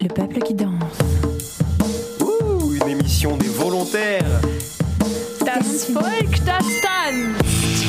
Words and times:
Le 0.00 0.06
peuple 0.08 0.38
qui 0.40 0.54
danse. 0.54 0.70
Ouh, 2.20 2.72
une 2.74 2.88
émission 2.88 3.36
des 3.36 3.48
volontaires. 3.48 4.40
Das 5.44 5.90
Volk, 5.90 6.44
das 6.44 6.64
tanzt. 6.80 7.84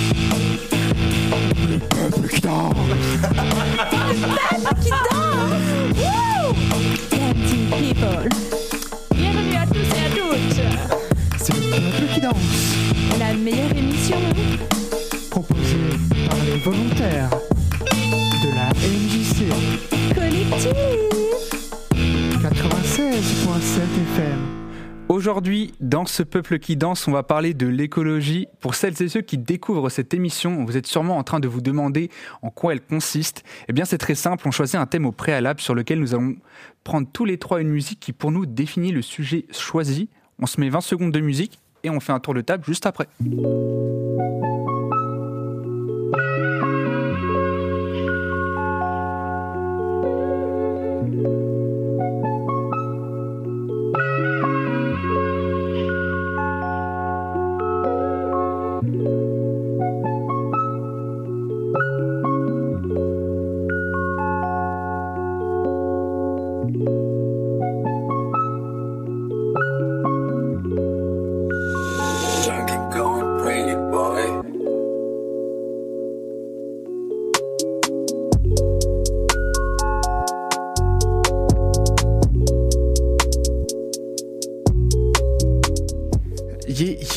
Le 1.69 1.77
peuple 1.77 2.27
qui 2.29 2.41
danse. 2.41 2.75
Qui 4.81 4.89
danse 4.89 5.69
Wouh 5.97 6.55
Dancing 7.11 7.69
people. 7.77 8.29
Bienvenue 9.15 9.55
à 9.55 9.65
tous 9.67 9.89
et 9.95 10.05
à 10.05 10.09
toutes. 10.15 10.61
C'est 11.37 11.53
le 11.53 11.61
peuple 11.69 12.13
qui 12.13 12.21
danse. 12.21 13.17
La 13.19 13.33
meilleure 13.35 13.77
émission 13.77 14.17
Proposé 15.29 15.77
par 16.27 16.39
les 16.45 16.57
volontaires 16.57 17.29
de 18.41 18.49
la 18.55 18.69
MJC 18.73 20.15
collective. 20.15 21.08
96.7 23.59 23.81
FM. 24.15 24.39
Aujourd'hui, 25.09 25.73
dans 25.81 26.05
ce 26.05 26.23
peuple 26.23 26.59
qui 26.59 26.77
danse, 26.77 27.09
on 27.09 27.11
va 27.11 27.23
parler 27.23 27.53
de 27.53 27.67
l'écologie. 27.67 28.47
Pour 28.61 28.73
celles 28.73 29.01
et 29.01 29.09
ceux 29.09 29.19
qui 29.19 29.37
découvrent 29.37 29.89
cette 29.89 30.13
émission, 30.13 30.63
vous 30.63 30.77
êtes 30.77 30.87
sûrement 30.87 31.17
en 31.17 31.23
train 31.23 31.41
de 31.41 31.47
vous 31.49 31.59
demander 31.59 32.09
en 32.41 32.51
quoi 32.51 32.71
elle 32.71 32.79
consiste. 32.79 33.43
Eh 33.67 33.73
bien, 33.73 33.83
c'est 33.83 33.97
très 33.97 34.15
simple. 34.15 34.47
On 34.47 34.51
choisit 34.51 34.75
un 34.75 34.85
thème 34.85 35.05
au 35.05 35.11
préalable 35.11 35.59
sur 35.59 35.75
lequel 35.75 35.99
nous 35.99 36.15
allons 36.15 36.35
prendre 36.85 37.07
tous 37.11 37.25
les 37.25 37.37
trois 37.37 37.59
une 37.59 37.69
musique 37.69 37.99
qui, 37.99 38.13
pour 38.13 38.31
nous, 38.31 38.45
définit 38.45 38.93
le 38.93 39.01
sujet 39.01 39.45
choisi. 39.51 40.07
On 40.41 40.45
se 40.45 40.61
met 40.61 40.69
20 40.69 40.79
secondes 40.79 41.11
de 41.11 41.19
musique 41.19 41.59
et 41.83 41.89
on 41.89 41.99
fait 41.99 42.13
un 42.13 42.19
tour 42.19 42.33
de 42.33 42.41
table 42.41 42.63
juste 42.65 42.85
après. 42.85 43.09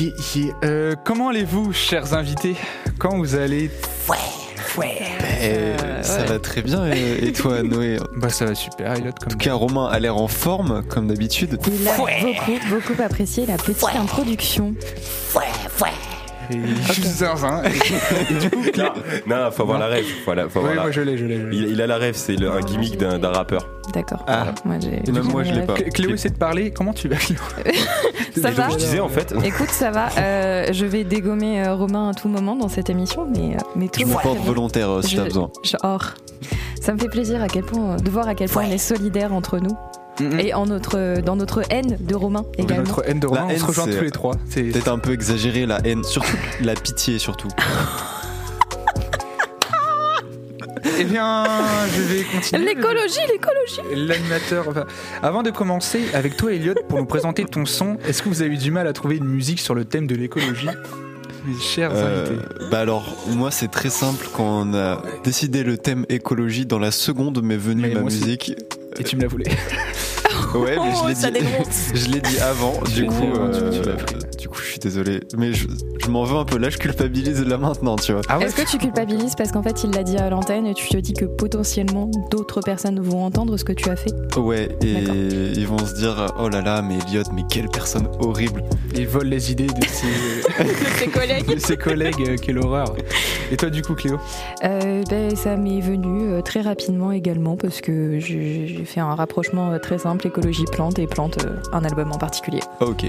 Yeah, 0.03 0.11
yeah, 0.35 0.45
yeah. 0.47 0.53
Euh, 0.65 0.95
comment 1.05 1.29
allez-vous, 1.29 1.73
chers 1.73 2.15
invités? 2.15 2.57
Quand 2.99 3.19
vous 3.19 3.37
allez? 3.37 3.71
Eh, 5.41 6.03
ça 6.03 6.25
va 6.25 6.39
très 6.39 6.63
bien 6.63 6.91
et, 6.93 7.27
et 7.27 7.33
toi 7.33 7.63
Noé? 7.63 7.99
En 8.01 8.05
Bah, 8.19 8.31
ça 8.31 8.47
va 8.47 8.55
super, 8.55 8.93
Elliot, 8.95 9.13
comme 9.21 9.33
tout 9.33 9.37
cas 9.37 9.55
Romain 9.55 9.87
a 9.87 9.99
l'air 10.01 10.17
en 10.17 10.29
forme 10.29 10.83
comme 10.89 11.09
d'habitude. 11.09 11.59
Il 11.67 11.87
a 11.87 11.97
beaucoup, 11.97 12.53
beaucoup 12.71 13.03
apprécié 13.03 13.47
la 13.47 13.57
petite 13.59 13.85
introduction. 13.95 14.75
Et 16.51 16.59
juste 16.93 17.05
zinzin. 17.07 17.63
Et 17.65 18.35
du 18.35 18.51
coup, 18.51 18.63
Non, 19.27 19.51
faut 19.51 19.63
avoir 19.63 19.79
la 19.79 19.87
rêve. 19.87 20.05
Voilà, 20.25 20.49
faut 20.49 20.59
avoir 20.59 20.71
Ouais, 20.73 20.77
la- 20.77 20.83
moi 20.83 20.91
je 20.91 21.01
l'ai, 21.01 21.17
je 21.19 21.25
il, 21.25 21.69
il 21.71 21.81
a 21.81 21.87
la 21.87 21.97
rêve, 21.97 22.15
c'est 22.17 22.37
un 22.45 22.61
gimmick 22.61 22.99
d'un 22.99 23.31
rappeur. 23.33 23.69
D'accord. 23.93 24.25
Ah. 24.27 24.47
Moi, 24.65 24.77
j'ai. 24.81 25.03
Et 25.07 25.13
même 25.13 25.25
moi, 25.25 25.43
je 25.45 25.53
l'ai 25.53 25.63
pas. 25.67 25.75
Cléo 25.75 26.11
essaie 26.15 26.31
de 26.31 26.37
parler. 26.39 26.71
Comment 26.71 26.93
tu 26.93 27.09
vas, 27.09 27.17
Cléo 27.17 27.39
Ça 28.41 28.49
Et 28.51 28.53
va 28.55 28.71
je 28.71 28.77
disais 28.77 29.01
en 29.01 29.09
fait. 29.09 29.35
Écoute, 29.45 29.69
ça 29.71 29.91
va. 29.91 30.09
Euh, 30.19 30.69
je 30.73 30.87
vais 30.87 31.05
dégommer 31.05 31.63
euh, 31.65 31.75
Romain 31.75 32.11
à 32.11 32.15
tout 32.15 32.29
moment 32.29 32.57
dans 32.57 32.69
cette 32.69 32.89
émission, 32.91 33.27
mais, 33.31 33.55
euh, 33.57 33.59
mais 33.77 33.89
tout 33.89 34.01
Je 34.01 34.07
me 34.07 34.13
porte 34.15 34.39
volontaire 34.39 34.89
euh, 34.91 35.03
si 35.03 35.11
Je- 35.13 35.17
t'as 35.19 35.25
besoin. 35.25 35.51
je- 35.63 35.77
or, 35.83 36.13
ça 36.81 36.95
me 36.95 36.99
fait 36.99 37.09
plaisir 37.11 37.43
à 37.43 37.49
quel 37.49 37.65
point, 37.65 37.97
de 37.97 38.11
voir 38.11 38.27
à 38.29 38.35
quel 38.35 38.49
point 38.49 38.65
on 38.67 38.71
est 38.71 38.79
solidaires 38.79 39.35
entre 39.35 39.59
nous 39.59 39.77
Mhm. 40.21 40.41
et 40.41 40.55
en 40.55 40.67
notre, 40.67 41.21
dans 41.23 41.37
notre 41.37 41.63
haine 41.71 41.97
de 42.01 42.15
Romain 42.15 42.45
également. 42.59 42.85
Notre 42.87 43.03
haine 43.09 43.19
de 43.21 43.27
Romain, 43.27 43.41
La 43.41 43.47
on 43.47 43.49
se 43.51 43.55
haine, 43.55 43.63
rejoint 43.65 43.85
c'est- 43.87 43.97
tous 43.99 44.05
les 44.05 44.11
trois. 44.11 44.35
C'est 44.49 44.63
Peut-être 44.65 44.89
un 44.89 44.99
peu 44.99 45.13
exagéré 45.13 45.65
la 45.67 45.79
haine, 45.85 46.05
surtout 46.05 46.37
la 46.61 46.75
pitié 46.75 47.19
surtout. 47.19 47.49
Eh 50.99 51.05
bien, 51.05 51.45
je 51.97 52.03
vais 52.03 52.23
continuer. 52.25 52.65
L'écologie, 52.67 53.19
l'écologie 53.29 54.07
L'animateur. 54.07 54.69
enfin, 54.69 54.85
avant 55.23 55.43
de 55.43 55.51
commencer, 55.51 56.03
avec 56.13 56.37
toi, 56.37 56.53
Elliot, 56.53 56.75
pour 56.89 56.99
nous 56.99 57.07
présenter 57.07 57.45
ton 57.45 57.65
son, 57.67 57.97
est-ce 58.07 58.23
que 58.23 58.29
vous 58.29 58.43
avez 58.43 58.55
eu 58.55 58.59
du 58.59 58.71
mal 58.71 58.87
à 58.87 58.93
trouver 58.93 59.17
une 59.17 59.25
musique 59.25 59.61
sur 59.61 59.75
le 59.75 59.85
thème 59.85 60.07
de 60.07 60.15
l'écologie 60.15 60.69
Mes 61.47 61.59
chers 61.61 61.91
Euh, 61.95 62.27
invités. 62.27 62.69
bah 62.71 62.81
alors 62.81 63.17
moi 63.29 63.51
c'est 63.51 63.69
très 63.71 63.91
simple 63.91 64.27
quand 64.33 64.45
on 64.69 64.75
a 64.75 65.03
décidé 65.25 65.65
le 65.65 65.77
thème 65.77 66.05
écologie 66.09 66.67
dans 66.67 66.79
la 66.79 66.91
seconde 66.93 67.43
m'est 67.43 67.57
venue 67.57 67.83
Mais 67.83 67.95
ma 67.95 68.01
moi 68.01 68.07
aussi. 68.09 68.55
Et 68.99 69.05
tu 69.05 69.17
me 69.17 69.23
la 69.23 69.29
voulais. 69.29 69.51
Ouais 70.55 70.77
mais 70.77 70.93
Oh, 71.05 71.09
je 71.09 71.15
ça 71.15 71.31
l'ai 71.31 71.41
dit. 71.41 71.47
je 71.95 72.11
l'ai 72.11 72.21
dit 72.21 72.39
avant. 72.41 72.75
Du 72.95 73.07
coup, 73.07 73.33
euh, 73.37 73.71
du 74.39 74.49
coup 74.49 74.59
je 74.61 74.71
suis 74.71 74.79
désolé. 74.79 75.21
Mais 75.37 75.53
je, 75.53 75.67
je 76.03 76.09
m'en 76.09 76.25
veux 76.25 76.37
un 76.37 76.45
peu 76.45 76.59
là. 76.59 76.71
Je 76.71 76.79
culpabilise 76.79 77.43
là 77.45 77.59
maintenant 77.59 77.97
tu 77.97 78.13
vois. 78.13 78.23
Ah 78.29 78.39
ouais 78.39 78.47
Est-ce 78.47 78.57
que 78.57 78.69
tu 78.69 78.79
culpabilises 78.79 79.35
parce 79.35 79.53
qu'en 79.53 79.63
fait 79.63 79.85
il 79.85 79.91
l'a 79.91 80.03
dit 80.03 80.17
à 80.17 80.31
l'antenne 80.31 80.67
et 80.67 80.75
tu 80.75 80.89
te 80.89 80.97
dis 80.97 81.13
que 81.15 81.25
potentiellement 81.25 82.11
d'autres 82.31 82.61
personnes 82.61 83.01
vont 83.01 83.25
entendre 83.25 83.57
ce 83.57 83.65
que 83.65 83.73
tu 83.73 83.89
as 83.89 83.97
fait? 83.97 84.13
Ouais, 84.37 84.69
et 84.83 85.53
ils 85.55 85.67
vont 85.67 85.79
se 85.79 85.95
dire 85.95 86.33
oh 86.39 86.49
là 86.49 86.61
là, 86.61 86.83
mais 86.83 86.99
Elliot, 87.09 87.25
mais 87.35 87.43
quelle 87.49 87.69
personne 87.69 88.09
horrible. 88.21 88.63
Il 88.95 89.07
vole 89.09 89.27
les 89.29 89.51
idées 89.53 89.67
de 89.67 89.85
ses, 89.87 91.07
collègues 91.13 91.47
de 91.55 91.59
ses 91.59 91.77
collègues, 91.77 92.29
euh, 92.29 92.37
quelle 92.41 92.59
horreur. 92.59 92.95
Et 93.51 93.57
toi, 93.57 93.71
du 93.71 93.83
coup, 93.83 93.95
Cléo? 93.95 94.19
Euh, 94.65 95.03
ben, 95.09 95.35
ça 95.35 95.57
m'est 95.57 95.81
venu 95.81 96.29
euh, 96.29 96.43
très 96.43 96.61
rapidement 96.61 97.11
également 97.13 97.57
parce 97.57 97.81
que 97.81 98.19
j'ai 98.19 98.83
fait 98.85 99.01
un 99.01 99.15
rapprochement 99.15 99.79
très 99.79 99.99
simple 99.99 100.31
écologie 100.43 100.65
plante 100.73 100.99
et 100.99 101.07
plante 101.07 101.45
euh, 101.45 101.57
un 101.73 101.85
album 101.85 102.11
en 102.13 102.19
particulier 102.19 102.61
Ah, 102.81 102.87
ok. 102.87 103.07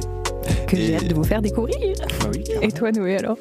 que 0.67 0.75
Et- 0.75 0.85
j'ai 0.85 0.95
hâte 0.97 1.07
de 1.07 1.15
vous 1.15 1.23
faire 1.23 1.41
découvrir. 1.41 1.75
Bah 2.21 2.27
oui. 2.31 2.43
Et 2.61 2.71
toi 2.71 2.91
Noé 2.91 3.17
alors? 3.17 3.37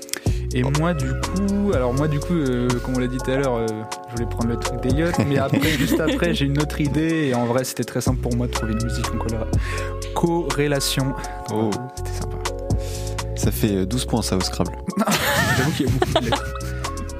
Et 0.54 0.62
moi, 0.62 0.92
du 0.94 1.06
coup, 1.08 1.72
alors 1.74 1.94
moi, 1.94 2.08
du 2.08 2.18
coup, 2.20 2.34
euh, 2.34 2.68
comme 2.84 2.96
on 2.96 2.98
l'a 2.98 3.06
dit 3.06 3.16
tout 3.18 3.30
à 3.30 3.36
l'heure, 3.36 3.54
euh, 3.56 3.66
je 4.08 4.12
voulais 4.12 4.26
prendre 4.28 4.48
le 4.50 4.56
truc 4.58 4.80
d'Eliott, 4.82 5.14
mais 5.26 5.38
après, 5.38 5.60
juste 5.78 5.98
après, 6.00 6.34
j'ai 6.34 6.44
une 6.44 6.60
autre 6.60 6.78
idée, 6.80 7.28
et 7.28 7.34
en 7.34 7.46
vrai, 7.46 7.64
c'était 7.64 7.84
très 7.84 8.00
simple 8.02 8.20
pour 8.20 8.34
moi 8.36 8.46
de 8.48 8.52
trouver 8.52 8.72
une 8.72 8.84
musique 8.84 9.06
en 9.14 9.16
colora- 9.18 9.46
corrélation. 10.14 11.14
Oh. 11.54 11.70
C'était 11.96 12.10
sympa. 12.12 12.36
Ça 13.34 13.50
fait 13.50 13.76
euh, 13.76 13.86
12 13.86 14.04
points 14.06 14.20
ça 14.22 14.36
au 14.36 14.40
Scrabble. 14.40 14.72
J'avoue 15.56 15.70
qu'il 15.72 15.86
y 15.86 15.88
a 15.88 15.92
beaucoup 15.92 16.20
de 16.20 16.24
lettres. 16.26 16.54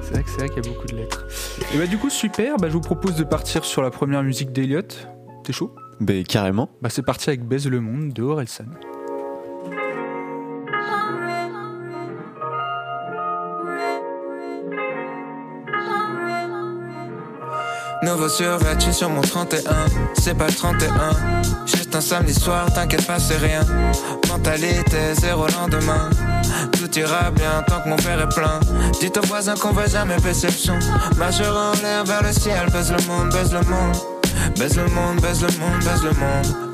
C'est 0.03 0.11
vrai 0.13 0.23
que 0.23 0.29
c'est 0.29 0.37
vrai 0.37 0.49
qu'il 0.49 0.63
y 0.63 0.67
a 0.67 0.71
beaucoup 0.71 0.87
de 0.87 0.95
lettres. 0.95 1.25
Et 1.73 1.77
bah, 1.79 1.87
du 1.87 1.97
coup, 1.97 2.09
super, 2.11 2.57
bah, 2.57 2.67
je 2.67 2.73
vous 2.73 2.81
propose 2.81 3.15
de 3.15 3.23
partir 3.23 3.65
sur 3.65 3.81
la 3.81 3.89
première 3.89 4.21
musique 4.21 4.51
d'Eliott. 4.51 5.07
T'es 5.43 5.53
chaud? 5.53 5.73
Ben 5.99 6.23
carrément. 6.23 6.69
Bah, 6.81 6.89
c'est 6.89 7.03
parti 7.03 7.29
avec 7.29 7.47
Baise 7.47 7.67
le 7.67 7.79
monde 7.79 8.13
de 8.13 8.23
Orelsan. 8.23 8.65
Nouveau 18.03 18.27
survêt, 18.27 18.75
je 18.75 18.81
suis 18.81 18.93
sur 18.93 19.09
mon 19.09 19.21
31 19.21 19.61
C'est 20.15 20.37
pas 20.37 20.47
le 20.47 20.53
31 20.53 20.89
Juste 21.65 21.95
un 21.95 22.01
samedi 22.01 22.33
soir, 22.33 22.65
t'inquiète 22.73 23.07
pas 23.07 23.17
c'est 23.17 23.37
rien. 23.37 23.61
Mentalité 24.27 25.13
zéro 25.13 25.47
lendemain. 25.47 26.09
Tout 26.73 26.99
ira 26.99 27.31
bien 27.31 27.63
tant 27.65 27.79
que 27.79 27.87
mon 27.87 27.95
père 27.95 28.19
est 28.19 28.35
plein. 28.35 28.59
Dites 28.99 29.17
aux 29.17 29.25
voisins 29.27 29.55
qu'on 29.55 29.71
va 29.71 29.87
jamais 29.87 30.17
son 30.49 30.77
Majeur 31.17 31.55
en 31.55 31.81
l'air 31.81 32.03
vers 32.03 32.23
le 32.23 32.33
ciel 32.33 32.69
Baise 32.73 32.91
le 32.91 33.07
monde, 33.07 33.31
baise 33.31 33.53
le 33.53 33.61
monde 33.61 34.12
Baise 34.57 34.77
le 34.77 34.87
monde, 34.87 35.21
baise 35.21 35.41
le 35.41 35.59
monde, 35.59 35.83
baise 35.83 36.03
le 36.03 36.11
monde 36.19 36.72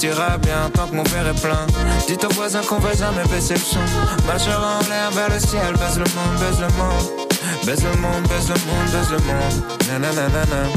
Tout 0.00 0.06
bien 0.38 0.70
tant 0.72 0.86
que 0.86 0.94
mon 0.94 1.02
verre 1.02 1.28
est 1.28 1.42
plein. 1.42 1.66
Dites 2.08 2.24
aux 2.24 2.32
voisins 2.32 2.62
qu'on 2.62 2.78
baisser 3.28 3.52
le 3.52 3.60
son. 3.60 3.80
Majeur 4.26 4.58
en 4.58 4.88
l'air 4.88 5.10
vers 5.10 5.28
le 5.28 5.38
ciel, 5.38 5.74
baise 5.74 5.98
le 5.98 6.06
monde, 6.16 6.40
baise 6.40 6.58
le 6.58 6.68
monde. 6.78 7.28
Baise 7.66 7.84
le 7.84 8.00
monde, 8.00 8.22
baise 8.26 8.48
le 8.48 8.54
monde, 8.66 8.90
baise 8.90 9.10
le 9.10 9.18
monde. 9.18 10.00
Nananana. 10.00 10.70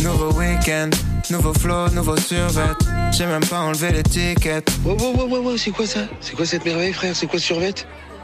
Nouveau 0.00 0.32
week-end, 0.38 0.90
nouveau 1.30 1.52
flow, 1.54 1.88
nouveau 1.88 2.16
survêt. 2.16 2.70
J'ai 3.10 3.26
même 3.26 3.44
pas 3.44 3.58
enlevé 3.58 3.90
l'étiquette. 3.90 4.70
Wow, 4.84 4.96
wow, 4.96 5.16
wow, 5.16 5.26
wow, 5.26 5.42
wow, 5.42 5.56
c'est 5.56 5.72
quoi 5.72 5.86
ça? 5.86 6.00
C'est 6.20 6.36
quoi 6.36 6.46
cette 6.46 6.64
merveille, 6.64 6.92
frère? 6.92 7.16
C'est 7.16 7.26
quoi 7.26 7.40
ce 7.40 7.46
survêt? 7.46 7.74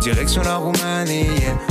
Direction 0.00 0.42
la 0.42 0.56
Roumanie, 0.56 1.26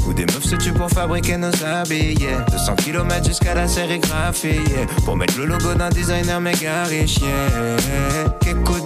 où 0.08 0.14
des 0.14 0.26
meufs 0.26 0.44
se 0.44 0.56
tuent 0.56 0.74
pour 0.74 0.90
fabriquer 0.90 1.38
nos 1.38 1.52
habits. 1.64 2.16
yeah. 2.20 2.46
200 2.52 2.76
km 2.78 3.26
jusqu'à 3.26 3.54
la 3.54 3.68
sérigraphie, 3.68 4.60
pour 5.06 5.16
mettre 5.16 5.38
le 5.38 5.46
logo 5.46 5.74
d'un 5.76 5.90
designer 5.90 6.40
méga 6.42 6.84
riche. 6.84 7.20
Yeah. 7.20 8.34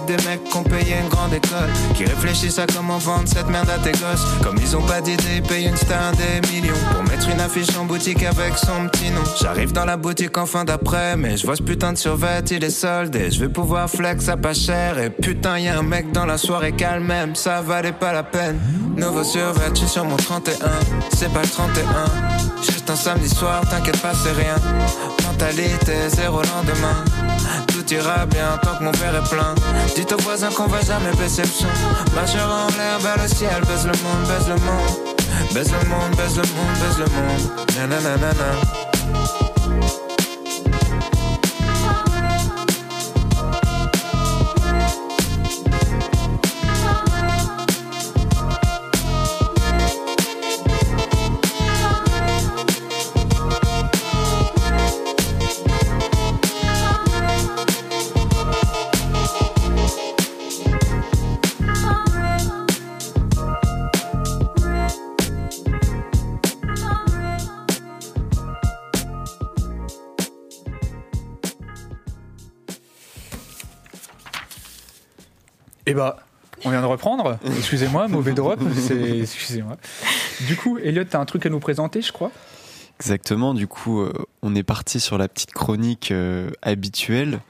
Des 0.08 0.16
mecs 0.24 0.42
qui 0.44 0.56
ont 0.56 0.62
payé 0.62 0.96
une 1.02 1.08
grande 1.08 1.34
école, 1.34 1.70
qui 1.94 2.04
réfléchissent 2.04 2.58
à 2.58 2.66
comment 2.66 2.96
vendre 2.96 3.28
cette 3.28 3.48
merde 3.48 3.68
à 3.68 3.78
tes 3.78 3.92
gosses. 3.92 4.24
Comme 4.42 4.56
ils 4.56 4.74
ont 4.74 4.82
pas 4.82 5.02
d'idée, 5.02 5.36
ils 5.36 5.42
payent 5.42 5.66
une 5.66 5.76
star 5.76 6.12
des 6.12 6.40
millions 6.50 6.74
pour 6.92 7.02
mettre 7.04 7.28
une 7.28 7.40
affiche 7.40 7.76
en 7.76 7.84
boutique 7.84 8.22
avec 8.24 8.56
son 8.56 8.88
petit 8.88 9.10
nom. 9.10 9.22
J'arrive 9.40 9.72
dans 9.72 9.84
la 9.84 9.98
boutique 9.98 10.38
en 10.38 10.46
fin 10.46 10.64
d'après, 10.64 11.16
mais 11.16 11.36
je 11.36 11.44
vois 11.44 11.56
ce 11.56 11.62
putain 11.62 11.92
de 11.92 11.98
survêt, 11.98 12.40
il 12.50 12.64
est 12.64 12.70
soldé. 12.70 13.30
Je 13.30 13.40
vais 13.40 13.50
pouvoir 13.50 13.90
flex 13.90 14.28
à 14.28 14.38
pas 14.38 14.54
cher, 14.54 14.98
et 14.98 15.10
putain, 15.10 15.58
y 15.58 15.68
a 15.68 15.78
un 15.78 15.82
mec 15.82 16.10
dans 16.12 16.24
la 16.24 16.38
soirée 16.38 16.72
calme 16.72 17.04
même, 17.04 17.34
ça 17.34 17.60
valait 17.60 17.92
pas 17.92 18.12
la 18.12 18.22
peine. 18.22 18.58
Nouveau 18.96 19.24
survêtu 19.24 19.86
sur 19.86 20.04
mon 20.04 20.16
31, 20.16 20.54
c'est 21.14 21.32
pas 21.32 21.42
le 21.42 21.48
31. 21.48 21.84
Juste 22.62 22.88
un 22.88 22.96
samedi 22.96 23.28
soir, 23.28 23.60
t'inquiète 23.68 24.00
pas, 24.00 24.12
c'est 24.14 24.32
rien. 24.32 24.56
Mentalité 25.26 26.08
zéro 26.08 26.38
lendemain. 26.38 27.27
Tout 27.68 27.92
ira 27.92 28.26
bien 28.26 28.58
tant 28.62 28.76
que 28.76 28.84
mon 28.84 28.92
verre 28.92 29.16
est 29.16 29.28
plein. 29.28 29.54
Dites 29.94 30.12
aux 30.12 30.22
voisins 30.22 30.50
qu'on 30.50 30.66
va 30.66 30.80
jamais 30.80 31.12
baisser 31.16 31.42
le 31.42 31.48
son. 31.48 31.66
Majeur 32.14 32.48
en 32.50 32.66
l'air 32.76 32.98
vers 33.00 33.22
le 33.22 33.28
ciel, 33.28 33.62
baise 33.66 33.86
le 33.86 33.92
monde, 34.02 34.26
baise 34.26 34.48
le 34.48 34.56
monde. 34.56 35.08
Baise 35.54 35.72
le 35.72 35.88
monde, 35.88 36.16
baise 36.16 36.36
le 36.36 36.42
monde, 36.56 36.76
baise 36.80 36.98
le 36.98 37.06
monde. 37.16 37.90
Nananana. 37.90 39.37
Eh 75.90 75.94
bah, 75.94 76.18
on 76.66 76.70
vient 76.70 76.82
de 76.82 76.86
reprendre. 76.86 77.38
Excusez-moi, 77.56 78.08
mauvais 78.08 78.32
drop. 78.32 78.60
Excusez-moi. 79.22 79.78
Du 80.46 80.54
coup, 80.54 80.76
Elliot, 80.76 81.04
t'as 81.04 81.18
un 81.18 81.24
truc 81.24 81.46
à 81.46 81.48
nous 81.48 81.60
présenter, 81.60 82.02
je 82.02 82.12
crois? 82.12 82.30
Exactement, 83.00 83.54
du 83.54 83.66
coup, 83.66 84.00
euh, 84.02 84.12
on 84.42 84.54
est 84.54 84.62
parti 84.62 85.00
sur 85.00 85.16
la 85.16 85.28
petite 85.28 85.52
chronique 85.52 86.10
euh, 86.10 86.50
habituelle. 86.60 87.40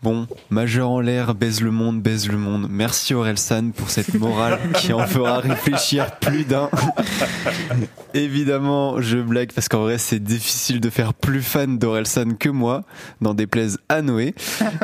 Bon, 0.00 0.28
majeur 0.50 0.90
en 0.90 1.00
l'air, 1.00 1.34
baise 1.34 1.60
le 1.60 1.72
monde, 1.72 2.00
baise 2.00 2.28
le 2.28 2.38
monde. 2.38 2.68
Merci 2.70 3.14
Orelsan 3.14 3.70
pour 3.72 3.90
cette 3.90 4.14
morale 4.14 4.60
qui 4.74 4.92
en 4.92 5.04
fera 5.04 5.40
réfléchir 5.40 6.16
plus 6.20 6.44
d'un. 6.44 6.70
Évidemment, 8.14 9.00
je 9.00 9.18
blague 9.18 9.52
parce 9.52 9.68
qu'en 9.68 9.80
vrai, 9.80 9.98
c'est 9.98 10.22
difficile 10.22 10.80
de 10.80 10.88
faire 10.88 11.14
plus 11.14 11.42
fan 11.42 11.78
d'Orelsan 11.78 12.36
que 12.38 12.48
moi, 12.48 12.84
n'en 13.20 13.34
déplaise 13.34 13.78
à 13.88 14.00
Noé. 14.00 14.36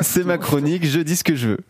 C'est 0.02 0.25
ma 0.25 0.37
chronique, 0.37 0.84
je 0.84 0.99
dis 0.99 1.14
ce 1.14 1.25
que 1.25 1.37
je 1.37 1.50
veux. 1.50 1.60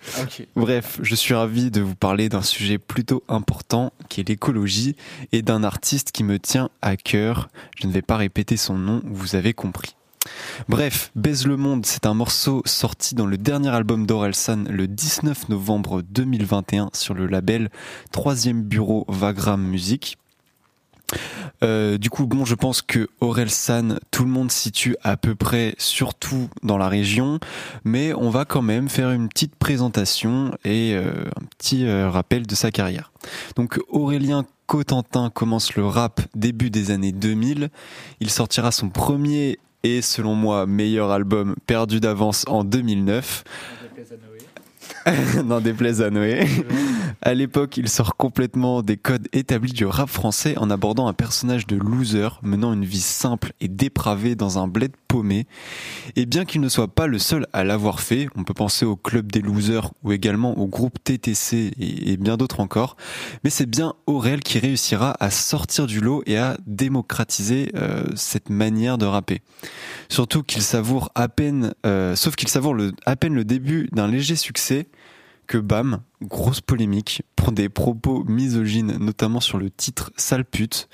Bref, 0.56 0.99
je 1.02 1.14
suis 1.14 1.35
ravi 1.35 1.70
de 1.70 1.82
vous 1.82 1.94
parler 1.97 2.31
d'un 2.31 2.43
sujet 2.43 2.79
plutôt 2.79 3.23
important 3.29 3.93
qui 4.08 4.23
est 4.23 4.29
l'écologie 4.29 4.97
et 5.32 5.43
d'un 5.43 5.64
artiste 5.64 6.12
qui 6.12 6.25
me 6.25 6.38
tient 6.38 6.70
à 6.81 6.97
cœur. 6.97 7.50
Je 7.79 7.87
ne 7.87 7.93
vais 7.93 8.02
pas 8.02 8.17
répéter 8.17 8.56
son 8.56 8.79
nom, 8.79 9.02
vous 9.05 9.37
avez 9.37 9.52
compris. 9.52 9.97
Bref, 10.69 11.11
Baise 11.15 11.47
le 11.47 11.56
monde, 11.56 11.85
c'est 11.87 12.06
un 12.06 12.15
morceau 12.15 12.62
sorti 12.65 13.15
dans 13.15 13.26
le 13.26 13.37
dernier 13.37 13.69
album 13.69 14.06
d'Orelsan 14.06 14.65
le 14.71 14.88
19 14.88 15.49
novembre 15.49 16.03
2021 16.03 16.91
sur 16.93 17.15
le 17.15 17.26
label 17.26 17.71
3 18.12 18.35
bureau 18.55 19.05
Vagram 19.09 19.62
Music. 19.62 20.19
Euh, 21.62 21.99
du 21.99 22.11
coup, 22.11 22.26
bon, 22.26 22.44
je 22.44 22.55
pense 22.55 22.82
que 22.82 23.09
Orelsan, 23.21 23.99
tout 24.11 24.25
le 24.25 24.31
monde 24.31 24.50
situe 24.50 24.97
à 25.03 25.17
peu 25.17 25.35
près, 25.35 25.75
surtout 25.79 26.49
dans 26.62 26.79
la 26.79 26.88
région, 26.88 27.38
mais 27.85 28.12
on 28.15 28.31
va 28.31 28.44
quand 28.44 28.62
même 28.62 28.88
faire 28.88 29.11
une 29.11 29.28
petite 29.28 29.54
présentation 29.57 30.57
et 30.64 30.95
euh, 30.95 31.25
un 31.40 31.45
petit 31.59 31.87
euh, 31.87 32.11
rappel 32.11 32.47
de 32.47 32.54
sa 32.54 32.71
carrière. 32.71 33.12
Donc, 33.57 33.78
Aurélien 33.88 34.45
Cotentin 34.66 35.31
commence 35.31 35.75
le 35.75 35.87
rap 35.87 36.21
début 36.35 36.71
des 36.71 36.90
années 36.90 37.12
2000. 37.12 37.71
Il 38.21 38.31
sortira 38.31 38.73
son 38.73 38.88
premier 38.88 39.59
et, 39.85 40.03
selon 40.03 40.35
moi, 40.35 40.67
meilleur 40.67 41.11
album 41.11 41.55
perdu 41.67 42.00
d'avance 42.00 42.45
en 42.49 42.64
2009. 42.64 43.45
N'en 45.44 45.61
déplaise 45.61 46.02
à 46.02 46.11
Noé. 46.11 46.46
À 47.20 47.34
l'époque, 47.34 47.76
il 47.76 47.88
sort 47.88 48.16
complètement 48.16 48.82
des 48.82 48.96
codes 48.96 49.28
établis 49.32 49.73
du 49.73 49.87
rap 49.87 50.08
français 50.08 50.56
en 50.58 50.70
abordant 50.70 51.08
un 51.08 51.12
personnage 51.12 51.66
de 51.66 51.76
loser 51.76 52.28
menant 52.42 52.73
une 52.73 52.84
vie 52.84 53.00
simple 53.00 53.52
et 53.61 53.68
dépravée 53.68 54.34
dans 54.34 54.58
un 54.58 54.68
bled 54.68 54.92
paumé. 55.08 55.46
Et 56.16 56.26
bien 56.26 56.44
qu'il 56.44 56.61
ne 56.61 56.68
soit 56.68 56.88
pas 56.88 57.06
le 57.06 57.18
seul 57.18 57.46
à 57.52 57.64
l'avoir 57.64 58.00
fait, 58.00 58.28
on 58.37 58.44
peut 58.44 58.54
penser 58.54 58.84
au 58.84 58.96
club 58.96 59.30
des 59.30 59.40
losers 59.40 59.90
ou 60.02 60.12
également 60.12 60.58
au 60.58 60.66
groupe 60.66 61.02
TTC 61.02 61.73
et, 61.78 62.12
et 62.12 62.16
bien 62.16 62.37
d'autres 62.37 62.61
encore, 62.61 62.96
mais 63.42 63.50
c'est 63.50 63.66
bien 63.66 63.94
Aurel 64.06 64.40
qui 64.40 64.58
réussira 64.58 65.14
à 65.20 65.30
sortir 65.30 65.87
du 65.87 66.00
lot 66.00 66.23
et 66.26 66.37
à 66.37 66.56
démocratiser 66.66 67.70
euh, 67.75 68.04
cette 68.16 68.50
manière 68.50 68.99
de 68.99 69.06
rapper. 69.06 69.40
Surtout 70.08 70.42
qu'il 70.42 70.62
savoure 70.62 71.11
à 71.14 71.28
peine, 71.28 71.75
euh, 71.87 72.16
sauf 72.16 72.37
qu'il 72.37 72.49
savoure 72.49 72.75
le, 72.75 72.92
à 73.06 73.16
peine 73.16 73.34
le 73.34 73.44
début 73.44 73.88
d'un 73.92 74.08
léger 74.08 74.37
succès 74.37 74.88
que 75.47 75.59
bam, 75.59 76.01
grosse 76.23 76.61
polémique 76.61 77.23
pour 77.37 77.53
des 77.53 77.69
propos 77.69 78.25
misogynes, 78.25 78.97
notamment 78.99 79.41
sur 79.41 79.59
le 79.59 79.71
titre 79.71 80.13
Sale 80.17 80.45
pute. 80.45 80.89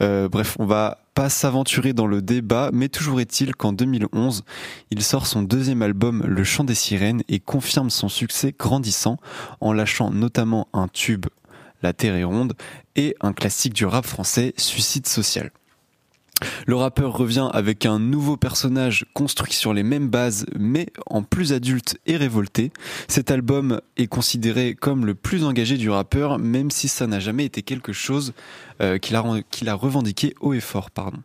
Euh, 0.00 0.28
bref, 0.28 0.56
on 0.58 0.66
va 0.66 0.98
pas 1.14 1.28
s'aventurer 1.28 1.92
dans 1.92 2.06
le 2.06 2.22
débat, 2.22 2.70
mais 2.72 2.88
toujours 2.88 3.20
est-il 3.20 3.54
qu'en 3.54 3.72
2011, 3.72 4.44
il 4.90 5.02
sort 5.02 5.26
son 5.26 5.42
deuxième 5.42 5.82
album 5.82 6.24
Le 6.26 6.44
Chant 6.44 6.64
des 6.64 6.74
Sirènes 6.74 7.22
et 7.28 7.40
confirme 7.40 7.90
son 7.90 8.08
succès 8.08 8.54
grandissant 8.58 9.18
en 9.60 9.72
lâchant 9.72 10.10
notamment 10.10 10.68
un 10.72 10.88
tube 10.88 11.26
La 11.82 11.92
Terre 11.92 12.14
est 12.14 12.24
ronde 12.24 12.54
et 12.96 13.14
un 13.20 13.32
classique 13.32 13.74
du 13.74 13.84
rap 13.84 14.06
français 14.06 14.54
Suicide 14.56 15.06
social. 15.06 15.50
Le 16.66 16.76
rappeur 16.76 17.16
revient 17.16 17.48
avec 17.52 17.86
un 17.86 17.98
nouveau 17.98 18.36
personnage 18.36 19.06
construit 19.14 19.52
sur 19.52 19.72
les 19.72 19.82
mêmes 19.82 20.08
bases 20.08 20.46
mais 20.58 20.86
en 21.06 21.22
plus 21.22 21.52
adulte 21.52 21.98
et 22.06 22.16
révolté. 22.16 22.72
Cet 23.08 23.30
album 23.30 23.80
est 23.96 24.06
considéré 24.06 24.74
comme 24.74 25.06
le 25.06 25.14
plus 25.14 25.44
engagé 25.44 25.76
du 25.76 25.90
rappeur 25.90 26.38
même 26.38 26.70
si 26.70 26.88
ça 26.88 27.06
n'a 27.06 27.20
jamais 27.20 27.44
été 27.44 27.62
quelque 27.62 27.92
chose 27.92 28.32
euh, 28.80 28.98
qu'il 28.98 29.16
a, 29.16 29.74
revendiqué 29.74 30.34
haut 30.40 30.54
et 30.54 30.60
fort. 30.60 30.90
Pardon. 30.90 31.18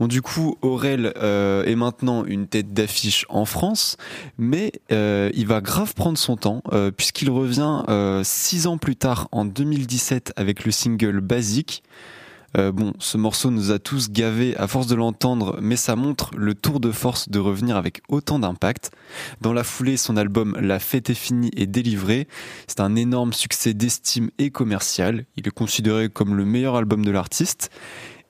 Bon, 0.00 0.08
du 0.08 0.22
coup, 0.22 0.56
Aurel 0.62 1.12
euh, 1.16 1.64
est 1.64 1.76
maintenant 1.76 2.24
une 2.24 2.48
tête 2.48 2.72
d'affiche 2.72 3.24
en 3.28 3.44
France, 3.44 3.96
mais 4.38 4.72
euh, 4.90 5.30
il 5.34 5.46
va 5.46 5.60
grave 5.60 5.94
prendre 5.94 6.18
son 6.18 6.36
temps, 6.36 6.62
puisqu'il 6.96 7.30
revient 7.30 7.82
six 8.24 8.66
ans 8.66 8.78
plus 8.78 8.96
tard, 8.96 9.28
en 9.30 9.44
2017, 9.44 10.32
avec 10.36 10.64
le 10.64 10.72
single 10.72 11.20
Basique. 11.20 11.82
Euh, 12.58 12.72
bon, 12.72 12.92
ce 12.98 13.16
morceau 13.16 13.50
nous 13.50 13.70
a 13.70 13.78
tous 13.78 14.10
gavés 14.10 14.56
à 14.56 14.66
force 14.66 14.86
de 14.86 14.94
l'entendre, 14.94 15.58
mais 15.60 15.76
ça 15.76 15.96
montre 15.96 16.30
le 16.36 16.54
tour 16.54 16.80
de 16.80 16.90
force 16.90 17.28
de 17.28 17.38
revenir 17.38 17.76
avec 17.76 18.02
autant 18.08 18.38
d'impact. 18.38 18.90
Dans 19.40 19.52
la 19.52 19.64
foulée, 19.64 19.96
son 19.96 20.16
album 20.16 20.56
La 20.60 20.78
fête 20.78 21.10
est 21.10 21.14
finie 21.14 21.50
est 21.56 21.66
délivré. 21.66 22.28
C'est 22.66 22.80
un 22.80 22.94
énorme 22.94 23.32
succès 23.32 23.74
d'estime 23.74 24.30
et 24.38 24.50
commercial. 24.50 25.24
Il 25.36 25.46
est 25.48 25.52
considéré 25.52 26.08
comme 26.08 26.34
le 26.34 26.44
meilleur 26.44 26.76
album 26.76 27.04
de 27.04 27.10
l'artiste. 27.10 27.70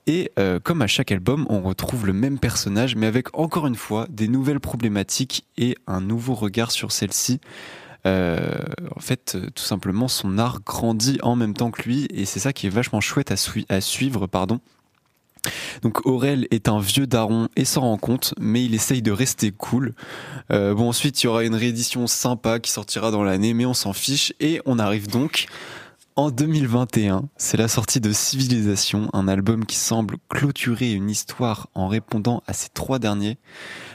Et 0.07 0.33
euh, 0.39 0.59
comme 0.59 0.83
à 0.83 0.89
chaque 0.89 1.13
album, 1.13 1.47
on 1.49 1.61
retrouve 1.61 2.07
le 2.07 2.13
même 2.13 2.39
personnage, 2.39 2.97
mais 2.97 3.07
avec 3.07 3.39
encore 3.39 3.69
une 3.69 3.77
fois 3.77 4.07
des 4.11 4.27
nouvelles 4.27 4.59
problématiques 4.59 5.47
et 5.57 5.77
un 5.87 6.01
nouveau 6.01 6.35
regard 6.35 6.73
sur 6.73 6.91
celle-ci. 6.91 7.41
Euh, 8.07 8.59
en 8.97 9.01
fait, 9.01 9.37
tout 9.55 9.63
simplement, 9.63 10.09
son 10.09 10.39
art 10.39 10.61
grandit 10.65 11.19
en 11.23 11.37
même 11.37 11.55
temps 11.55 11.71
que 11.71 11.83
lui, 11.83 12.07
et 12.13 12.25
c'est 12.25 12.41
ça 12.41 12.53
qui 12.53 12.67
est 12.67 12.71
vachement 12.71 13.01
chouette 13.01 13.33
à 13.69 13.81
suivre, 13.81 14.27
pardon. 14.27 14.61
Donc 15.83 16.07
Aurel 16.07 16.47
est 16.51 16.69
un 16.69 16.79
vieux 16.79 17.07
daron 17.07 17.49
et 17.57 17.65
s'en 17.65 17.81
rend 17.83 17.97
compte, 17.97 18.35
mais 18.39 18.65
il 18.65 18.75
essaye 18.75 19.03
de 19.03 19.11
rester 19.11 19.51
cool. 19.51 19.95
Euh, 20.53 20.75
bon 20.75 20.89
ensuite 20.89 21.21
il 21.23 21.27
y 21.27 21.29
aura 21.29 21.45
une 21.45 21.55
réédition 21.55 22.07
sympa 22.07 22.61
qui 22.61 22.71
sortira 22.71 23.11
dans 23.11 23.25
l'année, 23.25 23.55
mais 23.55 23.67
on 23.67 23.75
s'en 23.75 23.93
fiche 23.93 24.33
et 24.39 24.61
on 24.67 24.79
arrive 24.79 25.09
donc 25.09 25.47
en 26.15 26.31
2021. 26.31 27.29
C'est 27.37 27.57
la 27.57 27.69
sortie 27.69 28.01
de 28.01 28.13
Civilisation, 28.13 29.09
un 29.13 29.27
album 29.27 29.67
qui 29.67 29.77
semble 29.77 30.17
clôturer 30.29 30.93
une 30.93 31.11
histoire 31.11 31.69
en 31.75 31.89
répondant 31.89 32.43
à 32.47 32.53
ces 32.53 32.69
trois 32.69 32.99
derniers. 32.99 33.39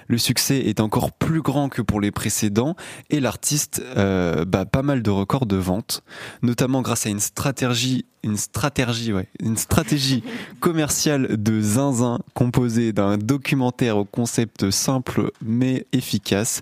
Le 0.08 0.18
succès 0.18 0.60
est 0.60 0.80
encore 0.80 1.12
plus 1.12 1.42
grand 1.42 1.70
que 1.70 1.82
pour 1.82 2.02
les 2.02 2.12
précédents 2.12 2.76
et 3.10 3.20
l'artiste 3.20 3.82
euh, 3.98 4.46
bat 4.46 4.66
pas 4.66 4.82
mal 4.82 5.04
de 5.04 5.10
records 5.10 5.46
de 5.46 5.58
vente, 5.58 6.04
notamment 6.42 6.82
grâce 6.82 7.06
à 7.06 7.10
une 7.10 7.20
stratégie, 7.20 8.06
une 8.24 8.38
stratégie, 8.38 9.14
ouais, 9.14 9.28
une 9.42 9.58
stratégie 9.58 10.24
commerciale 10.60 11.42
de 11.42 11.62
zinzin 11.62 12.20
composée 12.34 12.94
d'un 12.94 13.18
documentaire 13.18 13.98
au 13.98 14.06
concept 14.06 14.70
simple 14.72 15.32
mais 15.42 15.86
efficace, 15.94 16.62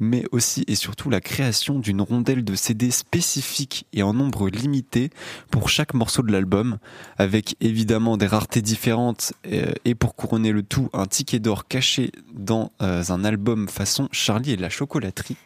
mais 0.00 0.24
aussi 0.32 0.64
et 0.66 0.74
surtout 0.74 1.10
la 1.10 1.20
création 1.20 1.78
d'une 1.78 2.00
rondelle 2.00 2.44
de 2.44 2.54
CD 2.54 2.90
spécifique 2.90 3.86
et 3.92 4.02
en 4.02 4.14
nombre 4.14 4.48
limité 4.48 5.10
pour 5.50 5.68
chaque 5.68 5.94
morceau 5.94 6.22
de 6.22 6.32
l'album, 6.32 6.78
avec 7.18 7.56
évidemment 7.60 8.16
des 8.16 8.26
raretés 8.26 8.62
différentes 8.62 9.32
euh, 9.52 9.72
et 9.84 9.94
pour 9.94 10.14
couronner 10.14 10.52
le 10.52 10.62
tout, 10.62 10.90
un 10.92 11.06
ticket 11.06 11.38
d'or 11.38 11.66
caché 11.66 12.12
dans 12.34 12.72
euh, 12.82 13.02
un 13.08 13.24
album 13.24 13.68
façon 13.68 14.08
Charlie 14.12 14.52
et 14.52 14.56
la 14.56 14.70
chocolaterie. 14.70 15.36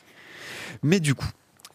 Mais 0.82 1.00
du 1.00 1.14
coup, 1.14 1.28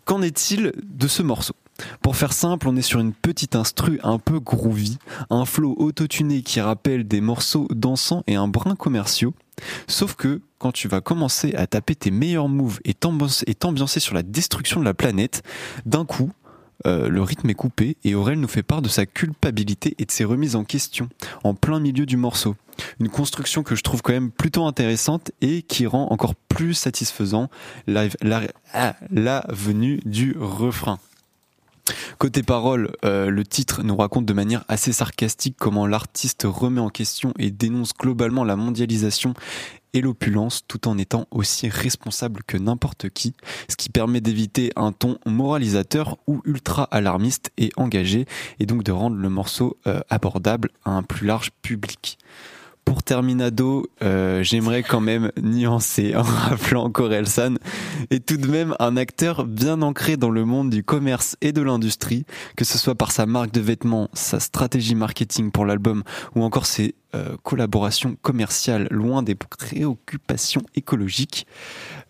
qu'en 0.05 0.21
est-il 0.21 0.73
de 0.83 1.07
ce 1.07 1.21
morceau? 1.21 1.55
Pour 2.05 2.15
faire 2.15 2.33
simple, 2.33 2.67
on 2.67 2.75
est 2.75 2.83
sur 2.83 2.99
une 2.99 3.13
petite 3.13 3.55
instru 3.55 3.99
un 4.03 4.19
peu 4.19 4.39
groovy, 4.39 4.99
un 5.31 5.43
flow 5.43 5.73
autotuné 5.75 6.43
qui 6.43 6.61
rappelle 6.61 7.07
des 7.07 7.19
morceaux 7.19 7.67
dansants 7.71 8.21
et 8.27 8.35
un 8.35 8.47
brin 8.47 8.75
commerciaux. 8.75 9.33
Sauf 9.87 10.13
que 10.13 10.39
quand 10.59 10.71
tu 10.71 10.87
vas 10.87 11.01
commencer 11.01 11.55
à 11.55 11.65
taper 11.65 11.95
tes 11.95 12.11
meilleurs 12.11 12.47
moves 12.47 12.79
et 12.85 12.93
t'ambiancer 12.93 13.99
sur 13.99 14.13
la 14.13 14.21
destruction 14.21 14.79
de 14.81 14.85
la 14.85 14.93
planète, 14.93 15.41
d'un 15.87 16.05
coup, 16.05 16.29
euh, 16.85 17.09
le 17.09 17.23
rythme 17.23 17.49
est 17.49 17.55
coupé 17.55 17.97
et 18.03 18.13
Aurel 18.13 18.39
nous 18.39 18.47
fait 18.47 18.61
part 18.61 18.83
de 18.83 18.89
sa 18.89 19.07
culpabilité 19.07 19.95
et 19.97 20.05
de 20.05 20.11
ses 20.11 20.25
remises 20.25 20.55
en 20.55 20.63
question 20.63 21.09
en 21.43 21.55
plein 21.55 21.79
milieu 21.79 22.05
du 22.05 22.17
morceau. 22.17 22.55
Une 22.99 23.09
construction 23.09 23.63
que 23.63 23.75
je 23.75 23.81
trouve 23.81 24.03
quand 24.03 24.13
même 24.13 24.29
plutôt 24.29 24.67
intéressante 24.67 25.31
et 25.41 25.63
qui 25.63 25.87
rend 25.87 26.11
encore 26.11 26.35
plus 26.35 26.75
satisfaisant 26.75 27.49
la, 27.87 28.09
ah, 28.75 28.95
la 29.09 29.43
venue 29.49 30.01
du 30.05 30.35
refrain. 30.39 30.99
Côté 32.17 32.43
parole, 32.43 32.91
euh, 33.03 33.29
le 33.29 33.43
titre 33.43 33.83
nous 33.83 33.95
raconte 33.95 34.25
de 34.25 34.33
manière 34.33 34.65
assez 34.67 34.91
sarcastique 34.91 35.55
comment 35.59 35.85
l'artiste 35.85 36.43
remet 36.45 36.81
en 36.81 36.89
question 36.89 37.33
et 37.37 37.51
dénonce 37.51 37.93
globalement 37.93 38.43
la 38.43 38.55
mondialisation 38.55 39.33
et 39.93 40.01
l'opulence 40.01 40.63
tout 40.67 40.87
en 40.87 40.97
étant 40.97 41.27
aussi 41.31 41.69
responsable 41.69 42.41
que 42.45 42.57
n'importe 42.57 43.09
qui, 43.09 43.33
ce 43.69 43.75
qui 43.75 43.89
permet 43.89 44.19
d'éviter 44.19 44.71
un 44.75 44.91
ton 44.91 45.17
moralisateur 45.25 46.17
ou 46.27 46.41
ultra 46.45 46.83
alarmiste 46.85 47.51
et 47.57 47.71
engagé 47.77 48.25
et 48.59 48.65
donc 48.65 48.83
de 48.83 48.91
rendre 48.91 49.15
le 49.15 49.29
morceau 49.29 49.77
euh, 49.87 50.01
abordable 50.09 50.69
à 50.83 50.91
un 50.91 51.03
plus 51.03 51.25
large 51.25 51.51
public. 51.61 52.17
Pour 52.85 53.01
Terminado, 53.01 53.87
euh, 54.03 54.43
j'aimerais 54.43 54.83
quand 54.83 55.01
même 55.01 55.31
nuancer 55.41 56.15
en 56.15 56.21
rappelant 56.21 56.91
qu'Orelsan 56.91 57.55
est 58.11 58.23
tout 58.23 58.37
de 58.37 58.47
même 58.47 58.75
un 58.79 58.95
acteur 58.95 59.45
bien 59.45 59.81
ancré 59.81 60.17
dans 60.17 60.29
le 60.29 60.45
monde 60.45 60.69
du 60.69 60.83
commerce 60.83 61.35
et 61.41 61.51
de 61.51 61.63
l'industrie, 61.63 62.25
que 62.55 62.63
ce 62.63 62.77
soit 62.77 62.93
par 62.93 63.11
sa 63.11 63.25
marque 63.25 63.51
de 63.51 63.59
vêtements, 63.59 64.09
sa 64.13 64.39
stratégie 64.39 64.93
marketing 64.93 65.49
pour 65.49 65.65
l'album 65.65 66.03
ou 66.35 66.43
encore 66.43 66.67
ses 66.67 66.93
euh, 67.15 67.35
collaborations 67.41 68.17
commerciales 68.21 68.87
loin 68.91 69.23
des 69.23 69.35
préoccupations 69.35 70.61
écologiques. 70.75 71.47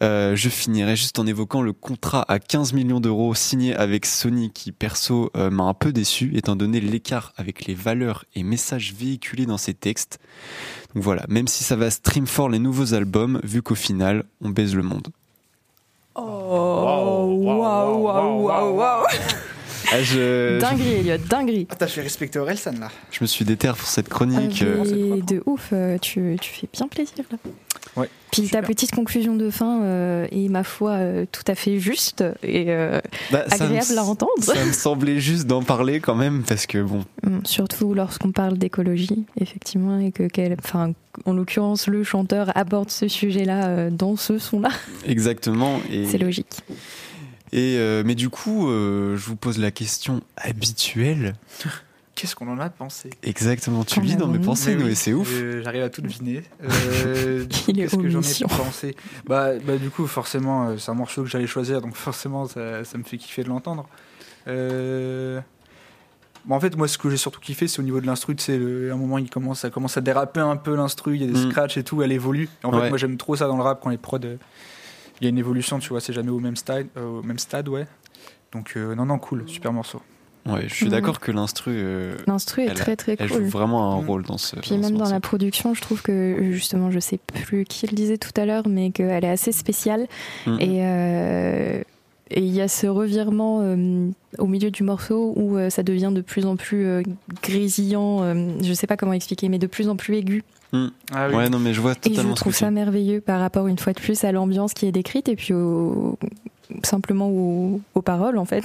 Euh, 0.03 0.35
je 0.35 0.49
finirai 0.49 0.97
juste 0.97 1.19
en 1.19 1.25
évoquant 1.25 1.61
le 1.61 1.71
contrat 1.71 2.25
à 2.27 2.39
15 2.39 2.73
millions 2.73 2.99
d'euros 2.99 3.33
signé 3.33 3.73
avec 3.75 4.05
Sony 4.05 4.51
qui 4.51 4.73
perso 4.73 5.31
m'a 5.35 5.63
un 5.63 5.73
peu 5.73 5.93
déçu 5.93 6.31
étant 6.35 6.57
donné 6.57 6.81
l'écart 6.81 7.31
avec 7.37 7.65
les 7.65 7.75
valeurs 7.75 8.25
et 8.35 8.43
messages 8.43 8.93
véhiculés 8.93 9.45
dans 9.45 9.57
ces 9.57 9.73
textes. 9.73 10.19
Donc 10.93 11.03
voilà, 11.03 11.23
même 11.27 11.47
si 11.47 11.63
ça 11.63 11.75
va 11.75 11.89
stream 11.91 12.27
fort 12.27 12.49
les 12.49 12.59
nouveaux 12.59 12.93
albums, 12.93 13.39
vu 13.43 13.61
qu'au 13.61 13.75
final, 13.75 14.23
on 14.41 14.49
baise 14.49 14.75
le 14.75 14.83
monde. 14.83 15.07
Oh, 16.15 16.21
waouh, 16.23 17.43
waouh, 18.01 18.43
waouh, 18.45 18.75
waouh. 18.77 19.05
Ah, 19.91 20.01
je, 20.01 20.59
Dinguerie, 20.59 20.93
Elliot, 20.95 21.17
dinguerie. 21.29 21.67
Attends, 21.69 21.85
je 21.85 21.95
vais 21.97 22.01
respecter 22.01 22.39
Orelsan 22.39 22.71
là. 22.79 22.89
je 23.11 23.19
me 23.21 23.27
suis 23.27 23.45
déterre 23.45 23.75
pour 23.77 23.87
cette 23.87 24.07
Ah, 24.09 24.15
chronique. 24.15 24.63
euh, 24.63 24.83
mais 25.15 25.21
de 25.21 25.43
ouf, 25.45 25.69
euh, 25.73 25.99
tu, 25.99 26.37
tu 26.41 26.49
fais 26.51 26.67
bien 26.73 26.87
plaisir 26.87 27.23
là. 27.31 27.37
Ouais, 27.95 28.09
Puis 28.31 28.49
ta 28.49 28.61
petite 28.61 28.91
conclusion 28.91 29.35
de 29.35 29.49
fin 29.49 29.81
euh, 29.81 30.27
est 30.31 30.49
ma 30.49 30.63
foi 30.63 30.91
euh, 30.91 31.25
tout 31.31 31.43
à 31.47 31.55
fait 31.55 31.79
juste 31.79 32.23
et 32.43 32.65
euh, 32.67 32.99
bah, 33.31 33.45
agréable 33.49 33.97
à 33.97 34.03
entendre. 34.03 34.31
Ça 34.41 34.65
me 34.65 34.73
semblait 34.73 35.19
juste 35.19 35.47
d'en 35.47 35.63
parler 35.63 36.01
quand 36.01 36.15
même 36.15 36.43
parce 36.43 36.65
que 36.65 36.81
bon, 36.81 37.05
Hum, 37.25 37.41
Surtout 37.45 37.93
lorsqu'on 37.93 38.31
parle 38.31 38.57
d'écologie, 38.57 39.25
effectivement, 39.39 39.99
et 39.99 40.11
que, 40.11 40.27
enfin, 40.59 40.93
en 41.25 41.33
l'occurrence, 41.33 41.87
le 41.87 42.03
chanteur 42.03 42.55
aborde 42.55 42.91
ce 42.91 43.07
sujet-là 43.07 43.67
euh, 43.67 43.89
dans 43.89 44.15
ce 44.15 44.37
son-là. 44.37 44.69
exactement. 45.05 45.79
Et, 45.91 46.05
C'est 46.05 46.17
logique. 46.17 46.61
et 47.51 47.77
euh, 47.77 48.03
mais 48.05 48.15
du 48.15 48.29
coup, 48.29 48.69
euh, 48.69 49.15
je 49.17 49.25
vous 49.25 49.35
pose 49.35 49.57
la 49.57 49.71
question 49.71 50.21
habituelle. 50.37 51.35
Qu'est-ce 52.15 52.33
qu'on 52.35 52.47
en 52.47 52.59
a 52.59 52.69
pensé 52.69 53.09
Exactement. 53.23 53.83
Tu 53.83 53.99
lis 53.99 54.15
dans 54.15 54.27
mes 54.29 54.39
pensées, 54.39 54.75
Noé, 54.75 54.85
oui, 54.85 54.95
c'est 54.95 55.13
ouf. 55.13 55.29
euh, 55.31 55.61
J'arrive 55.63 55.83
à 55.83 55.89
tout 55.89 56.01
deviner. 56.01 56.43
Euh, 56.63 57.45
Qu'est-ce 57.49 57.97
que 57.97 58.07
j'en 58.09 58.21
ai 58.21 58.47
pensé 58.57 58.95
bah, 59.25 59.51
bah, 59.65 59.77
du 59.77 59.89
coup, 59.89 60.07
forcément, 60.07 60.69
euh, 60.69 60.77
c'est 60.77 60.91
un 60.91 60.95
morceau 60.95 61.23
que 61.23 61.29
j'allais 61.29 61.45
choisir, 61.47 61.81
donc 61.81 61.93
forcément, 61.95 62.45
ça, 62.47 62.85
ça 62.85 62.97
me 62.97 63.03
fait 63.03 63.17
kiffer 63.17 63.43
de 63.43 63.49
l'entendre. 63.49 63.89
Euh... 64.47 65.41
bon, 66.45 66.55
en 66.55 66.59
fait, 66.61 66.77
moi, 66.77 66.87
ce 66.87 66.97
que 66.97 67.09
j'ai 67.09 67.17
surtout 67.17 67.41
kiffé, 67.41 67.67
c'est 67.67 67.79
au 67.79 67.83
niveau 67.83 67.99
de 67.99 68.05
l'instru. 68.05 68.33
Tu 68.35 68.43
sais, 68.45 68.57
le- 68.57 68.91
à 68.91 68.93
un 68.93 68.97
moment, 68.97 69.17
il 69.17 69.29
commence, 69.29 69.59
ça 69.59 69.69
commence 69.69 69.97
à 69.97 70.01
déraper 70.01 70.39
un 70.39 70.55
peu 70.55 70.73
l'instru. 70.75 71.15
Il 71.15 71.21
y 71.21 71.25
a 71.25 71.27
des 71.27 71.33
Mm. 71.45 71.49
scratchs 71.49 71.77
et 71.77 71.83
tout, 71.83 72.01
elle 72.01 72.13
évolue. 72.13 72.47
Et 72.63 72.65
en 72.65 72.71
Ouais. 72.73 72.83
fait, 72.83 72.89
moi, 72.89 72.97
j'aime 72.97 73.17
trop 73.17 73.35
ça 73.35 73.47
dans 73.47 73.57
le 73.57 73.63
rap 73.63 73.81
quand 73.83 73.89
les 73.89 73.97
prods. 73.97 74.19
euh, 74.23 74.37
Il 75.19 75.23
y 75.23 75.27
a 75.27 75.29
une 75.29 75.37
évolution, 75.37 75.79
tu 75.79 75.89
vois, 75.89 75.99
c'est 76.01 76.13
jamais 76.13 76.29
au 76.31 76.39
même 76.39 76.55
stade, 76.55 76.87
euh, 76.97 77.19
au 77.19 77.23
même 77.23 77.39
stade, 77.39 77.67
ouais. 77.69 77.87
Donc, 78.51 78.73
euh, 78.77 78.95
non, 78.95 79.05
non, 79.05 79.17
cool, 79.19 79.43
super 79.47 79.73
morceau. 79.73 80.01
Ouais, 80.47 80.65
je 80.67 80.73
suis 80.75 80.89
d'accord 80.89 81.19
que 81.19 81.31
l'instru, 81.31 81.71
euh, 81.75 82.15
L'instru 82.27 82.61
est 82.61 82.65
Elle 82.65 82.71
a- 82.71 82.75
très 82.75 82.95
très 82.95 83.15
elle 83.17 83.29
cool. 83.29 83.43
joue 83.45 83.49
vraiment 83.49 83.93
un 83.93 84.01
Mm. 84.01 84.05
rôle 84.07 84.23
dans 84.23 84.37
ce. 84.37 84.55
Puis 84.57 84.77
même 84.77 84.95
dans 84.95 85.09
la 85.09 85.19
production, 85.19 85.73
je 85.73 85.81
trouve 85.81 86.01
que 86.03 86.37
justement, 86.51 86.91
je 86.91 86.99
sais 86.99 87.19
plus 87.45 87.65
qui 87.65 87.87
le 87.87 87.93
disait 87.95 88.17
tout 88.19 88.29
à 88.39 88.45
l'heure, 88.45 88.67
mais 88.67 88.91
qu'elle 88.91 89.23
est 89.23 89.29
assez 89.29 89.51
spéciale. 89.51 90.07
Mhm. 90.45 90.57
Et 90.61 90.67
euh, 90.83 91.81
et 92.31 92.39
il 92.41 92.53
y 92.55 92.61
a 92.61 92.67
ce 92.67 92.87
revirement 92.87 93.59
euh, 93.61 94.07
au 94.39 94.47
milieu 94.47 94.71
du 94.71 94.81
morceau 94.83 95.33
où 95.35 95.57
euh, 95.57 95.69
ça 95.69 95.83
devient 95.83 96.11
de 96.13 96.21
plus 96.21 96.45
en 96.45 96.55
plus 96.55 96.85
euh, 96.85 97.01
grésillant. 97.43 98.23
euh, 98.23 98.49
je 98.63 98.73
sais 98.73 98.87
pas 98.87 98.97
comment 98.97 99.13
expliquer, 99.13 99.47
mais 99.49 99.59
de 99.59 99.67
plus 99.67 99.89
en 99.89 99.95
plus 99.95 100.15
aigu. 100.17 100.43
Ah 101.13 101.29
Ouais, 101.29 101.49
non, 101.49 101.57
mais 101.59 101.73
je 101.73 101.79
vois 101.81 101.91
Et 101.93 101.95
je 102.03 102.09
totalement 102.09 102.31
ce 102.35 102.39
que 102.39 102.39
trouve 102.41 102.55
ça 102.55 102.69
merveilleux 102.69 103.21
par 103.21 103.39
rapport 103.39 103.67
une 103.67 103.77
fois 103.77 103.93
de 103.93 103.99
plus 103.99 104.23
à 104.25 104.31
l'ambiance 104.31 104.73
qui 104.73 104.85
est 104.87 104.91
décrite 104.91 105.29
et 105.29 105.35
puis 105.35 105.53
au, 105.53 106.17
simplement 106.83 107.29
aux, 107.29 107.79
aux 107.93 108.01
paroles 108.01 108.37
en 108.37 108.45
fait. 108.45 108.63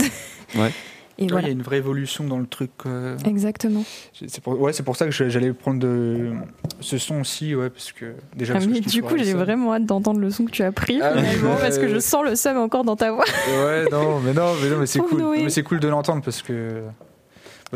Ouais. 0.56 0.72
Et 1.20 1.24
Il 1.26 1.30
y 1.32 1.36
a 1.36 1.48
une 1.50 1.62
vraie 1.62 1.76
évolution 1.76 2.24
dans 2.24 2.38
le 2.38 2.46
truc. 2.46 2.70
euh, 2.86 3.16
Exactement. 3.26 3.84
C'est 4.14 4.40
pour, 4.42 4.58
ouais, 4.58 4.72
c'est 4.72 4.82
pour 4.82 4.96
ça 4.96 5.06
que 5.06 5.10
j'allais 5.12 5.52
prendre 5.52 5.78
de, 5.78 6.32
ce 6.80 6.96
son 6.98 7.20
aussi, 7.20 7.54
ouais, 7.54 7.68
parce 7.70 7.92
que 7.92 8.14
déjà. 8.34 8.54
Ah, 8.54 8.56
parce 8.58 8.66
mais 8.68 8.80
du 8.80 9.02
coup, 9.02 9.16
j'ai 9.18 9.34
vraiment 9.34 9.74
hâte 9.74 9.84
d'entendre 9.86 10.18
le 10.18 10.30
son 10.30 10.46
que 10.46 10.50
tu 10.50 10.62
as 10.62 10.72
pris 10.72 10.98
Ah, 11.02 11.12
finalement, 11.16 11.52
euh, 11.52 11.60
parce 11.60 11.78
que 11.78 11.88
je 11.88 11.98
sens 11.98 12.24
le 12.24 12.34
seum 12.36 12.56
encore 12.56 12.84
dans 12.84 12.96
ta 12.96 13.12
voix. 13.12 13.24
Ouais, 13.48 13.84
non, 13.90 14.20
mais 14.20 14.32
non, 14.32 14.54
mais 14.62 14.68
non, 14.70 14.78
mais 14.78 14.86
c'est 14.86 14.98
cool. 15.00 15.20
Noé. 15.20 15.42
Mais 15.44 15.50
c'est 15.50 15.62
cool 15.62 15.78
de 15.80 15.88
l'entendre 15.88 16.22
parce 16.22 16.40
que 16.42 16.82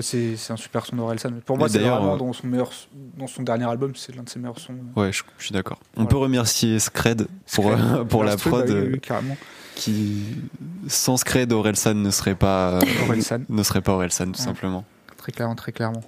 C'est 0.00 0.36
c'est 0.36 0.52
un 0.52 0.56
super 0.56 0.86
son 0.86 0.96
d'Orelsan. 0.96 1.30
Pour 1.44 1.56
moi, 1.58 1.68
c'est 1.68 1.78
d'ailleurs, 1.78 1.98
vraiment 1.98 2.14
euh, 2.14 2.18
dans 2.18 2.32
son, 2.32 2.46
meilleur, 2.46 2.70
dans 3.16 3.26
son 3.26 3.42
dernier 3.42 3.64
album, 3.68 3.92
c'est 3.94 4.14
l'un 4.16 4.22
de 4.24 4.28
ses 4.28 4.38
meilleurs 4.40 4.58
sons. 4.58 4.74
Ouais, 4.96 5.12
je, 5.12 5.22
je 5.38 5.44
suis 5.44 5.52
d'accord. 5.52 5.78
On 5.96 6.00
Voilà. 6.00 6.10
peut 6.10 6.16
remercier 6.16 6.78
Scred 6.80 7.26
pour, 7.52 7.64
Scred, 7.64 7.78
euh, 7.80 8.04
pour 8.04 8.24
la 8.24 8.36
prod. 8.36 8.66
bah 8.66 8.74
oui, 8.74 8.88
oui, 8.94 9.00
carrément. 9.00 9.36
Qui 9.75 10.23
sans 10.88 11.16
Scred 11.16 11.52
Orelsan 11.52 11.95
ne 11.95 12.11
serait 12.11 12.35
pas 12.35 12.75
euh, 12.75 12.81
Orelsan. 13.07 13.40
ne 13.49 13.62
serait 13.62 13.81
pas 13.83 13.93
Orelsan 13.93 14.26
tout 14.26 14.33
Ouais. 14.33 14.45
simplement. 14.45 14.85
Très 15.16 15.33
clairement, 15.33 15.54
très 15.54 15.73
clairement. 15.73 16.02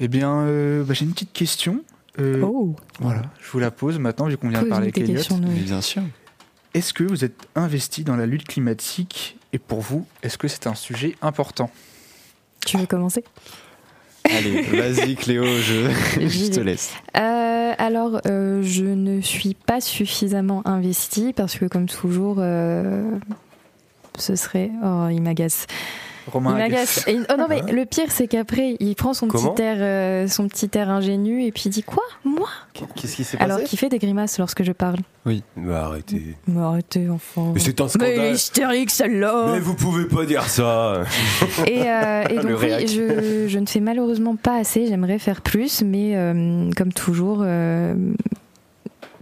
Eh 0.00 0.08
bien, 0.08 0.40
euh, 0.40 0.82
bah, 0.84 0.94
j'ai 0.94 1.04
une 1.04 1.12
petite 1.12 1.32
question. 1.32 1.82
Euh, 2.18 2.40
Oh, 2.42 2.74
Voilà, 2.98 3.22
je 3.40 3.50
vous 3.50 3.58
la 3.58 3.70
pose 3.70 3.98
maintenant, 3.98 4.26
vu 4.26 4.36
qu'on 4.36 4.48
vient 4.48 4.62
de 4.62 4.68
parler 4.68 4.84
avec 4.88 4.98
Elliot. 4.98 5.20
Mais 5.42 5.60
bien 5.60 5.80
sûr. 5.80 6.02
Est-ce 6.74 6.92
que 6.94 7.04
vous 7.04 7.24
êtes 7.24 7.48
investi 7.54 8.04
dans 8.04 8.16
la 8.16 8.26
lutte 8.26 8.46
climatique? 8.48 9.36
Et 9.52 9.58
pour 9.58 9.80
vous, 9.80 10.06
est-ce 10.22 10.38
que 10.38 10.48
c'est 10.48 10.66
un 10.66 10.74
sujet 10.74 11.16
important? 11.22 11.70
Tu 12.64 12.76
veux 12.78 12.86
commencer? 12.86 13.24
Allez, 14.24 14.62
vas-y 14.62 15.16
Cléo, 15.16 15.44
je, 15.44 15.90
je 16.20 16.50
te 16.50 16.60
laisse. 16.60 16.92
Euh, 17.16 17.49
alors, 17.78 18.20
euh, 18.26 18.62
je 18.62 18.84
ne 18.84 19.20
suis 19.20 19.54
pas 19.54 19.80
suffisamment 19.80 20.62
investie 20.66 21.32
parce 21.32 21.56
que, 21.58 21.66
comme 21.66 21.86
toujours, 21.86 22.36
euh, 22.38 23.18
ce 24.18 24.36
serait. 24.36 24.70
Oh, 24.82 25.06
il 25.10 25.20
m'agace. 25.22 25.66
Romain 26.30 26.52
Il 26.54 26.58
m'agace. 26.58 27.04
Et- 27.06 27.18
Oh 27.30 27.34
non, 27.38 27.46
mais 27.48 27.60
le 27.72 27.84
pire, 27.84 28.06
c'est 28.10 28.26
qu'après, 28.26 28.76
il 28.80 28.94
prend 28.96 29.12
son 29.14 29.28
Comment 29.28 29.50
petit 29.52 29.62
air, 29.62 29.76
euh, 29.80 30.26
son 30.28 30.48
petit 30.48 30.70
air 30.74 30.88
ingénu 30.90 31.44
et 31.44 31.52
puis 31.52 31.64
il 31.66 31.70
dit 31.70 31.82
quoi? 31.82 32.02
Moi? 32.24 32.48
Qu'est-ce 32.94 33.16
qui 33.16 33.24
s'est 33.24 33.38
Alors 33.40 33.58
passé? 33.58 33.68
qu'il 33.68 33.78
fait 33.78 33.88
des 33.88 33.98
grimaces 33.98 34.38
lorsque 34.38 34.62
je 34.62 34.72
parle. 34.72 34.96
Bah 35.56 35.84
arrêtez. 35.84 36.34
Mais 36.46 36.60
arrêtez, 36.62 37.08
enfant. 37.10 37.52
Mais 37.54 37.60
c'est 37.60 37.78
un 37.80 37.84
Mais 37.98 38.04
elle 38.04 38.10
est 38.10 38.14
scandale. 38.14 38.34
hystérique, 38.34 38.90
celle-là 38.90 39.48
Mais 39.52 39.60
vous 39.60 39.74
pouvez 39.74 40.06
pas 40.06 40.24
dire 40.24 40.44
ça. 40.44 41.02
Et, 41.66 41.82
euh, 41.82 42.24
et 42.30 42.34
donc 42.42 42.58
oui, 42.60 42.86
je 43.48 43.58
ne 43.58 43.66
fais 43.66 43.80
malheureusement 43.80 44.36
pas 44.36 44.56
assez, 44.56 44.86
j'aimerais 44.86 45.18
faire 45.18 45.42
plus, 45.42 45.82
mais 45.82 46.16
euh, 46.16 46.70
comme 46.76 46.92
toujours, 46.92 47.40
euh, 47.42 47.94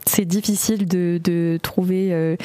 c'est 0.08 0.24
difficile 0.24 0.86
de, 0.88 1.20
de 1.22 1.58
trouver, 1.62 2.08
euh, 2.12 2.36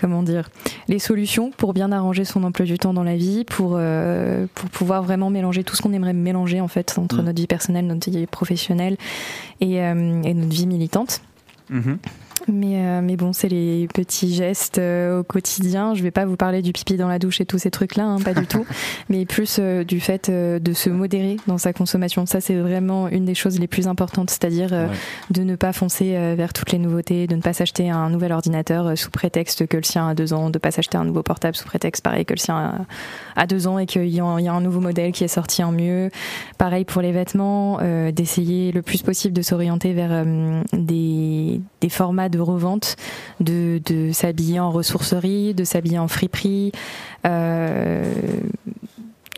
comment 0.00 0.22
dire, 0.22 0.50
les 0.88 0.98
solutions 0.98 1.50
pour 1.50 1.72
bien 1.74 1.90
arranger 1.92 2.24
son 2.24 2.44
emploi 2.44 2.66
du 2.66 2.78
temps 2.78 2.92
dans 2.94 3.02
la 3.04 3.16
vie, 3.16 3.44
pour, 3.44 3.72
euh, 3.76 4.46
pour 4.54 4.68
pouvoir 4.70 5.02
vraiment 5.02 5.30
mélanger 5.30 5.64
tout 5.64 5.74
ce 5.76 5.82
qu'on 5.82 5.92
aimerait 5.92 6.12
mélanger 6.12 6.60
en 6.60 6.68
fait 6.68 6.96
entre 6.98 7.16
Mm. 7.22 7.24
notre 7.24 7.40
vie 7.40 7.46
personnelle, 7.46 7.86
notre 7.86 8.10
vie 8.10 8.26
professionnelle 8.26 8.96
et, 9.60 9.82
euh, 9.82 10.22
et 10.22 10.34
notre 10.34 10.54
vie 10.54 10.66
militante. 10.66 11.20
Mhm. 11.70 11.98
Mais, 12.48 12.84
euh, 12.84 13.00
mais 13.02 13.16
bon, 13.16 13.32
c'est 13.32 13.48
les 13.48 13.88
petits 13.88 14.34
gestes 14.34 14.78
euh, 14.78 15.20
au 15.20 15.22
quotidien. 15.24 15.94
Je 15.94 16.02
vais 16.02 16.10
pas 16.10 16.24
vous 16.24 16.36
parler 16.36 16.62
du 16.62 16.72
pipi 16.72 16.96
dans 16.96 17.08
la 17.08 17.18
douche 17.18 17.40
et 17.40 17.46
tous 17.46 17.58
ces 17.58 17.70
trucs-là, 17.70 18.04
hein, 18.04 18.18
pas 18.20 18.34
du 18.34 18.46
tout. 18.46 18.64
Mais 19.08 19.26
plus 19.26 19.58
euh, 19.58 19.84
du 19.84 20.00
fait 20.00 20.30
de 20.30 20.72
se 20.72 20.90
modérer 20.90 21.36
dans 21.46 21.58
sa 21.58 21.72
consommation. 21.72 22.26
Ça, 22.26 22.40
c'est 22.40 22.56
vraiment 22.56 23.08
une 23.08 23.24
des 23.24 23.34
choses 23.34 23.58
les 23.58 23.66
plus 23.66 23.86
importantes, 23.88 24.30
c'est-à-dire 24.30 24.68
Ouais. 24.68 24.88
de 25.30 25.42
ne 25.42 25.56
pas 25.56 25.72
foncer 25.72 26.34
vers 26.36 26.52
toutes 26.52 26.72
les 26.72 26.78
nouveautés, 26.78 27.26
de 27.26 27.34
ne 27.34 27.40
pas 27.40 27.52
s'acheter 27.52 27.90
un 27.90 28.10
nouvel 28.10 28.32
ordinateur 28.32 28.96
sous 28.96 29.10
prétexte 29.10 29.66
que 29.66 29.76
le 29.76 29.82
sien 29.82 30.08
a 30.08 30.14
deux 30.14 30.32
ans, 30.32 30.50
de 30.50 30.56
ne 30.56 30.58
pas 30.58 30.70
s'acheter 30.70 30.98
un 30.98 31.04
nouveau 31.04 31.22
portable 31.22 31.56
sous 31.56 31.64
prétexte 31.64 32.04
pareil 32.04 32.24
que 32.24 32.34
le 32.34 32.38
sien 32.38 32.56
a, 33.36 33.42
a 33.42 33.46
deux 33.46 33.66
ans 33.66 33.78
et 33.78 33.86
qu'il 33.86 34.06
y, 34.08 34.20
a 34.20 34.36
il 34.38 34.44
y 34.44 34.48
a 34.48 34.52
un 34.52 34.60
nouveau 34.60 34.80
modèle 34.80 35.12
qui 35.12 35.24
est 35.24 35.28
sorti 35.28 35.62
en 35.64 35.72
mieux. 35.72 36.10
Pareil 36.58 36.84
pour 36.84 37.02
les 37.02 37.12
vêtements, 37.12 37.78
d'essayer 38.12 38.72
le 38.72 38.82
plus 38.82 39.02
possible 39.02 39.34
de 39.34 39.42
s'orienter 39.42 39.92
vers 39.94 40.24
des, 40.72 41.60
des 41.80 41.88
formats 41.88 42.28
de 42.28 42.37
revente, 42.42 42.96
de, 43.40 43.80
de 43.86 44.12
s'habiller 44.12 44.60
en 44.60 44.70
ressourcerie, 44.70 45.54
de 45.54 45.64
s'habiller 45.64 45.98
en 45.98 46.08
friperie. 46.08 46.72
Euh, 47.26 48.12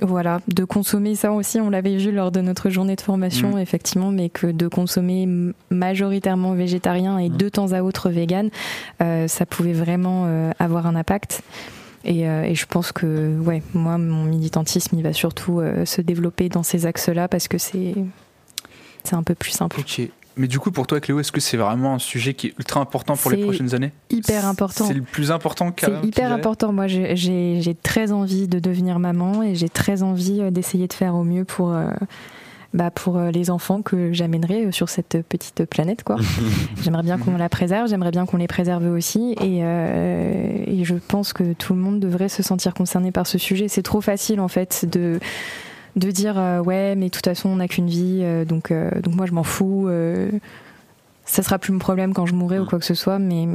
voilà, 0.03 0.41
de 0.49 0.65
consommer 0.65 1.15
ça 1.15 1.31
aussi, 1.33 1.61
on 1.61 1.69
l'avait 1.69 1.97
vu 1.97 2.11
lors 2.11 2.31
de 2.31 2.41
notre 2.41 2.71
journée 2.71 2.97
de 2.97 3.03
formation, 3.03 3.57
Mm. 3.57 3.59
effectivement, 3.59 4.11
mais 4.11 4.31
que 4.31 4.47
de 4.47 4.67
consommer 4.67 5.29
majoritairement 5.71 6.55
végétarien 6.55 7.19
et 7.19 7.29
Mm. 7.29 7.37
de 7.37 7.49
temps 7.51 7.73
à 7.73 7.83
autre 7.83 8.09
vegan, 8.09 8.49
euh, 9.03 9.29
ça 9.29 9.45
pouvait 9.45 9.75
vraiment 9.75 10.25
euh, 10.27 10.53
avoir 10.59 10.87
un 10.87 10.97
impact. 10.97 11.43
Et, 12.07 12.27
euh, 12.27 12.45
et 12.45 12.55
je 12.55 12.65
pense 12.65 12.93
que, 12.93 13.39
ouais, 13.41 13.63
moi, 13.75 13.99
mon 13.99 14.25
militantisme, 14.25 14.97
il 14.97 15.03
va 15.03 15.13
surtout 15.13 15.61
se 15.85 16.01
développer 16.01 16.49
dans 16.49 16.63
ces 16.63 16.87
axes-là 16.87 17.29
parce 17.29 17.47
que 17.47 17.59
c'est 17.59 17.95
c'est 19.05 19.17
un 19.17 19.23
peu 19.23 19.35
plus 19.35 19.51
simple. 19.51 19.81
Ok. 19.81 20.09
Mais 20.37 20.47
du 20.47 20.59
coup, 20.59 20.71
pour 20.71 20.87
toi, 20.87 21.01
Cléo, 21.01 21.21
est-ce 21.21 21.33
que 21.33 21.41
c'est 21.41 21.57
vraiment 21.57 21.95
un 21.95 21.99
sujet 21.99 22.35
qui 22.35 22.49
est 22.49 22.55
ultra 22.59 22.81
important 22.81 23.17
pour 23.17 23.31
les 23.31 23.39
prochaines 23.43 23.75
années 23.75 23.93
Hyper 24.11 24.47
important. 24.47 24.87
C'est 24.87 24.95
le 24.95 25.03
plus 25.03 25.31
important 25.31 25.73
C'est 25.79 26.07
hyper 26.07 26.33
important. 26.33 26.73
Moi, 26.73 26.87
j'ai- 26.87 27.77
très 27.83 28.13
envie 28.13 28.47
de 28.49 28.59
devenir 28.59 28.99
maman 28.99 29.43
et 29.43 29.55
j'ai 29.55 29.69
très 29.69 30.03
envie 30.03 30.41
euh, 30.41 30.51
d'essayer 30.51 30.87
de 30.87 30.93
faire 30.93 31.15
au 31.15 31.25
mieux 31.25 31.45
pour, 31.45 31.73
euh, 31.73 31.91
bah, 32.75 32.91
pour 32.91 33.17
euh, 33.17 33.31
les 33.31 33.51
enfants 33.51 33.83
que 33.83 34.13
j'amènerai 34.13 34.71
sur 34.73 34.89
cette 34.89 35.19
petite 35.29 35.65
planète. 35.65 36.05
quoi. 36.05 36.17
j'aimerais 36.83 37.03
bien 37.03 37.19
qu'on 37.19 37.37
la 37.37 37.49
préserve, 37.49 37.89
j'aimerais 37.89 38.11
bien 38.13 38.27
qu'on 38.27 38.37
les 38.37 38.47
préserve 38.47 38.85
aussi. 38.87 39.33
Et, 39.41 39.61
euh, 39.65 40.65
et 40.67 40.85
je 40.85 40.95
pense 40.95 41.33
que 41.33 41.53
tout 41.55 41.75
le 41.75 41.81
monde 41.81 41.99
devrait 42.01 42.29
se 42.29 42.43
sentir 42.43 42.75
concerné 42.75 43.11
par 43.13 43.27
ce 43.27 43.39
sujet. 43.39 43.69
C'est 43.69 43.83
trop 43.83 44.01
facile, 44.01 44.41
en 44.41 44.49
fait, 44.49 44.87
de 44.91 45.19
de 45.97 46.11
dire 46.11 46.39
euh, 46.39 46.61
ouais 46.61 46.95
mais 46.97 47.07
de 47.07 47.11
toute 47.11 47.25
façon 47.25 47.49
on 47.49 47.57
n'a 47.57 47.69
qu'une 47.69 47.89
vie 47.89 48.21
euh, 48.23 48.45
donc 48.45 48.71
euh, 48.71 48.91
donc 49.01 49.15
moi 49.15 49.27
je 49.27 49.33
m'en 49.33 49.43
fous 49.43 49.89
ça 51.25 51.43
sera 51.43 51.59
plus 51.59 51.73
mon 51.73 51.79
problème 51.79 52.13
quand 52.13 52.27
je 52.27 52.35
mourrai 52.35 52.59
ou 52.59 52.67
quoi 52.67 52.79
que 52.79 52.85
ce 52.85 52.95
soit 52.95 53.19
mais 53.19 53.47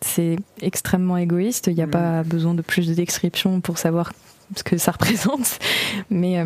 c'est 0.00 0.36
extrêmement 0.60 1.16
égoïste 1.16 1.68
il 1.68 1.74
n'y 1.74 1.82
a 1.82 1.86
Mm. 1.86 1.90
pas 1.90 2.22
besoin 2.22 2.54
de 2.54 2.62
plus 2.62 2.86
de 2.86 2.94
description 2.94 3.60
pour 3.60 3.78
savoir 3.78 4.12
ce 4.54 4.62
que 4.62 4.76
ça 4.78 4.92
représente 4.98 5.58
mais 6.10 6.44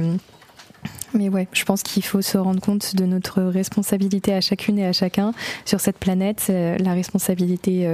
mais 1.13 1.29
ouais, 1.29 1.47
je 1.53 1.65
pense 1.65 1.83
qu'il 1.83 2.05
faut 2.05 2.23
se 2.23 2.39
rendre 2.39 2.61
compte 2.61 2.95
de 2.97 3.05
notre 3.05 3.43
responsabilité 3.43 4.33
à 4.33 4.41
chacune 4.41 4.79
et 4.79 4.87
à 4.87 4.93
chacun 4.93 5.33
sur 5.67 5.81
cette 5.81 5.99
planète, 5.99 6.47
la 6.49 6.93
responsabilité 6.95 7.87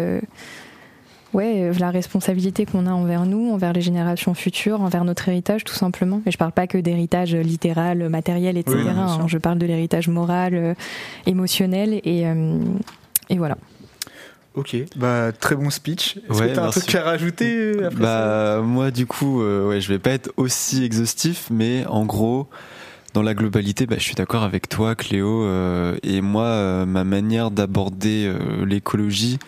ouais, 1.35 1.62
euh, 1.62 1.73
la 1.79 1.91
responsabilité 1.91 2.67
qu'on 2.67 2.87
a 2.87 2.91
envers 2.93 3.27
nous, 3.27 3.51
envers 3.53 3.73
les 3.73 3.81
générations 3.81 4.35
futures, 4.35 4.81
envers 4.81 5.05
notre 5.05 5.29
héritage 5.29 5.65
tout 5.65 5.75
simplement. 5.75 6.23
Et 6.27 6.31
je 6.31 6.39
parle 6.39 6.53
pas 6.53 6.67
que 6.67 6.79
d'héritage 6.79 7.35
littéral, 7.35 8.09
matériel, 8.09 8.57
etc. 8.57 8.79
Oui, 8.83 8.89
hein. 8.89 9.27
je 9.27 9.39
parle 9.39 9.59
de 9.59 9.67
l'héritage 9.67 10.09
moral, 10.09 10.55
euh, 10.55 10.75
émotionnel 11.27 12.01
et, 12.05 12.27
euh, 12.27 12.59
et 13.29 13.39
voilà. 13.39 13.57
Ok, 14.55 14.75
bah 14.97 15.33
très 15.39 15.55
bon 15.55 15.69
speech. 15.69 16.17
Est-ce 16.17 16.41
Ouais, 16.41 16.49
que 16.49 16.55
t'as 16.55 16.67
un 16.67 16.71
truc 16.71 16.95
à 16.95 17.03
rajouter 17.03 17.75
ça 17.75 17.91
Bah 17.91 18.62
moi 18.62 18.91
du 18.91 19.05
coup 19.05 19.43
euh, 19.43 19.69
ouais 19.69 19.83
je 19.83 19.89
vais 19.89 19.99
pas 19.99 20.12
être 20.12 20.33
aussi 20.39 20.83
exhaustif 20.83 21.49
mais 21.51 21.85
en 21.87 22.07
gros 22.07 22.49
dans 23.12 23.23
la 23.23 23.35
globalité 23.35 23.85
bah, 23.85 23.97
je 23.99 24.03
suis 24.05 24.15
d'accord 24.15 24.45
avec 24.45 24.71
toi 24.71 24.95
Cléo 24.95 25.45
euh, 25.45 25.99
et 26.03 26.23
moi 26.23 26.45
euh, 26.45 26.87
ma 26.87 27.05
manière 27.05 27.51
d'aborder 27.51 28.25
euh, 28.27 28.65
l'écologie 28.65 29.39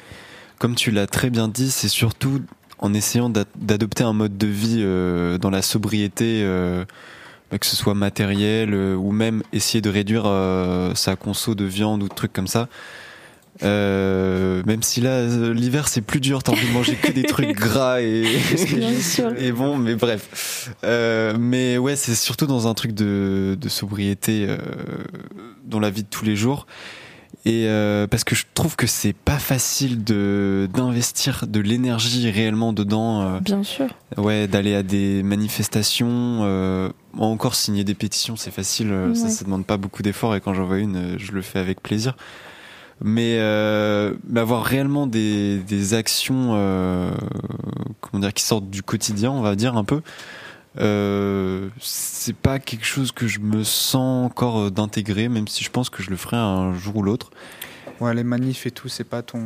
comme 0.58 0.74
tu 0.74 0.90
l'as 0.90 1.06
très 1.06 1.30
bien 1.30 1.48
dit 1.48 1.70
c'est 1.70 1.88
surtout 1.88 2.42
en 2.78 2.94
essayant 2.94 3.28
d'a- 3.30 3.44
d'adopter 3.56 4.04
un 4.04 4.12
mode 4.12 4.36
de 4.38 4.46
vie 4.46 4.78
euh, 4.80 5.38
dans 5.38 5.50
la 5.50 5.62
sobriété 5.62 6.42
euh, 6.42 6.84
que 7.50 7.66
ce 7.66 7.76
soit 7.76 7.94
matériel 7.94 8.74
euh, 8.74 8.94
ou 8.94 9.10
même 9.12 9.42
essayer 9.52 9.80
de 9.80 9.90
réduire 9.90 10.24
sa 10.94 11.16
conso 11.16 11.54
de 11.54 11.64
viande 11.64 12.02
ou 12.02 12.08
de 12.08 12.14
trucs 12.14 12.32
comme 12.32 12.46
ça 12.48 12.68
même 13.60 14.82
si 14.82 15.00
là 15.00 15.26
l'hiver 15.52 15.88
c'est 15.88 16.00
plus 16.00 16.20
dur, 16.20 16.42
t'as 16.44 16.52
envie 16.52 16.68
de 16.68 16.72
manger 16.72 16.94
que 16.94 17.10
des 17.10 17.24
trucs 17.24 17.56
gras 17.56 18.00
et, 18.00 18.24
bon, 19.52 19.76
mais 19.76 19.96
bref. 19.96 20.70
Mais 20.84 21.76
ouais, 21.78 21.96
c'est 21.96 22.14
surtout 22.14 22.46
dans 22.46 22.68
un 22.68 22.74
truc 22.74 22.92
de, 22.92 23.56
de 23.60 23.68
sobriété 23.68 24.46
dans 25.64 25.80
la 25.80 25.90
vie 25.90 26.04
de 26.04 26.08
tous 26.08 26.24
les 26.24 26.36
jours. 26.36 26.66
Et 27.44 27.66
euh, 27.68 28.06
parce 28.06 28.24
que 28.24 28.34
je 28.34 28.44
trouve 28.52 28.74
que 28.76 28.86
c'est 28.86 29.12
pas 29.14 29.38
facile 29.38 30.02
de 30.04 30.68
d'investir 30.74 31.46
de 31.46 31.60
l'énergie 31.60 32.28
réellement 32.30 32.72
dedans. 32.72 33.22
euh, 33.22 33.40
Bien 33.40 33.62
sûr. 33.62 33.86
Ouais, 34.16 34.48
d'aller 34.48 34.74
à 34.74 34.82
des 34.82 35.22
manifestations, 35.22 36.40
euh, 36.42 36.90
encore 37.16 37.54
signer 37.54 37.84
des 37.84 37.94
pétitions, 37.94 38.36
c'est 38.36 38.50
facile, 38.50 38.90
euh, 38.90 39.14
ça, 39.14 39.28
ça 39.28 39.44
demande 39.44 39.64
pas 39.64 39.76
beaucoup 39.76 40.02
d'efforts 40.02 40.34
et 40.34 40.40
quand 40.40 40.52
j'en 40.52 40.64
vois 40.66 40.78
une, 40.78 40.96
euh, 40.96 41.14
je 41.18 41.32
le 41.32 41.40
fais 41.42 41.58
avec 41.60 41.80
plaisir. 41.82 42.16
Mais, 43.00 43.36
euh, 43.38 44.14
mais 44.28 44.40
avoir 44.40 44.64
réellement 44.64 45.06
des, 45.06 45.58
des 45.58 45.94
actions, 45.94 46.50
euh, 46.54 47.12
comment 48.00 48.20
dire, 48.20 48.34
qui 48.34 48.42
sortent 48.42 48.68
du 48.68 48.82
quotidien, 48.82 49.30
on 49.30 49.40
va 49.40 49.54
dire 49.54 49.76
un 49.76 49.84
peu, 49.84 50.02
euh, 50.80 51.68
c'est 51.80 52.36
pas 52.36 52.58
quelque 52.58 52.84
chose 52.84 53.12
que 53.12 53.26
je 53.26 53.40
me 53.40 53.64
sens 53.64 54.26
encore 54.26 54.58
euh, 54.58 54.70
d'intégrer, 54.70 55.28
même 55.28 55.48
si 55.48 55.64
je 55.64 55.70
pense 55.70 55.90
que 55.90 56.02
je 56.02 56.10
le 56.10 56.16
ferai 56.16 56.36
un 56.36 56.74
jour 56.74 56.96
ou 56.96 57.02
l'autre. 57.02 57.30
Ouais, 58.00 58.14
les 58.14 58.24
manifs 58.24 58.66
et 58.66 58.70
tout, 58.70 58.88
c'est 58.88 59.04
pas 59.04 59.22
ton. 59.22 59.40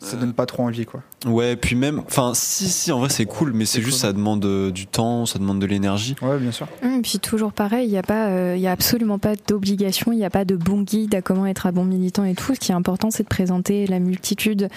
Ça 0.00 0.16
donne 0.16 0.32
pas 0.32 0.46
trop 0.46 0.62
envie, 0.64 0.86
quoi. 0.86 1.02
Ouais, 1.26 1.56
puis 1.56 1.76
même, 1.76 2.00
enfin, 2.06 2.32
si, 2.34 2.68
si, 2.68 2.90
en 2.90 2.98
vrai 3.00 3.10
c'est 3.10 3.26
cool, 3.26 3.52
mais 3.52 3.66
c'est 3.66 3.82
juste 3.82 3.98
cool. 4.00 4.08
ça 4.08 4.12
demande 4.12 4.44
euh, 4.46 4.70
du 4.70 4.86
temps, 4.86 5.26
ça 5.26 5.38
demande 5.38 5.58
de 5.58 5.66
l'énergie. 5.66 6.16
Ouais, 6.22 6.38
bien 6.38 6.52
sûr. 6.52 6.66
Hum, 6.82 7.02
puis 7.02 7.18
toujours 7.18 7.52
pareil, 7.52 7.86
il 7.86 7.90
n'y 7.90 7.98
a, 7.98 8.02
pas, 8.02 8.28
euh, 8.28 8.54
il 8.56 8.62
y 8.62 8.66
a 8.66 8.72
absolument 8.72 9.18
pas 9.18 9.34
d'obligation, 9.46 10.12
il 10.12 10.16
n'y 10.16 10.24
a 10.24 10.30
pas 10.30 10.44
de 10.46 10.56
bon 10.56 10.80
guide 10.82 11.14
à 11.14 11.20
comment 11.22 11.46
être 11.46 11.66
un 11.66 11.72
bon 11.72 11.84
militant 11.84 12.24
et 12.24 12.34
tout. 12.34 12.54
Ce 12.54 12.60
qui 12.60 12.72
est 12.72 12.74
important, 12.74 13.10
c'est 13.10 13.24
de 13.24 13.28
présenter 13.28 13.86
la 13.86 13.98
multitude 13.98 14.68